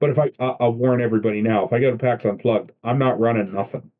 but 0.00 0.10
if 0.10 0.18
I, 0.18 0.30
I- 0.40 0.56
I'll 0.60 0.72
warn 0.74 1.00
everybody 1.00 1.42
now, 1.42 1.66
if 1.66 1.72
I 1.72 1.80
go 1.80 1.90
to 1.90 1.98
PAX 1.98 2.24
Unplugged, 2.24 2.72
I'm 2.82 2.98
not 2.98 3.20
running 3.20 3.52
nothing. 3.52 3.90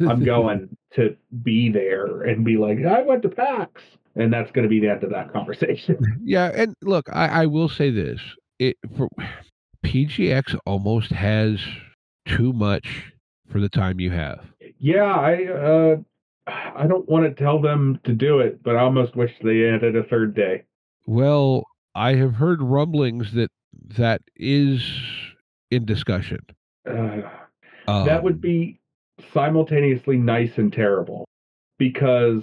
I'm 0.00 0.24
going 0.24 0.76
to 0.94 1.16
be 1.42 1.70
there 1.70 2.22
and 2.22 2.44
be 2.44 2.56
like, 2.56 2.78
I 2.84 3.02
went 3.02 3.22
to 3.22 3.28
PAX, 3.28 3.82
and 4.16 4.32
that's 4.32 4.50
going 4.52 4.62
to 4.64 4.68
be 4.68 4.80
the 4.80 4.90
end 4.90 5.04
of 5.04 5.10
that 5.10 5.32
conversation. 5.32 5.98
Yeah, 6.24 6.50
and 6.54 6.74
look, 6.82 7.08
I, 7.12 7.42
I 7.42 7.46
will 7.46 7.68
say 7.68 7.90
this: 7.90 8.20
it 8.58 8.76
for 8.96 9.08
PGX 9.84 10.56
almost 10.66 11.10
has 11.10 11.60
too 12.26 12.52
much 12.52 13.12
for 13.50 13.60
the 13.60 13.68
time 13.68 14.00
you 14.00 14.10
have. 14.10 14.44
yeah, 14.78 15.04
I, 15.04 15.46
uh, 15.46 15.96
I 16.46 16.86
don't 16.86 17.08
want 17.08 17.24
to 17.24 17.32
tell 17.42 17.60
them 17.60 17.98
to 18.04 18.12
do 18.12 18.40
it, 18.40 18.62
but 18.62 18.76
I 18.76 18.80
almost 18.80 19.16
wish 19.16 19.32
they 19.42 19.68
added 19.68 19.96
a 19.96 20.02
third 20.04 20.34
day. 20.34 20.64
Well, 21.06 21.64
I 21.94 22.14
have 22.16 22.34
heard 22.34 22.62
rumblings 22.62 23.32
that 23.32 23.50
that 23.96 24.20
is 24.36 24.82
in 25.70 25.84
discussion. 25.86 26.40
Uh, 26.86 27.22
that 27.86 28.22
would 28.22 28.34
Um, 28.34 28.38
be 28.40 28.77
simultaneously 29.32 30.16
nice 30.16 30.56
and 30.56 30.72
terrible 30.72 31.26
because 31.78 32.42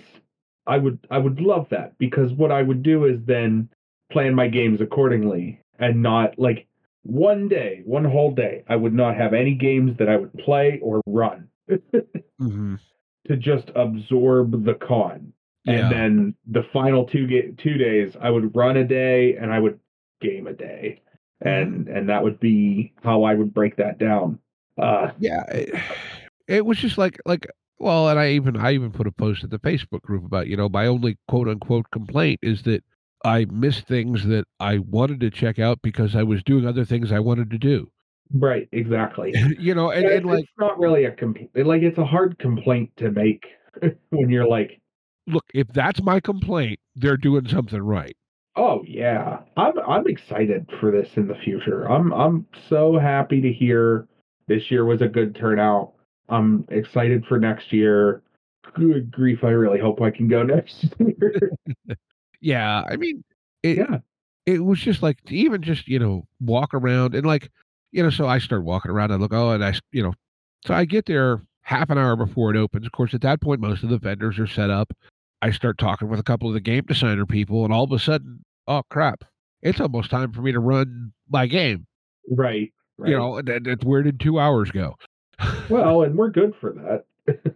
I 0.68 0.78
would 0.78 1.00
I 1.12 1.18
would 1.18 1.40
love 1.40 1.68
that 1.70 1.98
because 1.98 2.34
what 2.34 2.52
I 2.52 2.62
would 2.62 2.84
do 2.84 3.06
is 3.06 3.20
then 3.26 3.70
plan 4.12 4.34
my 4.36 4.48
games 4.48 4.82
accordingly 4.82 5.62
and 5.80 6.02
not 6.02 6.38
like 6.40 6.68
one 7.04 7.48
day, 7.48 7.82
one 7.86 8.06
whole 8.06 8.34
day, 8.34 8.64
I 8.68 8.76
would 8.76 8.94
not 8.94 9.16
have 9.16 9.34
any 9.34 9.54
games 9.54 9.98
that 10.00 10.10
I 10.10 10.18
would 10.18 10.34
play 10.34 10.80
or 10.82 11.02
run 11.06 11.50
mhm. 12.42 12.80
to 13.28 13.38
just 13.38 13.70
absorb 13.76 14.66
the 14.66 14.74
con. 14.74 15.34
Yeah. 15.66 15.74
And 15.74 15.92
then 15.92 16.36
the 16.48 16.64
final 16.74 17.06
two 17.06 17.28
ga- 17.28 17.52
two 17.58 17.78
days, 17.78 18.16
I 18.20 18.30
would 18.30 18.56
run 18.56 18.78
a 18.78 18.84
day 18.84 19.36
and 19.36 19.52
I 19.52 19.60
would 19.60 19.80
game 20.22 20.48
a 20.48 20.54
day, 20.54 21.02
and 21.42 21.88
and 21.88 22.10
that 22.10 22.24
would 22.24 22.40
be 22.40 22.94
how 23.04 23.24
I 23.24 23.34
would 23.34 23.54
break 23.54 23.76
that 23.78 23.98
down. 23.98 24.40
Uh, 24.78 25.12
yeah, 25.20 25.44
it, 25.50 25.76
it 26.48 26.66
was 26.66 26.78
just 26.78 26.98
like 26.98 27.20
like 27.26 27.48
well, 27.78 28.08
and 28.08 28.20
I 28.20 28.32
even 28.32 28.58
I 28.58 28.74
even 28.74 28.92
put 28.92 29.08
a 29.08 29.12
post 29.12 29.44
at 29.44 29.50
the 29.50 29.60
Facebook 29.60 30.02
group 30.02 30.26
about 30.26 30.48
you 30.48 30.56
know 30.58 30.70
my 30.70 30.88
only 30.88 31.18
quote 31.28 31.48
unquote 31.48 31.92
complaint 31.92 32.40
is 32.42 32.64
that 32.64 32.84
I 33.24 33.46
missed 33.46 33.88
things 33.88 34.26
that 34.28 34.46
I 34.60 34.78
wanted 34.80 35.20
to 35.22 35.32
check 35.32 35.60
out 35.60 35.82
because 35.82 36.16
I 36.16 36.24
was 36.24 36.44
doing 36.44 36.66
other 36.66 36.86
things 36.86 37.12
I 37.12 37.20
wanted 37.20 37.50
to 37.52 37.58
do. 37.58 37.90
Right, 38.34 38.68
exactly. 38.72 39.34
you 39.60 39.76
know, 39.76 39.92
and, 39.92 40.06
and 40.06 40.26
like, 40.26 40.44
it's 40.44 40.52
not 40.58 40.80
really 40.80 41.06
a 41.06 41.12
complaint. 41.12 41.52
like 41.56 41.82
it's 41.82 41.98
a 41.98 42.06
hard 42.06 42.40
complaint 42.40 42.92
to 42.98 43.12
make 43.12 43.46
when 44.10 44.30
you're 44.30 44.48
like, 44.48 44.80
look, 45.28 45.46
if 45.54 45.68
that's 45.70 46.02
my 46.02 46.20
complaint, 46.20 46.80
they're 46.96 47.18
doing 47.18 47.48
something 47.48 47.82
right. 47.82 48.16
oh 48.56 48.84
yeah, 48.88 49.40
I'm 49.58 49.74
I'm 49.88 50.08
excited 50.08 50.70
for 50.80 50.92
this 50.92 51.10
in 51.18 51.28
the 51.28 51.36
future. 51.36 51.92
I'm 51.92 52.14
I'm 52.14 52.48
so 52.70 52.98
happy 52.98 53.42
to 53.42 53.52
hear 53.52 54.08
this 54.48 54.72
year 54.72 54.86
was 54.86 55.02
a 55.02 55.08
good 55.08 55.36
turnout. 55.36 55.95
I'm 56.30 56.66
excited 56.70 57.26
for 57.26 57.40
next 57.40 57.72
year. 57.72 58.22
Good 58.74 59.12
grief, 59.12 59.44
I 59.44 59.50
really 59.50 59.80
hope 59.80 60.02
I 60.02 60.12
can 60.12 60.28
go 60.28 60.44
next 60.44 60.86
year. 61.00 61.52
Yeah, 62.42 62.84
I 62.88 62.96
mean, 62.98 63.24
it 63.64 63.78
yeah, 63.78 64.00
it 64.46 64.64
was 64.64 64.80
just 64.80 65.02
like 65.02 65.22
to 65.26 65.36
even 65.36 65.62
just 65.62 65.88
you 65.88 66.00
know 66.00 66.28
walk 66.40 66.74
around 66.74 67.16
and 67.16 67.26
like 67.26 67.50
you 67.92 68.04
know 68.04 68.10
so 68.10 68.28
i 68.28 68.38
start 68.40 68.64
walking 68.64 68.92
around 68.92 69.12
and 69.12 69.22
look 69.22 69.34
oh 69.34 69.52
and 69.52 69.64
I 69.64 69.74
you 69.92 70.04
know 70.04 70.14
so 70.66 70.74
i 70.74 70.86
get 70.86 71.06
there 71.06 71.42
half 71.62 71.90
an 71.90 71.98
hour 71.98 72.16
before 72.16 72.54
it 72.54 72.58
opens 72.58 72.86
of 72.86 72.92
course 72.92 73.14
at 73.14 73.22
that 73.22 73.42
point 73.42 73.62
most 73.62 73.84
of 73.84 73.90
the 73.90 73.98
vendors 73.98 74.40
are 74.40 74.48
set 74.48 74.70
up 74.70 74.94
i 75.42 75.52
start 75.52 75.78
talking 75.78 76.10
with 76.10 76.20
a 76.20 76.24
couple 76.24 76.48
of 76.48 76.54
the 76.54 76.60
game 76.60 76.84
designer 76.88 77.26
people 77.26 77.64
and 77.64 77.74
all 77.74 77.84
of 77.84 77.92
a 77.92 78.00
sudden 78.00 78.44
oh 78.68 78.84
crap 78.90 79.24
it's 79.62 79.80
almost 79.80 80.12
time 80.12 80.32
for 80.32 80.42
me 80.42 80.52
to 80.52 80.60
run 80.60 81.12
my 81.30 81.48
game 81.48 81.88
right. 82.30 82.72
right. 82.98 83.10
you 83.10 83.18
know 83.18 83.38
and, 83.38 83.50
and, 83.50 83.68
and 83.68 83.84
where 83.84 84.04
did 84.04 84.20
two 84.20 84.40
hours 84.40 84.72
go 84.72 84.96
well, 85.70 86.04
and 86.04 86.16
we're 86.16 86.30
good 86.30 86.54
for 86.60 86.74
that. 86.74 87.56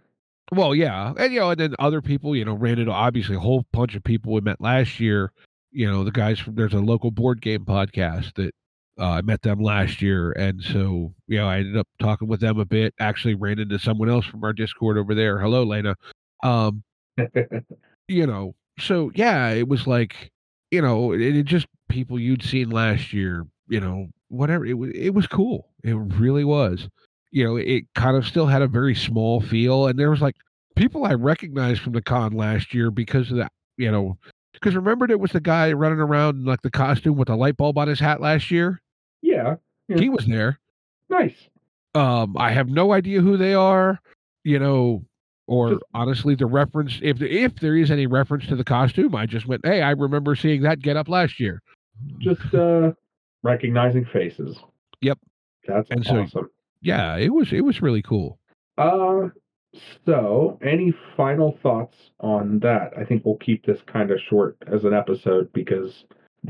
well 0.52 0.74
yeah 0.74 1.12
and 1.16 1.32
you 1.32 1.38
know 1.38 1.50
and 1.50 1.60
then 1.60 1.76
other 1.78 2.02
people 2.02 2.34
you 2.34 2.44
know 2.44 2.54
ran 2.54 2.80
into 2.80 2.90
obviously 2.90 3.36
a 3.36 3.40
whole 3.40 3.64
bunch 3.70 3.94
of 3.94 4.02
people 4.02 4.32
we 4.32 4.40
met 4.40 4.60
last 4.60 4.98
year 4.98 5.30
you 5.70 5.88
know 5.88 6.02
the 6.02 6.10
guys 6.10 6.40
from 6.40 6.56
there's 6.56 6.74
a 6.74 6.78
local 6.80 7.12
board 7.12 7.40
game 7.40 7.64
podcast 7.64 8.34
that 8.34 8.52
uh, 9.00 9.12
I 9.12 9.22
met 9.22 9.40
them 9.40 9.60
last 9.60 10.02
year, 10.02 10.32
and 10.32 10.62
so 10.62 11.14
you 11.26 11.38
know 11.38 11.48
I 11.48 11.58
ended 11.58 11.76
up 11.78 11.88
talking 11.98 12.28
with 12.28 12.40
them 12.40 12.58
a 12.58 12.66
bit. 12.66 12.94
Actually, 13.00 13.34
ran 13.34 13.58
into 13.58 13.78
someone 13.78 14.10
else 14.10 14.26
from 14.26 14.44
our 14.44 14.52
Discord 14.52 14.98
over 14.98 15.14
there. 15.14 15.38
Hello, 15.38 15.62
Lena. 15.62 15.96
Um, 16.42 16.82
you 18.08 18.26
know, 18.26 18.54
so 18.78 19.10
yeah, 19.14 19.50
it 19.50 19.68
was 19.68 19.86
like 19.86 20.30
you 20.70 20.82
know, 20.82 21.12
it, 21.12 21.20
it 21.22 21.44
just 21.44 21.66
people 21.88 22.18
you'd 22.18 22.42
seen 22.42 22.68
last 22.68 23.12
year. 23.12 23.46
You 23.68 23.80
know, 23.80 24.08
whatever. 24.28 24.66
It 24.66 24.74
was 24.74 24.90
it 24.94 25.14
was 25.14 25.26
cool. 25.26 25.68
It 25.82 25.94
really 25.94 26.44
was. 26.44 26.88
You 27.32 27.44
know, 27.44 27.56
it 27.56 27.84
kind 27.94 28.16
of 28.16 28.26
still 28.26 28.46
had 28.46 28.62
a 28.62 28.66
very 28.68 28.94
small 28.94 29.40
feel, 29.40 29.86
and 29.86 29.98
there 29.98 30.10
was 30.10 30.20
like 30.20 30.36
people 30.76 31.04
I 31.04 31.14
recognized 31.14 31.80
from 31.80 31.92
the 31.92 32.02
con 32.02 32.32
last 32.32 32.74
year 32.74 32.90
because 32.90 33.30
of 33.30 33.36
that. 33.36 33.52
You 33.76 33.90
know, 33.90 34.18
because 34.52 34.74
remembered 34.74 35.10
it 35.10 35.20
was 35.20 35.30
the 35.32 35.40
guy 35.40 35.72
running 35.72 36.00
around 36.00 36.36
in 36.36 36.44
like 36.44 36.62
the 36.62 36.70
costume 36.70 37.16
with 37.16 37.28
a 37.30 37.36
light 37.36 37.56
bulb 37.56 37.78
on 37.78 37.88
his 37.88 38.00
hat 38.00 38.20
last 38.20 38.50
year. 38.50 38.80
yeah, 39.22 39.56
Yeah. 39.88 39.98
He 39.98 40.08
was 40.08 40.26
there. 40.26 40.58
nice. 41.08 41.48
Um, 41.94 42.36
I 42.36 42.52
have 42.52 42.68
no 42.68 42.92
idea 42.92 43.20
who 43.20 43.36
they 43.36 43.52
are, 43.54 43.98
you 44.44 44.58
know, 44.60 45.04
or 45.48 45.70
Just- 45.70 45.82
honestly, 45.94 46.34
the 46.36 46.46
reference 46.46 46.98
if 47.02 47.20
if 47.22 47.56
there 47.60 47.76
is 47.76 47.90
any 47.90 48.06
reference 48.06 48.46
to 48.48 48.56
the 48.56 48.64
costume, 48.64 49.14
I 49.16 49.26
just 49.26 49.46
went, 49.46 49.64
hey, 49.64 49.82
I 49.82 49.90
remember 49.92 50.34
seeing 50.36 50.62
that 50.62 50.80
get 50.80 50.96
up 50.96 51.08
last 51.08 51.40
year. 51.40 51.62
Just 52.18 52.54
uh 52.54 52.92
recognizing 53.42 54.04
faces. 54.04 54.56
Yep. 55.00 55.18
That's 55.66 55.90
And 55.90 56.04
so- 56.04 56.22
awesome. 56.22 56.50
Yeah, 56.82 57.16
it 57.16 57.32
was 57.32 57.52
it 57.52 57.62
was 57.62 57.82
really 57.82 58.02
cool. 58.02 58.38
Uh, 58.78 59.28
so 60.06 60.58
any 60.62 60.92
final 61.16 61.58
thoughts 61.62 61.96
on 62.20 62.58
that? 62.60 62.92
I 62.98 63.04
think 63.04 63.24
we'll 63.24 63.36
keep 63.36 63.64
this 63.64 63.80
kind 63.86 64.10
of 64.10 64.18
short 64.28 64.56
as 64.66 64.84
an 64.84 64.94
episode 64.94 65.52
because 65.52 66.04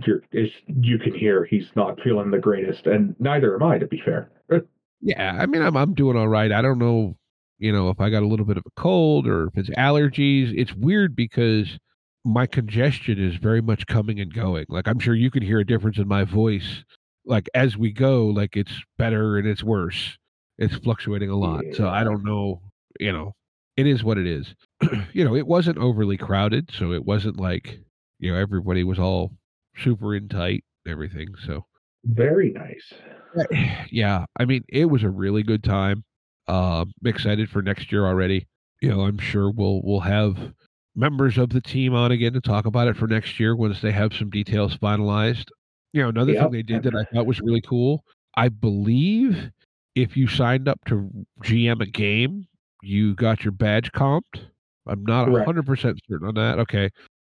you're, 0.07 0.22
you 0.33 0.99
can 0.99 1.14
hear 1.14 1.45
he's 1.45 1.70
not 1.74 2.01
feeling 2.01 2.31
the 2.31 2.39
greatest, 2.39 2.87
and 2.87 3.16
neither 3.18 3.55
am 3.55 3.62
I, 3.62 3.78
to 3.78 3.87
be 3.87 4.01
fair. 4.05 4.31
Yeah, 5.03 5.39
I 5.41 5.47
mean, 5.47 5.62
I'm 5.62 5.78
I'm 5.78 5.95
doing 5.95 6.18
all 6.18 6.28
right. 6.28 6.53
I 6.53 6.61
don't 6.61 6.78
know, 6.78 7.16
you 7.59 7.72
know, 7.72 7.89
if 7.89 8.01
I 8.01 8.11
got 8.11 8.22
a 8.22 8.26
little 8.26 8.45
bit 8.45 8.59
of 8.59 8.64
a 8.66 8.81
cold 8.81 9.26
or 9.26 9.47
if 9.47 9.57
it's 9.57 9.70
allergies. 9.70 10.53
It's 10.55 10.74
weird 10.74 11.16
because 11.16 11.78
my 12.22 12.47
congestion 12.47 13.18
is 13.18 13.37
very 13.37 13.62
much 13.62 13.87
coming 13.87 14.20
and 14.20 14.33
going. 14.33 14.66
Like 14.68 14.87
I'm 14.87 14.99
sure 14.99 15.14
you 15.14 15.31
can 15.31 15.43
hear 15.43 15.59
a 15.59 15.66
difference 15.66 15.97
in 15.97 16.07
my 16.07 16.24
voice. 16.24 16.85
Like 17.24 17.49
as 17.55 17.78
we 17.78 17.93
go, 17.93 18.26
like 18.26 18.57
it's 18.57 18.72
better 18.99 19.39
and 19.39 19.49
it's 19.49 19.64
worse. 19.64 20.18
It's 20.61 20.76
fluctuating 20.76 21.30
a 21.30 21.36
lot. 21.36 21.64
So 21.74 21.88
I 21.88 22.04
don't 22.04 22.24
know, 22.24 22.61
you 23.00 23.12
know, 23.12 23.32
it 23.76 23.86
is 23.86 24.04
what 24.04 24.18
it 24.18 24.26
is. 24.26 24.54
you 25.12 25.24
know, 25.24 25.34
it 25.34 25.46
wasn't 25.46 25.78
overly 25.78 26.16
crowded, 26.16 26.70
so 26.72 26.92
it 26.92 27.04
wasn't 27.04 27.38
like, 27.40 27.80
you 28.20 28.32
know, 28.32 28.38
everybody 28.38 28.84
was 28.84 28.98
all 28.98 29.32
super 29.76 30.14
in 30.14 30.28
tight 30.28 30.64
and 30.84 30.92
everything. 30.92 31.28
So 31.46 31.64
Very 32.04 32.50
nice. 32.50 32.92
yeah, 33.90 34.26
I 34.38 34.44
mean, 34.44 34.64
it 34.68 34.86
was 34.86 35.02
a 35.02 35.11
really 35.11 35.42
good 35.42 35.64
time. 35.64 36.04
Um, 36.48 36.92
excited 37.04 37.48
for 37.50 37.62
next 37.62 37.92
year 37.92 38.06
already. 38.06 38.46
You 38.82 38.90
know, 38.90 39.02
I'm 39.02 39.18
sure 39.18 39.50
we'll 39.50 39.80
we'll 39.84 40.00
have 40.00 40.52
members 40.96 41.38
of 41.38 41.50
the 41.50 41.61
team 41.61 41.94
on 41.94 42.12
again 42.12 42.32
to 42.32 42.40
talk 42.40 42.66
about 42.66 42.88
it 42.88 42.96
for 42.96 43.06
next 43.06 43.38
year 43.38 43.54
once 43.54 43.80
they 43.80 43.92
have 43.92 44.12
some 44.14 44.30
details 44.30 44.76
finalized. 44.76 45.46
You 45.92 46.02
know, 46.02 46.08
another 46.08 46.32
Yep. 46.32 46.42
thing 46.42 46.50
they 46.50 46.62
did 46.62 46.82
that 46.84 46.94
I 46.94 47.04
thought 47.14 47.26
was 47.26 47.40
really 47.40 47.61
cool. 47.62 48.04
I 48.36 48.48
believe 48.48 49.50
if 49.95 50.16
you 50.16 50.26
signed 50.28 50.68
up 50.68 50.78
to 50.86 51.11
GM 51.45 51.80
a 51.82 51.86
game, 51.86 52.47
you 52.82 53.14
got 53.14 53.45
your 53.45 53.53
badge 53.53 53.93
comped. 53.93 54.41
I'm 54.86 55.05
not 55.05 55.26
Correct. 55.26 55.47
hundred 55.47 55.66
percent 55.66 56.01
certain 56.09 56.28
on 56.28 56.34
that. 56.34 56.59
Okay, 56.61 56.88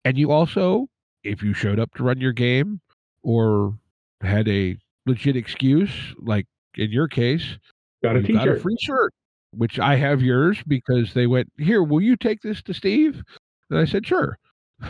and 0.03 0.17
you 0.17 0.31
also, 0.31 0.87
if 1.23 1.43
you 1.43 1.53
showed 1.53 1.79
up 1.79 1.93
to 1.95 2.03
run 2.03 2.19
your 2.19 2.33
game 2.33 2.81
or 3.23 3.77
had 4.21 4.47
a 4.47 4.77
legit 5.05 5.35
excuse, 5.35 5.91
like 6.17 6.45
in 6.75 6.91
your 6.91 7.07
case, 7.07 7.57
Got 8.03 8.17
a 8.17 8.21
you 8.21 8.33
got 8.33 8.47
a 8.47 8.51
T-shirt. 8.51 8.61
free 8.61 8.77
shirt, 8.81 9.13
which 9.51 9.79
I 9.79 9.95
have 9.95 10.21
yours 10.21 10.57
because 10.67 11.13
they 11.13 11.27
went, 11.27 11.51
Here, 11.57 11.83
will 11.83 12.01
you 12.01 12.15
take 12.15 12.41
this 12.41 12.61
to 12.63 12.73
Steve? 12.73 13.21
And 13.69 13.79
I 13.79 13.85
said, 13.85 14.05
Sure. 14.05 14.37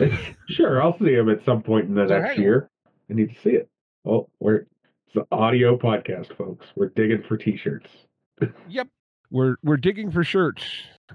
sure, 0.48 0.82
I'll 0.82 0.98
see 0.98 1.12
him 1.14 1.28
at 1.28 1.44
some 1.44 1.62
point 1.62 1.86
in 1.88 1.94
the 1.94 2.04
next 2.06 2.28
hang 2.30 2.38
on. 2.38 2.42
year. 2.42 2.70
I 3.10 3.14
need 3.14 3.32
to 3.34 3.40
see 3.42 3.50
it. 3.50 3.68
Oh, 4.04 4.28
we're 4.40 4.66
an 5.16 5.24
audio 5.32 5.76
podcast, 5.76 6.36
folks. 6.36 6.66
We're 6.76 6.90
digging 6.90 7.22
for 7.28 7.36
T-shirts. 7.36 7.88
Yep. 8.68 8.88
We're 9.30 9.56
we're 9.64 9.76
digging 9.76 10.12
for 10.12 10.22
shirts 10.22 10.62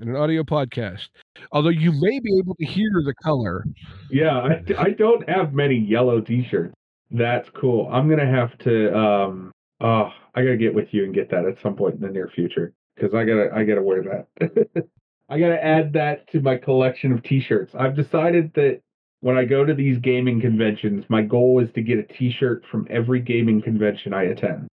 in 0.01 0.09
an 0.09 0.15
audio 0.15 0.43
podcast. 0.43 1.07
Although 1.51 1.69
you 1.69 1.91
may 1.93 2.19
be 2.19 2.37
able 2.39 2.55
to 2.55 2.65
hear 2.65 2.89
the 3.05 3.13
color. 3.23 3.63
Yeah, 4.09 4.37
I, 4.37 4.63
I 4.77 4.89
don't 4.89 5.27
have 5.29 5.53
many 5.53 5.75
yellow 5.75 6.19
T-shirts. 6.19 6.73
That's 7.11 7.49
cool. 7.51 7.87
I'm 7.91 8.09
gonna 8.09 8.25
have 8.25 8.57
to. 8.59 8.97
Um, 8.97 9.51
oh, 9.79 10.09
I 10.35 10.43
gotta 10.43 10.57
get 10.57 10.73
with 10.73 10.93
you 10.93 11.05
and 11.05 11.13
get 11.13 11.29
that 11.31 11.45
at 11.45 11.61
some 11.61 11.75
point 11.75 11.95
in 11.95 12.01
the 12.01 12.09
near 12.09 12.27
future 12.27 12.73
because 12.95 13.13
I 13.13 13.23
gotta 13.23 13.49
I 13.53 13.63
gotta 13.63 13.81
wear 13.81 14.03
that. 14.03 14.87
I 15.29 15.39
gotta 15.39 15.63
add 15.63 15.93
that 15.93 16.29
to 16.31 16.41
my 16.41 16.57
collection 16.57 17.13
of 17.13 17.23
T-shirts. 17.23 17.73
I've 17.75 17.95
decided 17.95 18.53
that 18.55 18.81
when 19.21 19.37
I 19.37 19.45
go 19.45 19.63
to 19.63 19.73
these 19.73 19.97
gaming 19.99 20.41
conventions, 20.41 21.05
my 21.07 21.21
goal 21.21 21.59
is 21.59 21.71
to 21.73 21.81
get 21.81 21.99
a 21.99 22.03
T-shirt 22.03 22.63
from 22.69 22.87
every 22.89 23.21
gaming 23.21 23.61
convention 23.61 24.13
I 24.13 24.23
attend. 24.23 24.67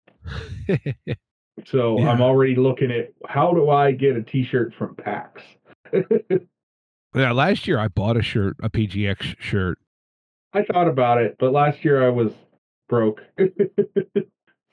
So 1.66 1.98
Yeah. 2.00 2.12
I'm 2.12 2.22
already 2.22 2.56
looking 2.56 2.92
at 2.92 3.14
how 3.28 3.54
do 3.54 3.70
I 3.70 3.92
get 3.94 4.18
a 4.18 4.22
T-shirt 4.22 4.74
from 4.78 4.96
PAX. 4.96 5.42
yeah, 7.16 7.32
last 7.32 7.68
year 7.68 7.80
I 7.80 7.88
bought 7.88 8.18
a 8.18 8.22
shirt, 8.22 8.58
a 8.62 8.70
PGX 8.70 9.40
shirt. 9.40 9.80
I 10.54 10.64
thought 10.64 10.88
about 10.88 11.22
it, 11.22 11.38
but 11.40 11.54
last 11.54 11.86
year 11.86 12.06
I 12.06 12.10
was 12.10 12.34
broke. 12.90 13.22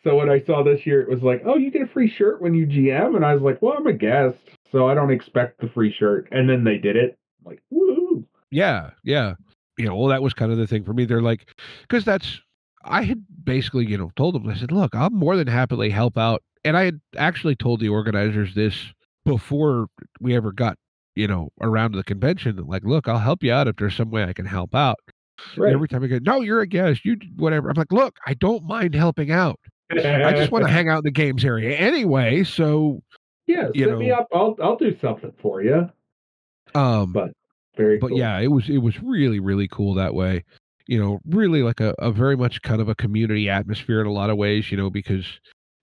so 0.05 0.17
when 0.17 0.29
I 0.29 0.41
saw 0.41 0.63
this 0.65 0.85
year, 0.85 1.01
it 1.03 1.09
was 1.09 1.23
like, 1.23 1.43
oh, 1.47 1.57
you 1.57 1.71
get 1.71 1.83
a 1.83 1.87
free 1.87 2.11
shirt 2.11 2.43
when 2.43 2.55
you 2.55 2.67
GM, 2.67 3.15
and 3.17 3.25
I 3.25 3.35
was 3.35 3.43
like, 3.43 3.63
well, 3.63 3.75
I'm 3.77 3.87
a 3.87 3.93
guest, 3.93 4.39
so 4.71 4.89
I 4.89 4.95
don't 4.95 5.13
expect 5.13 5.61
the 5.61 5.69
free 5.69 5.93
shirt. 5.93 6.29
And 6.33 6.49
then 6.49 6.65
they 6.65 6.79
did 6.79 6.97
it. 6.97 7.17
I'm 7.41 7.53
like, 7.53 7.63
woo! 7.71 8.27
Yeah, 8.51 8.91
yeah. 9.03 9.35
You 9.83 9.89
know, 9.89 9.97
well, 9.97 10.09
that 10.09 10.23
was 10.23 10.33
kind 10.35 10.53
of 10.53 10.59
the 10.59 10.67
thing 10.67 10.85
for 10.85 10.93
me. 10.93 11.05
They're 11.05 11.21
like, 11.23 11.49
because 11.83 12.05
that's, 12.05 12.41
I 12.85 13.03
had 13.03 13.25
basically, 13.45 13.87
you 13.87 13.99
know, 13.99 14.11
told 14.17 14.35
them, 14.35 14.49
I 14.49 14.55
said, 14.55 14.73
look, 14.73 14.95
I'll 14.95 15.11
more 15.11 15.37
than 15.37 15.47
happily 15.49 15.91
help 15.91 16.17
out. 16.17 16.43
And 16.65 16.77
I 16.77 16.85
had 16.85 17.01
actually 17.17 17.57
told 17.57 17.81
the 17.81 17.89
organizers 17.89 18.55
this 18.55 18.77
before 19.25 19.87
we 20.21 20.35
ever 20.37 20.53
got, 20.53 20.79
you 21.17 21.27
know, 21.27 21.51
around 21.61 21.93
to 21.93 21.99
the 21.99 22.05
convention. 22.05 22.57
that, 22.57 22.69
Like, 22.69 22.85
look, 22.85 23.09
I'll 23.09 23.19
help 23.19 23.43
you 23.43 23.53
out 23.53 23.69
if 23.69 23.77
there's 23.77 23.97
some 23.97 24.11
way 24.11 24.25
I 24.25 24.33
can 24.33 24.47
help 24.47 24.75
out. 24.75 24.99
Right. 25.57 25.73
Every 25.73 25.89
time 25.89 26.05
I 26.05 26.07
go, 26.07 26.19
no, 26.23 26.41
you're 26.41 26.61
a 26.61 26.67
guest, 26.67 27.05
you 27.05 27.17
whatever. 27.37 27.69
I'm 27.69 27.75
like, 27.77 27.93
look, 27.93 28.17
I 28.27 28.35
don't 28.35 28.65
mind 28.65 28.95
helping 28.95 29.31
out. 29.33 29.59
I 29.91 30.33
just 30.33 30.53
want 30.53 30.65
to 30.65 30.71
hang 30.73 30.89
out 30.89 30.99
in 30.99 31.05
the 31.05 31.11
games 31.11 31.45
area 31.45 31.77
anyway. 31.77 32.45
So, 32.45 33.03
yeah, 33.47 33.69
you 33.75 33.87
set 33.87 33.99
me 33.99 34.09
know. 34.09 34.15
up. 34.17 34.29
I'll 34.33 34.57
I'll 34.63 34.77
do 34.77 34.97
something 35.01 35.33
for 35.41 35.63
you. 35.63 35.91
um, 36.75 37.13
But 37.13 37.33
very 37.77 37.99
but 37.99 38.09
cool. 38.09 38.19
yeah, 38.19 38.39
it 38.39 38.49
was 38.49 38.69
it 38.69 38.79
was 38.79 39.01
really 39.03 39.41
really 39.41 39.69
cool 39.69 39.95
that 39.95 40.15
way. 40.15 40.45
You 40.87 40.99
know, 41.01 41.21
really 41.27 41.63
like 41.63 41.81
a, 41.81 41.95
a 41.99 42.11
very 42.11 42.37
much 42.37 42.61
kind 42.63 42.81
of 42.81 42.89
a 42.89 42.95
community 42.95 43.49
atmosphere 43.49 44.01
in 44.01 44.07
a 44.07 44.13
lot 44.13 44.31
of 44.31 44.37
ways. 44.37 44.71
You 44.71 44.77
know, 44.77 44.91
because 44.91 45.27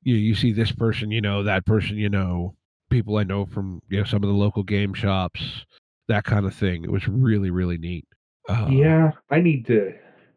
you 0.03 0.15
you 0.15 0.35
see 0.35 0.51
this 0.51 0.71
person, 0.71 1.11
you 1.11 1.21
know, 1.21 1.43
that 1.43 1.65
person, 1.65 1.97
you 1.97 2.09
know, 2.09 2.55
people 2.89 3.17
I 3.17 3.23
know 3.23 3.45
from 3.45 3.81
you 3.89 3.99
know 3.99 4.03
some 4.03 4.23
of 4.23 4.29
the 4.29 4.35
local 4.35 4.63
game 4.63 4.93
shops, 4.93 5.65
that 6.07 6.25
kind 6.25 6.45
of 6.45 6.53
thing. 6.53 6.83
It 6.83 6.91
was 6.91 7.07
really 7.07 7.49
really 7.49 7.77
neat. 7.77 8.05
Uh, 8.47 8.67
yeah, 8.69 9.11
I 9.29 9.39
need 9.39 9.65
to. 9.67 9.93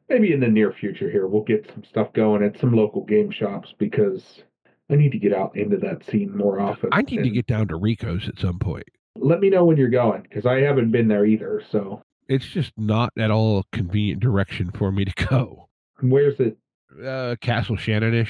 maybe 0.09 0.32
in 0.32 0.40
the 0.40 0.48
near 0.48 0.72
future 0.72 1.11
here 1.11 1.26
we'll 1.26 1.42
get 1.42 1.70
some 1.72 1.84
stuff 1.84 2.12
going 2.12 2.42
at 2.42 2.59
some 2.59 2.74
local 2.74 3.05
game 3.05 3.30
shops 3.30 3.74
because 3.78 4.42
I 4.90 4.96
need 4.96 5.12
to 5.12 5.18
get 5.18 5.32
out 5.32 5.57
into 5.57 5.78
that 5.78 6.05
scene 6.05 6.36
more 6.36 6.61
often. 6.61 6.90
I 6.92 7.03
need 7.03 7.22
to 7.22 7.30
get 7.30 7.46
down 7.46 7.68
to 7.68 7.76
Rico's 7.76 8.28
at 8.28 8.38
some 8.38 8.59
point. 8.59 8.86
Let 9.16 9.40
me 9.40 9.50
know 9.50 9.64
when 9.64 9.76
you're 9.76 9.88
going 9.90 10.22
because 10.22 10.46
I 10.46 10.60
haven't 10.60 10.90
been 10.90 11.08
there 11.08 11.24
either. 11.26 11.62
So 11.70 12.02
It's 12.28 12.46
just 12.46 12.72
not 12.76 13.10
at 13.18 13.30
all 13.30 13.58
a 13.60 13.76
convenient 13.76 14.20
direction 14.20 14.70
for 14.70 14.90
me 14.90 15.04
to 15.04 15.26
go. 15.26 15.68
where's 16.00 16.38
it? 16.40 16.56
Uh, 17.04 17.36
Castle 17.40 17.76
Shannonish. 17.76 18.28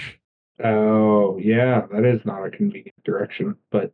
Oh 0.62 1.38
yeah, 1.38 1.82
that 1.92 2.04
is 2.04 2.20
not 2.24 2.44
a 2.44 2.50
convenient 2.50 2.94
direction, 3.04 3.56
but 3.70 3.92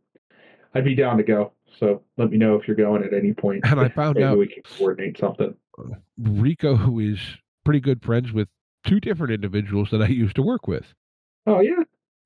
I'd 0.75 0.85
be 0.85 0.93
down 0.95 1.17
to 1.17 1.23
go. 1.23 1.53
So 1.79 2.03
let 2.17 2.29
me 2.29 2.37
know 2.37 2.55
if 2.55 2.67
you're 2.67 2.75
going 2.77 3.03
at 3.03 3.13
any 3.13 3.33
point. 3.33 3.61
And 3.63 3.79
I 3.79 3.87
found 3.95 4.15
Maybe 4.15 4.25
out 4.25 4.37
we 4.37 4.47
can 4.47 4.61
coordinate 4.77 5.17
something. 5.17 5.55
Rico, 6.17 6.75
who 6.75 6.99
is 6.99 7.19
pretty 7.63 7.79
good 7.79 8.03
friends 8.03 8.31
with 8.31 8.47
two 8.85 8.99
different 8.99 9.33
individuals 9.33 9.89
that 9.91 10.01
I 10.01 10.07
used 10.07 10.35
to 10.35 10.41
work 10.43 10.67
with. 10.67 10.93
Oh 11.47 11.61
yeah, 11.61 11.83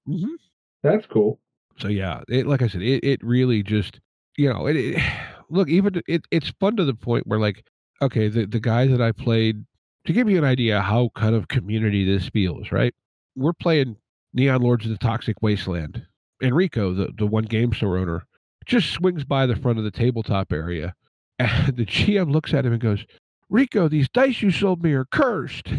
Mm-hmm. 0.07 0.33
that's 0.81 1.05
cool. 1.05 1.39
So 1.77 1.87
yeah, 1.87 2.21
it, 2.27 2.45
like 2.47 2.61
I 2.61 2.67
said, 2.67 2.81
it, 2.81 3.03
it 3.05 3.23
really 3.23 3.63
just 3.63 3.99
you 4.37 4.51
know 4.51 4.67
it, 4.67 4.75
it 4.75 5.01
look 5.49 5.69
even 5.69 6.01
it 6.07 6.25
it's 6.31 6.51
fun 6.59 6.75
to 6.75 6.85
the 6.85 6.93
point 6.93 7.27
where 7.27 7.39
like 7.39 7.65
okay 8.01 8.27
the 8.27 8.45
the 8.45 8.59
guys 8.59 8.89
that 8.91 9.01
I 9.01 9.11
played 9.11 9.65
to 10.05 10.13
give 10.13 10.29
you 10.29 10.37
an 10.37 10.43
idea 10.43 10.81
how 10.81 11.09
kind 11.15 11.35
of 11.35 11.47
community 11.47 12.05
this 12.05 12.29
feels 12.29 12.71
right? 12.71 12.93
We're 13.35 13.53
playing 13.53 13.97
Neon 14.33 14.61
Lords 14.61 14.85
of 14.85 14.91
the 14.91 14.97
Toxic 14.97 15.41
Wasteland 15.41 16.05
Enrico 16.41 16.93
the 16.93 17.09
the 17.17 17.27
one 17.27 17.45
game 17.45 17.73
store 17.73 17.97
owner 17.97 18.25
just 18.65 18.91
swings 18.91 19.23
by 19.23 19.45
the 19.45 19.55
front 19.55 19.77
of 19.77 19.83
the 19.83 19.91
tabletop 19.91 20.53
area 20.53 20.93
and 21.39 21.75
the 21.75 21.85
GM 21.85 22.31
looks 22.31 22.53
at 22.53 22.65
him 22.65 22.73
and 22.73 22.81
goes 22.81 23.05
Rico 23.53 23.87
these 23.87 24.09
dice 24.09 24.41
you 24.41 24.51
sold 24.51 24.83
me 24.83 24.93
are 24.93 25.05
cursed. 25.05 25.69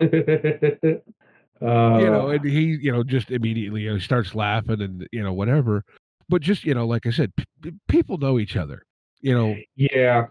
you 0.02 1.02
know, 1.62 2.28
and 2.28 2.44
he, 2.44 2.76
you 2.80 2.92
know, 2.92 3.02
just 3.02 3.30
immediately 3.30 3.82
you 3.82 3.92
know, 3.92 3.98
starts 3.98 4.34
laughing 4.34 4.82
and 4.82 5.08
you 5.12 5.22
know 5.22 5.32
whatever. 5.32 5.82
But 6.32 6.40
just 6.42 6.64
you 6.64 6.72
know, 6.72 6.86
like 6.86 7.06
I 7.06 7.10
said, 7.10 7.30
p- 7.36 7.72
people 7.88 8.16
know 8.16 8.38
each 8.38 8.56
other. 8.56 8.82
You 9.20 9.34
know, 9.34 9.50
eh, 9.50 9.62
yeah, 9.76 10.26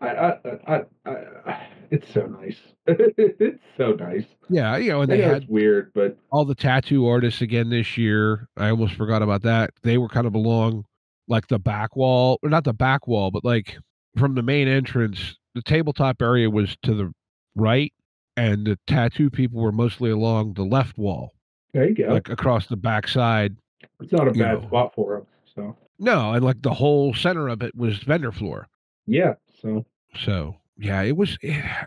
I, 0.00 0.06
I, 0.06 0.38
I, 0.66 0.80
I, 1.06 1.66
it's 1.90 2.12
so 2.12 2.26
nice. 2.26 2.58
it's 2.86 3.62
so 3.78 3.92
nice. 3.92 4.26
yeah, 4.50 4.76
you 4.76 4.90
know, 4.90 5.00
and 5.00 5.10
they 5.10 5.18
know 5.18 5.28
had 5.28 5.42
it's 5.44 5.50
weird, 5.50 5.92
but 5.94 6.18
all 6.30 6.44
the 6.44 6.54
tattoo 6.54 7.06
artists 7.06 7.40
again 7.40 7.70
this 7.70 7.96
year. 7.96 8.48
I 8.58 8.68
almost 8.68 8.94
forgot 8.94 9.22
about 9.22 9.42
that. 9.42 9.70
They 9.82 9.96
were 9.96 10.08
kind 10.08 10.26
of 10.26 10.34
along 10.34 10.84
like 11.26 11.48
the 11.48 11.58
back 11.58 11.96
wall, 11.96 12.38
or 12.42 12.50
not 12.50 12.64
the 12.64 12.74
back 12.74 13.08
wall, 13.08 13.30
but 13.30 13.42
like 13.42 13.78
from 14.18 14.34
the 14.34 14.42
main 14.42 14.68
entrance. 14.68 15.36
The 15.54 15.62
tabletop 15.62 16.22
area 16.22 16.48
was 16.50 16.76
to 16.82 16.94
the 16.94 17.12
right, 17.56 17.92
and 18.36 18.66
the 18.66 18.78
tattoo 18.86 19.30
people 19.30 19.60
were 19.60 19.72
mostly 19.72 20.10
along 20.10 20.52
the 20.54 20.64
left 20.64 20.96
wall, 20.98 21.32
there 21.72 21.88
you 21.88 21.94
go. 21.94 22.12
like 22.12 22.28
across 22.28 22.66
the 22.66 22.76
back 22.76 23.08
side. 23.08 23.56
It's 24.00 24.12
not 24.12 24.28
a 24.28 24.32
you 24.32 24.42
bad 24.42 24.62
know. 24.62 24.62
spot 24.62 24.94
for 24.94 25.16
him. 25.18 25.26
So 25.54 25.76
No, 25.98 26.32
and 26.32 26.44
like 26.44 26.62
the 26.62 26.74
whole 26.74 27.14
center 27.14 27.48
of 27.48 27.62
it 27.62 27.74
was 27.76 27.98
vendor 27.98 28.32
floor. 28.32 28.68
yeah, 29.06 29.34
so 29.60 29.84
So 30.14 30.56
yeah, 30.76 31.02
it 31.02 31.16
was. 31.16 31.38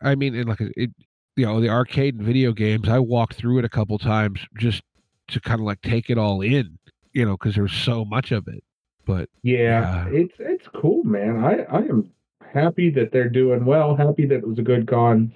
I 0.01 0.15
mean, 0.15 0.35
and 0.35 0.47
like 0.49 0.61
it, 0.61 0.91
you 1.35 1.45
know, 1.45 1.59
the 1.59 1.69
arcade 1.69 2.15
and 2.15 2.23
video 2.23 2.53
games. 2.53 2.87
I 2.89 2.99
walked 2.99 3.35
through 3.35 3.59
it 3.59 3.65
a 3.65 3.69
couple 3.69 3.97
times 3.97 4.39
just 4.57 4.83
to 5.29 5.39
kind 5.41 5.59
of 5.59 5.65
like 5.65 5.81
take 5.81 6.09
it 6.09 6.17
all 6.17 6.41
in, 6.41 6.77
you 7.13 7.25
know, 7.25 7.33
because 7.37 7.55
there's 7.55 7.73
so 7.73 8.05
much 8.05 8.31
of 8.31 8.47
it. 8.47 8.63
But 9.05 9.29
yeah, 9.41 10.07
it's 10.09 10.35
it's 10.39 10.67
cool, 10.75 11.03
man. 11.03 11.43
I 11.43 11.63
I 11.63 11.79
am 11.81 12.11
happy 12.53 12.89
that 12.91 13.11
they're 13.11 13.29
doing 13.29 13.65
well. 13.65 13.95
Happy 13.95 14.25
that 14.27 14.37
it 14.37 14.47
was 14.47 14.59
a 14.59 14.63
good 14.63 14.87
con. 14.87 15.35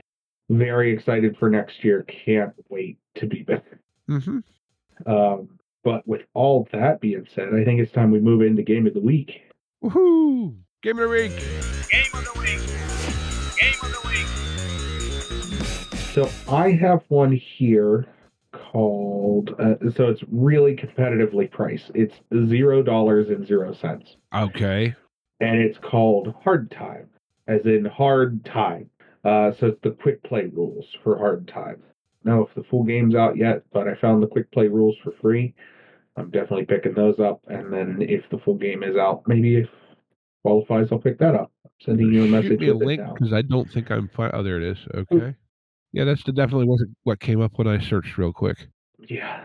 Very 0.49 0.93
excited 0.93 1.35
for 1.37 1.49
next 1.49 1.83
year. 1.83 2.03
Can't 2.03 2.53
wait 2.69 2.97
to 3.15 3.25
be 3.27 3.43
back. 3.43 3.65
mhm. 4.09 4.43
Um, 5.05 5.56
but 5.87 6.05
with 6.05 6.23
all 6.33 6.67
that 6.73 6.99
being 6.99 7.25
said, 7.33 7.53
I 7.55 7.63
think 7.63 7.79
it's 7.79 7.93
time 7.93 8.11
we 8.11 8.19
move 8.19 8.41
into 8.41 8.61
game 8.61 8.87
of 8.87 8.93
the 8.93 8.99
week. 8.99 9.43
woohoo, 9.81 10.53
game 10.83 10.99
of 10.99 11.03
the 11.03 11.15
week. 11.15 11.31
Game 11.89 12.03
of 12.13 12.25
the 12.25 12.33
week. 12.37 12.59
Game 13.57 13.73
of 13.81 13.93
the 13.93 14.01
week. 14.05 14.27
So 16.11 16.29
I 16.53 16.71
have 16.71 17.05
one 17.07 17.31
here 17.31 18.05
called. 18.51 19.55
Uh, 19.57 19.75
so 19.95 20.09
it's 20.09 20.23
really 20.29 20.75
competitively 20.75 21.49
priced. 21.49 21.89
It's 21.95 22.15
zero 22.49 22.83
dollars 22.83 23.29
and 23.29 23.47
zero 23.47 23.73
cents, 23.73 24.17
Okay, 24.35 24.93
and 25.39 25.61
it's 25.61 25.77
called 25.77 26.35
Hard 26.43 26.69
Time, 26.69 27.07
as 27.47 27.65
in 27.65 27.85
hard 27.85 28.43
time. 28.43 28.89
Uh, 29.23 29.53
so 29.53 29.67
it's 29.67 29.79
the 29.83 29.91
quick 29.91 30.21
play 30.23 30.47
rules 30.47 30.85
for 31.01 31.17
Hard 31.17 31.47
Time. 31.47 31.81
Now, 32.25 32.41
if 32.41 32.53
the 32.55 32.63
full 32.63 32.83
game's 32.83 33.15
out 33.15 33.37
yet, 33.37 33.63
but 33.71 33.87
I 33.87 33.95
found 33.95 34.21
the 34.21 34.27
quick 34.27 34.51
play 34.51 34.67
rules 34.67 34.97
for 35.01 35.13
free. 35.21 35.55
I'm 36.17 36.31
definitely 36.31 36.65
picking 36.65 36.93
those 36.93 37.19
up, 37.19 37.41
and 37.47 37.71
then 37.71 37.97
if 38.01 38.27
the 38.31 38.39
full 38.39 38.55
game 38.55 38.83
is 38.83 38.97
out, 38.97 39.23
maybe 39.27 39.57
if 39.57 39.69
qualifies, 40.43 40.87
I'll 40.91 40.99
pick 40.99 41.19
that 41.19 41.35
up. 41.35 41.51
I'm 41.63 41.71
Sending 41.79 42.11
you 42.11 42.23
a 42.23 42.27
message 42.27 42.49
shoot 42.49 42.59
me 42.59 42.67
a 42.69 42.73
link 42.73 43.01
because 43.13 43.33
I 43.33 43.43
don't 43.43 43.69
think 43.71 43.91
I'm. 43.91 44.09
Fi- 44.09 44.31
oh, 44.31 44.43
there 44.43 44.57
it 44.57 44.63
is. 44.63 44.77
Okay. 44.95 45.35
Yeah, 45.93 46.03
that's 46.05 46.23
the, 46.23 46.31
definitely 46.31 46.65
wasn't 46.65 46.95
what 47.03 47.19
came 47.19 47.41
up 47.41 47.53
when 47.55 47.67
I 47.67 47.79
searched 47.79 48.17
real 48.17 48.33
quick. 48.33 48.67
Yeah. 49.07 49.43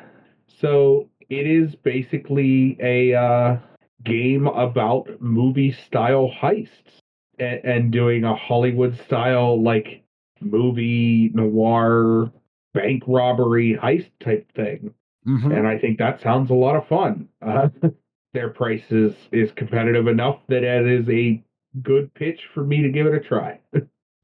So 0.60 1.08
it 1.28 1.46
is 1.46 1.74
basically 1.74 2.76
a 2.80 3.14
uh, 3.14 3.58
game 4.04 4.46
about 4.46 5.08
movie 5.20 5.76
style 5.86 6.30
heists 6.40 7.00
and, 7.38 7.60
and 7.64 7.92
doing 7.92 8.24
a 8.24 8.34
Hollywood 8.34 8.98
style, 9.04 9.62
like 9.62 10.02
movie 10.40 11.30
noir 11.34 12.32
bank 12.74 13.02
robbery 13.06 13.78
heist 13.80 14.10
type 14.20 14.50
thing. 14.54 14.94
Mhm. 15.26 15.56
And 15.56 15.66
I 15.68 15.78
think 15.78 15.98
that 15.98 16.20
sounds 16.20 16.50
a 16.50 16.54
lot 16.54 16.76
of 16.76 16.86
fun. 16.88 17.28
Uh, 17.40 17.68
their 18.34 18.48
price 18.50 18.90
is, 18.90 19.14
is 19.30 19.52
competitive 19.52 20.06
enough 20.08 20.38
that 20.48 20.64
it 20.64 20.86
is 20.86 21.08
a 21.08 21.42
good 21.82 22.12
pitch 22.14 22.40
for 22.54 22.64
me 22.64 22.82
to 22.82 22.88
give 22.88 23.06
it 23.06 23.14
a 23.14 23.20
try. 23.20 23.58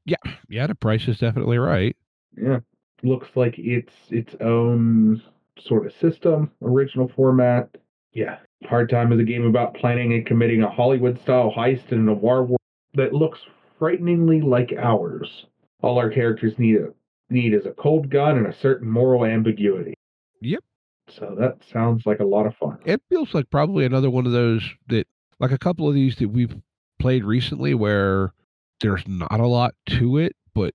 Yeah, 0.05 0.15
Yeah. 0.49 0.67
the 0.67 0.75
price 0.75 1.07
is 1.07 1.19
definitely 1.19 1.57
right. 1.57 1.95
Yeah. 2.35 2.59
Looks 3.03 3.29
like 3.35 3.55
it's 3.57 3.93
its 4.09 4.35
own 4.41 5.21
sort 5.59 5.85
of 5.85 5.93
system, 5.93 6.51
original 6.61 7.07
format. 7.15 7.69
Yeah. 8.13 8.39
Hard 8.65 8.89
Time 8.89 9.13
is 9.13 9.19
a 9.19 9.23
game 9.23 9.45
about 9.45 9.73
planning 9.75 10.13
and 10.13 10.25
committing 10.25 10.63
a 10.63 10.69
Hollywood 10.69 11.19
style 11.21 11.53
heist 11.55 11.91
in 11.91 11.99
a 11.99 12.01
noir 12.01 12.43
world 12.43 12.59
that 12.95 13.13
looks 13.13 13.39
frighteningly 13.77 14.41
like 14.41 14.73
ours. 14.77 15.45
All 15.81 15.97
our 15.97 16.09
characters 16.09 16.57
need 16.59 16.75
a 16.75 16.89
need 17.29 17.53
is 17.53 17.65
a 17.65 17.71
cold 17.71 18.09
gun 18.09 18.37
and 18.37 18.47
a 18.47 18.53
certain 18.59 18.89
moral 18.89 19.23
ambiguity. 19.23 19.93
Yep. 20.41 20.63
So 21.09 21.35
that 21.39 21.57
sounds 21.71 22.05
like 22.05 22.19
a 22.19 22.25
lot 22.25 22.45
of 22.45 22.55
fun. 22.55 22.77
it 22.85 23.01
feels 23.09 23.33
like 23.33 23.49
probably 23.49 23.85
another 23.85 24.09
one 24.09 24.25
of 24.25 24.31
those 24.31 24.63
that 24.87 25.07
like 25.39 25.51
a 25.51 25.57
couple 25.57 25.87
of 25.87 25.93
these 25.93 26.15
that 26.17 26.29
we've 26.29 26.55
played 26.99 27.23
recently 27.23 27.73
where 27.73 28.33
there's 28.81 29.07
not 29.07 29.39
a 29.39 29.47
lot 29.47 29.73
to 29.87 30.17
it 30.17 30.35
but 30.53 30.73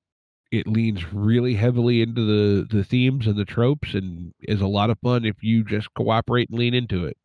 it 0.50 0.66
leans 0.66 1.12
really 1.12 1.54
heavily 1.54 2.00
into 2.02 2.24
the 2.24 2.66
the 2.76 2.82
themes 2.84 3.26
and 3.26 3.36
the 3.36 3.44
tropes 3.44 3.94
and 3.94 4.32
is 4.42 4.60
a 4.60 4.66
lot 4.66 4.88
of 4.90 4.98
fun 5.00 5.24
if 5.24 5.36
you 5.42 5.62
just 5.64 5.92
cooperate 5.94 6.48
and 6.50 6.58
lean 6.58 6.74
into 6.74 7.04
it 7.04 7.16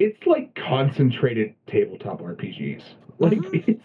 it's 0.00 0.26
like 0.26 0.54
concentrated 0.54 1.54
tabletop 1.66 2.20
RPGs. 2.20 2.82
Like 3.20 3.38
Mhm. 3.38 3.64
it's 3.68 3.84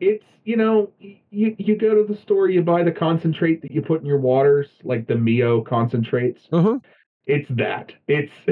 it's 0.00 0.24
you 0.44 0.56
know 0.56 0.90
you 0.98 1.54
you 1.58 1.76
go 1.76 1.94
to 1.94 2.12
the 2.12 2.20
store 2.20 2.48
you 2.48 2.60
buy 2.62 2.82
the 2.82 2.90
concentrate 2.92 3.62
that 3.62 3.70
you 3.70 3.80
put 3.82 4.00
in 4.00 4.06
your 4.06 4.18
waters 4.18 4.66
like 4.82 5.06
the 5.06 5.14
Mio 5.14 5.60
concentrates. 5.62 6.48
uh-huh 6.52 6.78
It's 7.26 7.48
that. 7.50 7.92
It's 8.08 8.32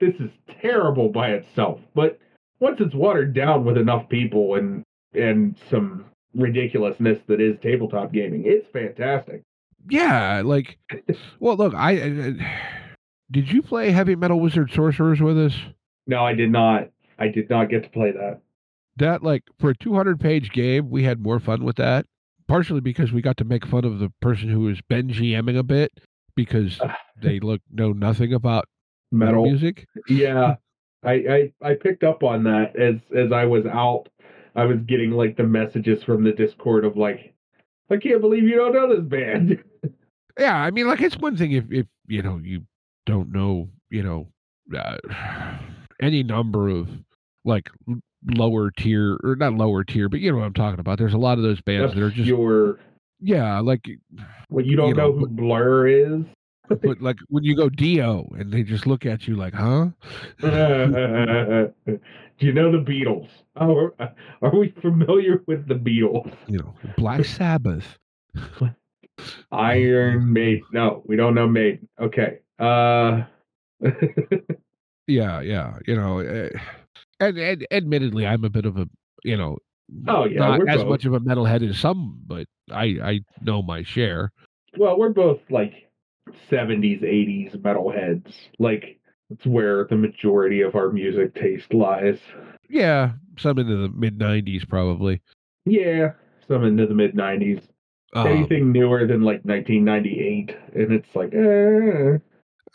this 0.00 0.14
is 0.20 0.30
terrible 0.60 1.08
by 1.08 1.30
itself, 1.30 1.80
but 1.94 2.18
once 2.60 2.80
it's 2.80 2.94
watered 2.94 3.34
down 3.34 3.64
with 3.64 3.76
enough 3.76 4.08
people 4.08 4.54
and 4.56 4.82
and 5.14 5.56
some 5.70 6.04
ridiculousness 6.34 7.18
that 7.26 7.40
is 7.40 7.56
tabletop 7.62 8.12
gaming, 8.12 8.44
it's 8.46 8.66
fantastic. 8.72 9.42
yeah 9.88 10.42
like 10.44 10.78
well 11.40 11.56
look 11.56 11.74
i, 11.74 11.90
I 11.92 12.34
did 13.30 13.50
you 13.50 13.62
play 13.62 13.90
heavy 13.90 14.14
metal 14.14 14.38
wizard 14.38 14.70
sorcerers 14.72 15.20
with 15.20 15.38
us 15.38 15.54
No, 16.06 16.24
I 16.24 16.34
did 16.34 16.50
not. 16.52 16.90
I 17.18 17.28
did 17.28 17.48
not 17.50 17.68
get 17.70 17.82
to 17.84 17.88
play 17.90 18.12
that. 18.12 18.40
that 18.96 19.22
like 19.24 19.42
for 19.58 19.70
a 19.70 19.76
200 19.76 20.20
page 20.20 20.50
game 20.52 20.90
we 20.90 21.02
had 21.04 21.20
more 21.20 21.40
fun 21.40 21.64
with 21.64 21.76
that 21.76 22.06
partially 22.46 22.80
because 22.80 23.10
we 23.12 23.22
got 23.22 23.36
to 23.38 23.44
make 23.44 23.66
fun 23.66 23.84
of 23.84 23.98
the 23.98 24.10
person 24.20 24.48
who 24.48 24.60
was 24.60 24.80
ben 24.88 25.08
gming 25.08 25.58
a 25.58 25.62
bit 25.64 25.90
because 26.44 26.80
they 27.20 27.38
look 27.40 27.60
know 27.70 27.92
nothing 27.92 28.32
about 28.32 28.66
metal, 29.12 29.42
Metal. 29.42 29.44
music? 29.44 29.86
Yeah. 30.08 30.56
I, 31.02 31.12
I 31.12 31.52
i 31.70 31.74
picked 31.74 32.04
up 32.04 32.22
on 32.22 32.44
that 32.44 32.76
as 32.76 32.96
as 33.16 33.32
i 33.32 33.44
was 33.46 33.64
out. 33.66 34.08
I 34.54 34.64
was 34.64 34.78
getting 34.86 35.12
like 35.12 35.36
the 35.36 35.44
messages 35.44 36.02
from 36.02 36.24
the 36.24 36.32
discord 36.32 36.84
of 36.84 36.96
like 36.96 37.32
i 37.90 37.96
can't 37.96 38.20
believe 38.20 38.44
you 38.44 38.56
don't 38.56 38.74
know 38.74 38.94
this 38.94 39.04
band. 39.04 39.62
Yeah 40.38 40.56
i 40.56 40.70
mean 40.70 40.86
like 40.86 41.00
it's 41.02 41.18
one 41.18 41.36
thing 41.36 41.52
if 41.52 41.64
if 41.70 41.86
you 42.06 42.22
know 42.22 42.38
you 42.42 42.62
don't 43.04 43.30
know 43.32 43.68
you 43.90 44.02
know 44.02 44.28
uh, 44.74 44.96
any 46.00 46.22
number 46.22 46.68
of 46.68 46.88
like 47.44 47.68
lower 48.26 48.70
tier 48.70 49.18
or 49.24 49.36
not 49.36 49.54
lower 49.54 49.84
tier 49.84 50.08
but 50.08 50.20
you 50.20 50.30
know 50.30 50.38
what 50.38 50.44
i'm 50.44 50.54
talking 50.54 50.80
about. 50.80 50.98
There's 50.98 51.14
a 51.14 51.18
lot 51.18 51.36
of 51.36 51.44
those 51.44 51.60
bands 51.60 51.94
that 51.94 52.02
are 52.02 52.10
just 52.10 52.26
your 52.28 52.78
Yeah, 53.20 53.60
like 53.60 53.86
Well, 54.48 54.64
you 54.64 54.76
don't 54.76 54.88
You 54.90 54.94
know, 54.94 55.10
know 55.12 55.18
who 55.18 55.26
Blur 55.28 55.86
is. 55.88 56.22
but 56.68 57.00
like 57.02 57.16
when 57.28 57.44
you 57.44 57.54
go 57.56 57.68
Dio 57.68 58.26
and 58.38 58.52
they 58.52 58.62
just 58.62 58.86
look 58.86 59.04
at 59.04 59.26
you 59.28 59.36
like, 59.36 59.52
huh? 59.54 59.88
Do 60.40 61.72
you 62.46 62.52
know 62.54 62.72
the 62.72 62.78
Beatles? 62.78 63.28
Oh, 63.56 63.90
are- 63.98 64.14
are 64.42 64.56
we 64.58 64.70
familiar 64.80 65.42
with 65.46 65.66
the 65.68 65.74
Beatles? 65.74 66.32
You 66.46 66.58
know, 66.60 66.74
Black 66.96 67.24
Sabbath. 67.24 67.98
Iron 69.52 70.32
Maiden. 70.32 70.62
No, 70.72 71.02
we 71.06 71.16
don't 71.16 71.34
know 71.34 71.46
Maiden. 71.46 71.88
Okay. 72.00 72.38
Uh, 72.58 73.22
Yeah, 75.06 75.40
yeah. 75.40 75.76
You 75.88 75.96
know, 75.96 76.20
eh, 76.20 76.50
and, 77.18 77.36
and 77.36 77.66
admittedly, 77.72 78.28
I'm 78.28 78.44
a 78.44 78.50
bit 78.50 78.64
of 78.64 78.76
a 78.76 78.88
you 79.24 79.36
know, 79.36 79.58
Oh, 80.08 80.24
yeah, 80.24 80.38
not 80.38 80.68
as 80.68 80.82
both. 80.82 80.88
much 80.88 81.04
of 81.04 81.14
a 81.14 81.20
metalhead 81.20 81.68
as 81.68 81.78
some, 81.78 82.20
but 82.26 82.46
I 82.70 82.84
I 83.02 83.20
know 83.42 83.62
my 83.62 83.82
share. 83.82 84.32
well, 84.78 84.98
we're 84.98 85.08
both 85.10 85.40
like 85.50 85.90
70s, 86.50 87.02
80s 87.02 87.56
metalheads. 87.56 88.32
Like, 88.58 88.98
it's 89.30 89.44
where 89.46 89.86
the 89.88 89.96
majority 89.96 90.60
of 90.60 90.74
our 90.76 90.90
music 90.90 91.34
taste 91.34 91.72
lies. 91.74 92.18
Yeah, 92.68 93.12
some 93.38 93.58
into 93.58 93.76
the 93.76 93.88
mid 93.88 94.18
'90s 94.18 94.68
probably. 94.68 95.20
Yeah, 95.66 96.12
some 96.46 96.64
into 96.64 96.86
the 96.86 96.94
mid 96.94 97.14
90s. 97.14 97.62
Um, 98.14 98.26
Anything 98.26 98.72
newer 98.72 99.06
than 99.06 99.22
like 99.22 99.44
1998, 99.44 100.56
and 100.74 100.92
it's 100.92 101.14
like, 101.14 101.32
eh. 101.34 102.18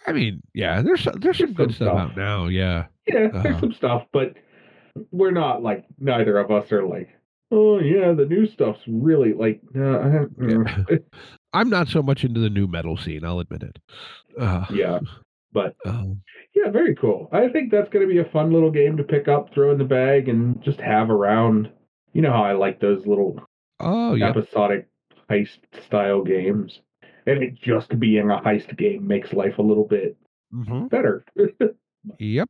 I 0.07 0.13
mean, 0.13 0.41
yeah, 0.53 0.81
there's 0.81 1.01
some- 1.03 1.19
there's 1.19 1.37
some 1.37 1.47
There's 1.53 1.57
good 1.57 1.75
some 1.75 1.87
stuff 1.87 1.97
stuff. 1.97 2.11
out 2.11 2.17
now. 2.17 2.47
Yeah, 2.47 2.85
Yeah, 3.07 3.27
there's 3.27 3.45
Uh-huh. 3.45 3.59
some 3.59 3.73
stuff, 3.73 4.05
but 4.13 4.35
we're 5.11 5.31
not 5.31 5.63
like 5.63 5.85
neither 5.99 6.37
of 6.37 6.51
us 6.51 6.71
are 6.71 6.85
like, 6.85 7.09
oh 7.51 7.79
yeah, 7.79 8.13
the 8.13 8.25
new 8.25 8.45
stuff's 8.47 8.81
really 8.87 9.33
like, 9.33 9.61
I- 9.75 10.27
mm." 10.39 11.03
I'm 11.53 11.69
not 11.69 11.87
so 11.87 12.01
much 12.03 12.23
into 12.23 12.39
the 12.41 12.49
new 12.49 12.67
metal 12.67 12.97
scene. 12.97 13.23
I'll 13.23 13.39
admit 13.39 13.63
it. 13.63 13.79
Uh, 14.39 14.65
yeah, 14.69 14.99
but 15.51 15.75
um, 15.85 16.21
yeah, 16.55 16.69
very 16.69 16.95
cool. 16.95 17.29
I 17.31 17.49
think 17.49 17.71
that's 17.71 17.89
gonna 17.89 18.07
be 18.07 18.19
a 18.19 18.25
fun 18.25 18.51
little 18.51 18.71
game 18.71 18.97
to 18.97 19.03
pick 19.03 19.27
up, 19.27 19.53
throw 19.53 19.71
in 19.71 19.77
the 19.77 19.83
bag, 19.85 20.27
and 20.29 20.61
just 20.61 20.79
have 20.79 21.09
around. 21.09 21.71
You 22.13 22.21
know 22.21 22.31
how 22.31 22.43
I 22.43 22.53
like 22.53 22.79
those 22.79 23.05
little 23.05 23.39
oh 23.79 24.15
yeah, 24.15 24.29
episodic 24.29 24.87
heist 25.29 25.59
style 25.85 26.23
games, 26.23 26.81
and 27.25 27.43
it 27.43 27.55
just 27.55 27.99
being 27.99 28.29
a 28.31 28.41
heist 28.41 28.75
game 28.77 29.07
makes 29.07 29.33
life 29.33 29.57
a 29.57 29.63
little 29.63 29.85
bit 29.87 30.17
hmm 30.51 30.87
better. 30.87 31.25
yep. 32.19 32.49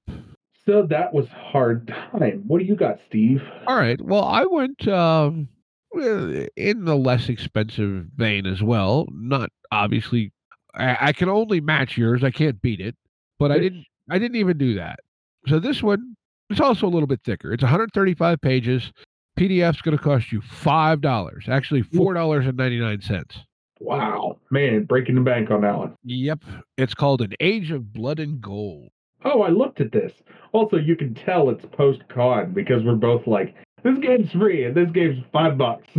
So 0.68 0.84
that 0.89 1.13
was 1.13 1.28
hard 1.28 1.88
time. 1.88 2.43
What 2.47 2.59
do 2.59 2.66
you 2.66 2.76
got, 2.76 2.99
Steve? 3.07 3.41
All 3.68 3.76
right. 3.76 4.01
Well, 4.01 4.24
I 4.24 4.45
went 4.45 4.88
um, 4.88 5.47
in 5.93 6.86
the 6.86 6.95
less 6.95 7.30
expensive 7.30 8.07
vein 8.16 8.45
as 8.45 8.61
well. 8.61 9.07
Not 9.11 9.49
obviously, 9.72 10.32
I, 10.74 10.97
I 10.99 11.13
can 11.13 11.30
only 11.30 11.61
match 11.61 11.97
yours. 11.97 12.24
I 12.24 12.32
can't 12.32 12.61
beat 12.61 12.80
it, 12.80 12.95
but 13.39 13.51
I 13.51 13.59
didn't. 13.59 13.86
I 14.09 14.20
didn't 14.20 14.38
even 14.38 14.57
do 14.57 14.76
that. 14.76 14.99
So 15.47 15.59
this 15.59 15.82
one, 15.82 16.16
it's 16.49 16.59
also 16.59 16.88
a 16.88 16.89
little 16.89 17.07
bit 17.07 17.22
thicker. 17.24 17.51
It's 17.53 17.63
135 17.63 18.39
pages. 18.41 18.91
PDF's 19.39 19.82
going 19.82 19.97
to 19.97 20.03
cost 20.03 20.32
you 20.32 20.41
five 20.41 21.01
dollars. 21.01 21.45
Actually, 21.49 21.82
four 21.82 22.13
dollars 22.13 22.45
and 22.47 22.57
ninety 22.57 22.80
nine 22.80 23.01
cents. 23.01 23.38
Wow, 23.80 24.39
man, 24.51 24.86
breaking 24.86 25.16
the 25.16 25.22
bank 25.22 25.51
on 25.51 25.61
that 25.61 25.78
one. 25.78 25.95
Yep. 26.05 26.43
It's 26.78 26.93
called 26.93 27.22
An 27.22 27.34
Age 27.41 27.72
of 27.72 27.91
Blood 27.91 28.20
and 28.20 28.39
Gold. 28.39 28.89
Oh, 29.26 29.42
I 29.42 29.50
looked 29.50 29.82
at 29.82 29.92
this. 29.92 30.14
Also, 30.52 30.78
you 30.78 30.96
can 30.96 31.14
tell 31.14 31.50
it's 31.50 31.66
post 31.74 32.02
con 32.08 32.54
because 32.54 32.84
we're 32.84 32.96
both 32.96 33.28
like, 33.28 33.56
this 33.84 33.98
game's 34.00 34.32
free 34.32 34.66
and 34.66 34.76
this 34.76 34.90
game's 34.92 35.24
five 35.34 35.58
bucks. 35.58 35.88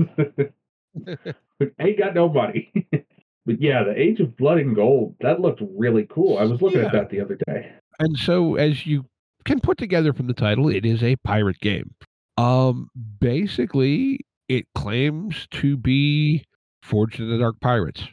Ain't 1.80 1.98
got 1.98 2.14
no 2.14 2.28
money. 2.28 2.72
but 2.92 3.60
yeah, 3.60 3.82
the 3.82 4.00
Age 4.00 4.20
of 4.20 4.36
Blood 4.36 4.58
and 4.58 4.74
Gold, 4.74 5.16
that 5.20 5.40
looked 5.40 5.60
really 5.76 6.06
cool. 6.08 6.38
I 6.38 6.44
was 6.44 6.62
looking 6.62 6.80
at 6.80 6.92
that 6.92 7.10
the 7.10 7.20
other 7.20 7.38
day. 7.46 7.72
And 7.98 8.16
so, 8.16 8.54
as 8.54 8.86
you 8.86 9.04
can 9.44 9.60
put 9.60 9.78
together 9.78 10.12
from 10.12 10.26
the 10.26 10.34
title, 10.34 10.68
it 10.68 10.86
is 10.86 11.02
a 11.02 11.16
pirate 11.16 11.60
game. 11.60 11.94
Um, 12.38 12.90
basically, 13.20 14.20
it 14.48 14.66
claims 14.74 15.48
to 15.52 15.76
be 15.76 16.44
Forged 16.82 17.18
in 17.18 17.30
the 17.30 17.38
Dark 17.38 17.58
Pirates. 17.60 18.04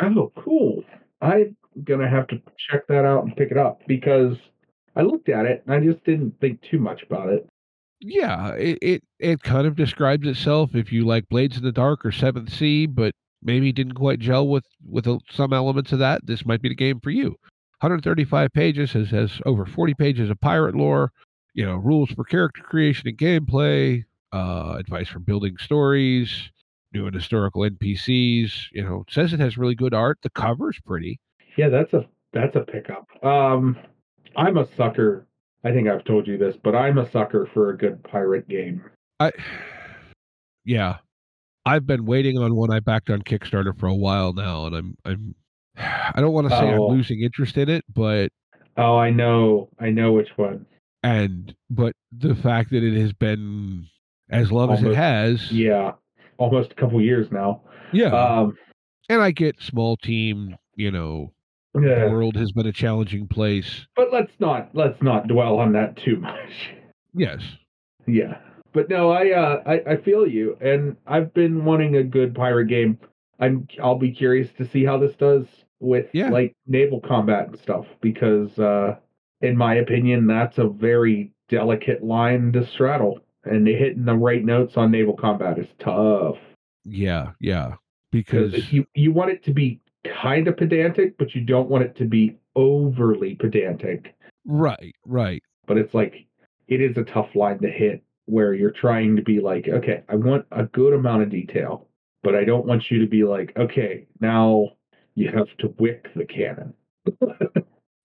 Oh, 0.00 0.32
cool. 0.36 0.82
I'm 1.20 1.56
gonna 1.84 2.08
have 2.08 2.26
to 2.28 2.40
check 2.70 2.86
that 2.88 3.04
out 3.04 3.24
and 3.24 3.36
pick 3.36 3.50
it 3.50 3.58
up 3.58 3.82
because 3.86 4.36
I 4.94 5.02
looked 5.02 5.28
at 5.28 5.46
it 5.46 5.62
and 5.66 5.74
I 5.74 5.80
just 5.80 6.04
didn't 6.04 6.40
think 6.40 6.60
too 6.62 6.78
much 6.78 7.02
about 7.02 7.28
it. 7.28 7.46
Yeah, 8.00 8.52
it, 8.54 8.78
it 8.82 9.02
it 9.18 9.42
kind 9.42 9.66
of 9.66 9.76
describes 9.76 10.26
itself. 10.26 10.74
If 10.74 10.92
you 10.92 11.06
like 11.06 11.28
Blades 11.28 11.56
in 11.56 11.62
the 11.62 11.72
Dark 11.72 12.04
or 12.04 12.12
Seventh 12.12 12.52
Sea, 12.52 12.86
but 12.86 13.14
maybe 13.42 13.72
didn't 13.72 13.94
quite 13.94 14.18
gel 14.18 14.48
with 14.48 14.64
with 14.86 15.06
some 15.30 15.52
elements 15.52 15.92
of 15.92 15.98
that, 16.00 16.26
this 16.26 16.44
might 16.44 16.62
be 16.62 16.68
the 16.68 16.74
game 16.74 17.00
for 17.00 17.10
you. 17.10 17.36
135 17.80 18.52
pages 18.52 18.92
has 18.92 19.10
has 19.10 19.40
over 19.46 19.66
40 19.66 19.94
pages 19.94 20.30
of 20.30 20.40
pirate 20.40 20.74
lore. 20.74 21.12
You 21.54 21.64
know, 21.64 21.76
rules 21.76 22.10
for 22.10 22.24
character 22.24 22.62
creation 22.62 23.08
and 23.08 23.16
gameplay, 23.16 24.04
uh, 24.32 24.76
advice 24.78 25.08
for 25.08 25.20
building 25.20 25.56
stories, 25.58 26.50
new 26.92 27.06
and 27.06 27.14
historical 27.14 27.62
NPCs. 27.62 28.66
You 28.72 28.84
know, 28.84 29.04
says 29.08 29.32
it 29.32 29.40
has 29.40 29.56
really 29.56 29.74
good 29.74 29.94
art. 29.94 30.18
The 30.22 30.30
cover's 30.30 30.78
pretty. 30.84 31.18
Yeah, 31.56 31.68
that's 31.68 31.92
a 31.94 32.06
that's 32.32 32.56
a 32.56 32.60
pickup. 32.60 33.06
Um, 33.24 33.76
I'm 34.36 34.56
a 34.58 34.66
sucker. 34.76 35.26
I 35.64 35.72
think 35.72 35.88
I've 35.88 36.04
told 36.04 36.26
you 36.26 36.38
this, 36.38 36.54
but 36.62 36.74
I'm 36.76 36.98
a 36.98 37.10
sucker 37.10 37.48
for 37.52 37.70
a 37.70 37.76
good 37.76 38.02
pirate 38.04 38.48
game. 38.48 38.82
I, 39.18 39.32
yeah, 40.64 40.96
I've 41.64 41.86
been 41.86 42.04
waiting 42.04 42.38
on 42.38 42.54
one 42.54 42.70
I 42.72 42.80
backed 42.80 43.10
on 43.10 43.22
Kickstarter 43.22 43.78
for 43.78 43.86
a 43.86 43.94
while 43.94 44.32
now, 44.32 44.66
and 44.66 44.76
I'm 44.76 44.96
I'm 45.04 45.34
I 45.76 46.20
don't 46.20 46.32
want 46.32 46.48
to 46.48 46.56
say 46.56 46.72
Oh. 46.74 46.88
I'm 46.90 46.96
losing 46.96 47.22
interest 47.22 47.56
in 47.56 47.68
it, 47.68 47.84
but 47.92 48.30
Oh, 48.78 48.96
I 48.98 49.08
know, 49.10 49.70
I 49.80 49.88
know 49.90 50.12
which 50.12 50.28
one. 50.36 50.66
and 51.02 51.54
but 51.70 51.94
the 52.12 52.34
fact 52.34 52.70
that 52.70 52.82
it 52.82 52.98
has 53.00 53.12
been 53.14 53.86
as 54.30 54.52
long 54.52 54.70
as 54.70 54.82
it 54.82 54.94
has, 54.94 55.50
Yeah, 55.50 55.92
almost 56.36 56.72
a 56.72 56.74
couple 56.74 57.00
years 57.00 57.30
now. 57.32 57.62
yeah, 57.92 58.08
Um, 58.08 58.56
and 59.08 59.22
I 59.22 59.30
get 59.30 59.62
small 59.62 59.96
team, 59.96 60.56
you 60.74 60.90
know, 60.90 61.32
yeah. 61.82 62.04
the 62.06 62.10
world 62.10 62.36
has 62.36 62.52
been 62.52 62.66
a 62.66 62.72
challenging 62.72 63.26
place. 63.28 63.86
but 63.96 64.12
let's 64.12 64.32
not 64.38 64.70
let's 64.74 65.00
not 65.02 65.28
dwell 65.28 65.58
on 65.58 65.72
that 65.72 65.96
too 65.96 66.16
much. 66.20 66.70
Yes, 67.14 67.42
Yeah, 68.06 68.38
but 68.72 68.88
no, 68.90 69.10
I 69.10 69.30
uh, 69.30 69.62
I, 69.66 69.92
I 69.92 69.96
feel 69.96 70.26
you, 70.26 70.56
and 70.60 70.96
I've 71.06 71.32
been 71.34 71.64
wanting 71.64 71.96
a 71.96 72.02
good 72.02 72.34
pirate 72.34 72.66
game. 72.66 72.98
I'm 73.40 73.66
I'll 73.82 73.98
be 73.98 74.12
curious 74.12 74.48
to 74.58 74.68
see 74.68 74.84
how 74.84 74.98
this 74.98 75.14
does 75.16 75.46
with 75.80 76.06
Yeah. 76.12 76.30
like 76.30 76.54
naval 76.66 77.00
combat 77.00 77.48
and 77.48 77.58
stuff 77.58 77.86
because 78.00 78.58
uh, 78.58 78.96
in 79.40 79.56
my 79.56 79.74
opinion, 79.76 80.26
that's 80.26 80.58
a 80.58 80.68
very 80.68 81.32
delicate 81.48 82.02
line 82.02 82.52
to 82.52 82.66
straddle, 82.66 83.20
and 83.44 83.66
hitting 83.66 84.04
the 84.04 84.16
right 84.16 84.44
notes 84.44 84.76
on 84.76 84.90
naval 84.90 85.14
combat 85.16 85.58
is 85.58 85.68
tough 85.78 86.36
yeah, 86.88 87.32
yeah, 87.40 87.74
because 88.12 88.52
because 88.52 88.72
you 88.72 88.86
you 88.94 89.12
want 89.12 89.30
it 89.30 89.42
to 89.44 89.52
be 89.52 89.80
kind 90.22 90.48
of 90.48 90.56
pedantic, 90.56 91.16
but 91.18 91.34
you 91.34 91.42
don't 91.42 91.68
want 91.68 91.84
it 91.84 91.96
to 91.96 92.04
be 92.04 92.36
overly 92.54 93.34
pedantic. 93.34 94.14
right, 94.44 94.94
right, 95.04 95.42
but 95.66 95.76
it's 95.78 95.94
like 95.94 96.26
it 96.68 96.80
is 96.80 96.96
a 96.96 97.04
tough 97.04 97.28
line 97.34 97.58
to 97.60 97.70
hit 97.70 98.02
where 98.26 98.54
you're 98.54 98.70
trying 98.72 99.14
to 99.16 99.22
be 99.22 99.40
like, 99.40 99.68
okay, 99.68 100.02
I 100.08 100.16
want 100.16 100.46
a 100.50 100.64
good 100.64 100.92
amount 100.92 101.22
of 101.22 101.30
detail, 101.30 101.86
but 102.22 102.34
I 102.34 102.44
don't 102.44 102.66
want 102.66 102.90
you 102.90 102.98
to 103.00 103.06
be 103.06 103.24
like, 103.24 103.52
okay, 103.56 104.06
now 104.20 104.70
you 105.14 105.30
have 105.30 105.48
to 105.58 105.74
wick 105.78 106.08
the 106.16 106.24
cannon. 106.24 106.74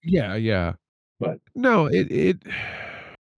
yeah, 0.04 0.36
yeah. 0.36 0.74
But- 1.20 1.39
no, 1.56 1.86
it 1.88 2.12
it. 2.12 2.38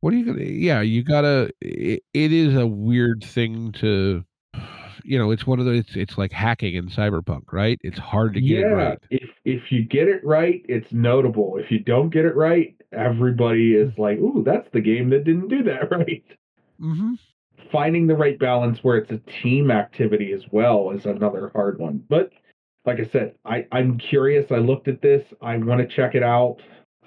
What 0.01 0.13
are 0.13 0.17
you 0.17 0.25
gonna? 0.25 0.43
Yeah, 0.43 0.81
you 0.81 1.03
gotta. 1.03 1.49
It, 1.61 2.03
it 2.13 2.33
is 2.33 2.55
a 2.55 2.67
weird 2.67 3.23
thing 3.23 3.71
to. 3.73 4.25
You 5.03 5.17
know, 5.17 5.31
it's 5.31 5.45
one 5.45 5.59
of 5.59 5.65
those. 5.65 5.79
It's, 5.79 5.95
it's 5.95 6.17
like 6.17 6.31
hacking 6.31 6.75
in 6.75 6.89
cyberpunk, 6.89 7.51
right? 7.51 7.79
It's 7.81 7.99
hard 7.99 8.33
to 8.35 8.41
get 8.41 8.59
yeah, 8.59 8.65
it 8.65 8.73
right. 8.73 8.99
if 9.09 9.29
if 9.45 9.71
you 9.71 9.83
get 9.83 10.07
it 10.07 10.23
right, 10.25 10.65
it's 10.67 10.91
notable. 10.91 11.57
If 11.57 11.71
you 11.71 11.79
don't 11.79 12.09
get 12.09 12.25
it 12.25 12.35
right, 12.35 12.75
everybody 12.91 13.75
is 13.75 13.91
like, 13.97 14.19
ooh, 14.19 14.43
that's 14.45 14.67
the 14.71 14.81
game 14.81 15.09
that 15.09 15.23
didn't 15.23 15.49
do 15.49 15.63
that 15.63 15.91
right. 15.91 16.23
Mm-hmm. 16.81 17.13
Finding 17.71 18.07
the 18.07 18.15
right 18.15 18.37
balance 18.37 18.79
where 18.83 18.97
it's 18.97 19.11
a 19.11 19.21
team 19.41 19.71
activity 19.71 20.31
as 20.31 20.43
well 20.51 20.91
is 20.91 21.05
another 21.05 21.51
hard 21.53 21.79
one. 21.79 22.03
But 22.07 22.31
like 22.85 22.99
I 22.99 23.09
said, 23.11 23.35
I, 23.45 23.65
I'm 23.71 23.97
curious. 23.97 24.51
I 24.51 24.57
looked 24.57 24.87
at 24.87 25.01
this. 25.01 25.23
I 25.41 25.57
want 25.57 25.81
to 25.81 25.95
check 25.95 26.15
it 26.15 26.23
out. 26.23 26.57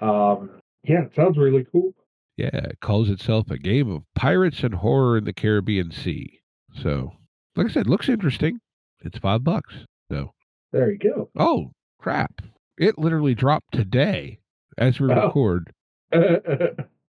Um, 0.01 0.49
yeah, 0.83 1.03
it 1.03 1.11
sounds 1.15 1.37
really 1.37 1.65
cool. 1.71 1.93
Yeah, 2.37 2.49
it 2.53 2.79
calls 2.81 3.09
itself 3.09 3.49
a 3.49 3.57
game 3.57 3.89
of 3.91 4.03
pirates 4.15 4.61
and 4.61 4.75
horror 4.75 5.17
in 5.17 5.23
the 5.23 5.33
Caribbean 5.33 5.91
Sea. 5.91 6.41
So, 6.81 7.13
like 7.57 7.67
I 7.67 7.73
said, 7.73 7.87
looks 7.87 8.09
interesting. 8.09 8.59
It's 9.01 9.17
five 9.17 9.43
bucks. 9.43 9.73
So, 10.11 10.31
There 10.71 10.91
you 10.91 10.97
go. 10.97 11.29
oh 11.37 11.71
crap! 11.99 12.41
It 12.77 12.97
literally 12.97 13.35
dropped 13.35 13.73
today 13.73 14.39
as 14.77 14.99
we 14.99 15.11
Oh. 15.11 15.25
record. 15.25 15.73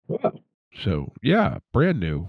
wow. 0.09 0.33
So, 0.85 1.13
yeah, 1.23 1.59
brand 1.73 2.01
new. 2.01 2.29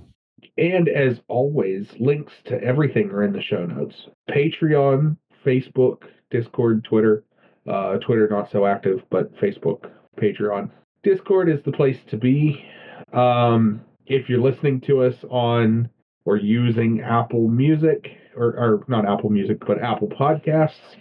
And 0.57 0.89
as 0.89 1.22
always, 1.28 1.88
links 1.99 2.34
to 2.45 2.62
everything 2.62 3.09
are 3.12 3.24
in 3.24 3.34
the 3.34 3.41
show 3.41 3.66
notes. 3.66 3.95
Patreon 4.30 5.18
Facebook, 5.45 6.03
Discord, 6.30 6.84
Twitter. 6.84 7.24
Uh, 7.68 7.97
Twitter 7.99 8.28
not 8.30 8.51
so 8.51 8.66
active, 8.66 9.03
but 9.12 9.34
Facebook, 9.38 9.89
Patreon. 10.20 10.70
Discord 11.03 11.49
is 11.49 11.59
the 11.64 11.72
place 11.72 11.97
to 12.09 12.18
be. 12.18 12.64
Um, 13.14 13.82
if 14.07 14.28
you're 14.30 14.41
listening 14.41 14.82
to 14.82 15.03
us 15.03 15.16
on 15.30 15.89
or 16.26 16.38
using 16.38 17.01
Apple 17.01 17.47
Music, 17.47 18.05
or, 18.36 18.47
or 18.57 18.86
not 18.88 19.07
Apple 19.07 19.30
Music, 19.30 19.57
but 19.65 19.82
Apple 19.82 20.07
Podcasts, 20.07 20.95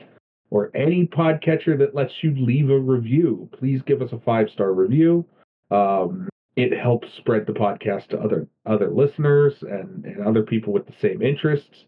or 0.51 0.71
any 0.75 1.07
podcatcher 1.07 1.79
that 1.79 1.95
lets 1.95 2.12
you 2.23 2.35
leave 2.35 2.71
a 2.71 2.79
review, 2.79 3.49
please 3.59 3.81
give 3.87 4.03
us 4.03 4.12
a 4.12 4.18
five 4.21 4.49
star 4.51 4.73
review. 4.73 5.25
Um, 5.71 6.29
it 6.57 6.77
helps 6.77 7.07
spread 7.18 7.47
the 7.47 7.53
podcast 7.53 8.09
to 8.09 8.18
other 8.18 8.49
other 8.66 8.91
listeners 8.91 9.55
and, 9.62 10.05
and 10.05 10.27
other 10.27 10.43
people 10.43 10.73
with 10.73 10.87
the 10.87 10.95
same 11.01 11.23
interests, 11.23 11.85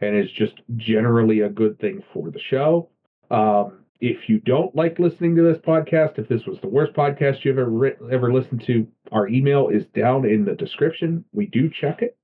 and 0.00 0.16
is 0.16 0.30
just 0.32 0.60
generally 0.76 1.40
a 1.40 1.48
good 1.48 1.78
thing 1.80 2.02
for 2.12 2.30
the 2.30 2.40
show. 2.50 2.88
Um, 3.30 3.78
if 4.00 4.28
you 4.28 4.40
don't 4.40 4.74
like 4.74 4.98
listening 4.98 5.36
to 5.36 5.42
this 5.42 5.58
podcast, 5.58 6.18
if 6.18 6.28
this 6.28 6.44
was 6.44 6.58
the 6.60 6.68
worst 6.68 6.92
podcast 6.92 7.44
you've 7.44 7.58
ever 7.58 7.70
writ- 7.70 7.98
ever 8.10 8.32
listened 8.32 8.64
to, 8.66 8.86
our 9.12 9.28
email 9.28 9.68
is 9.68 9.84
down 9.94 10.26
in 10.28 10.44
the 10.44 10.54
description. 10.54 11.24
We 11.32 11.46
do 11.46 11.70
check 11.70 12.02
it. 12.02 12.16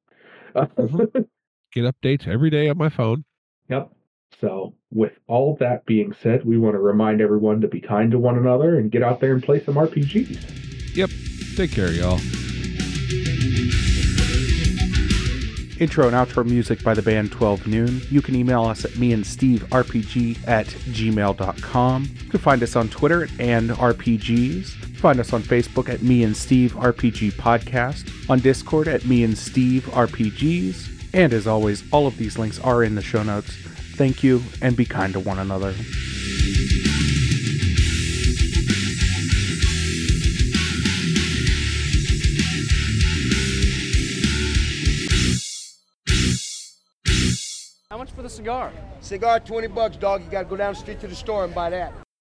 Mm-hmm. 0.55 1.21
Get 1.73 1.85
updates 1.85 2.27
every 2.27 2.51
day 2.51 2.69
on 2.69 2.79
my 2.79 2.89
phone. 2.89 3.25
Yep. 3.69 3.91
So, 4.41 4.75
with 4.91 5.13
all 5.27 5.57
that 5.61 5.85
being 5.85 6.13
said, 6.13 6.45
we 6.45 6.59
want 6.59 6.75
to 6.75 6.81
remind 6.81 7.21
everyone 7.21 7.61
to 7.61 7.69
be 7.69 7.81
kind 7.81 8.11
to 8.13 8.19
one 8.19 8.39
another 8.39 8.79
and 8.79 8.91
get 8.91 9.03
out 9.03 9.21
there 9.21 9.33
and 9.33 9.43
play 9.43 9.63
some 9.63 9.75
RPGs. 9.75 10.97
Yep. 10.97 11.11
Take 11.57 11.73
care, 11.73 11.93
y'all. 11.93 12.21
Intro 15.81 16.09
and 16.09 16.17
outro 16.17 16.45
music 16.45 16.83
by 16.83 16.93
the 16.93 17.03
band 17.03 17.31
12 17.31 17.67
Noon. 17.67 18.01
You 18.11 18.21
can 18.21 18.35
email 18.35 18.65
us 18.65 18.85
at 18.85 18.97
me 18.97 19.13
and 19.13 19.25
Steve 19.27 19.63
RPG 19.71 20.47
at 20.49 20.67
gmail.com. 20.67 22.05
You 22.25 22.31
can 22.31 22.41
find 22.41 22.63
us 22.63 22.75
on 22.75 22.89
Twitter 22.89 23.25
at 23.25 23.31
and 23.39 23.71
RPGs. 23.71 24.88
Find 24.99 25.21
us 25.21 25.33
on 25.33 25.43
Facebook 25.43 25.89
at 25.89 26.03
Me 26.03 26.25
and 26.25 26.37
Steve 26.37 26.73
RPG 26.73 27.35
Podcast, 27.35 28.29
on 28.29 28.41
Discord 28.41 28.89
at 28.89 29.05
Me 29.05 29.23
and 29.23 29.39
Steve 29.39 29.85
RPGs, 29.85 31.15
and 31.15 31.33
as 31.33 31.47
always, 31.47 31.85
all 31.93 32.09
of 32.09 32.17
these 32.17 32.37
links 32.37 32.59
are 32.59 32.83
in 32.83 32.97
the 32.97 33.01
show 33.01 33.23
notes. 33.23 33.55
Thank 33.95 34.25
you, 34.25 34.43
and 34.61 34.77
be 34.77 34.85
kind 34.85 35.13
to 35.13 35.21
one 35.21 35.39
another. 35.39 35.73
How 47.89 47.99
much 47.99 48.11
for 48.11 48.23
the 48.23 48.29
cigar? 48.29 48.73
Cigar, 49.01 49.39
20 49.39 49.69
bucks, 49.69 49.97
dog. 49.97 50.25
You 50.25 50.31
gotta 50.31 50.45
go 50.47 50.57
down 50.57 50.75
the 50.75 50.81
street 50.81 50.99
to 51.01 51.07
the 51.07 51.15
store 51.15 51.45
and 51.45 51.55
buy 51.55 51.71
that. 51.71 51.93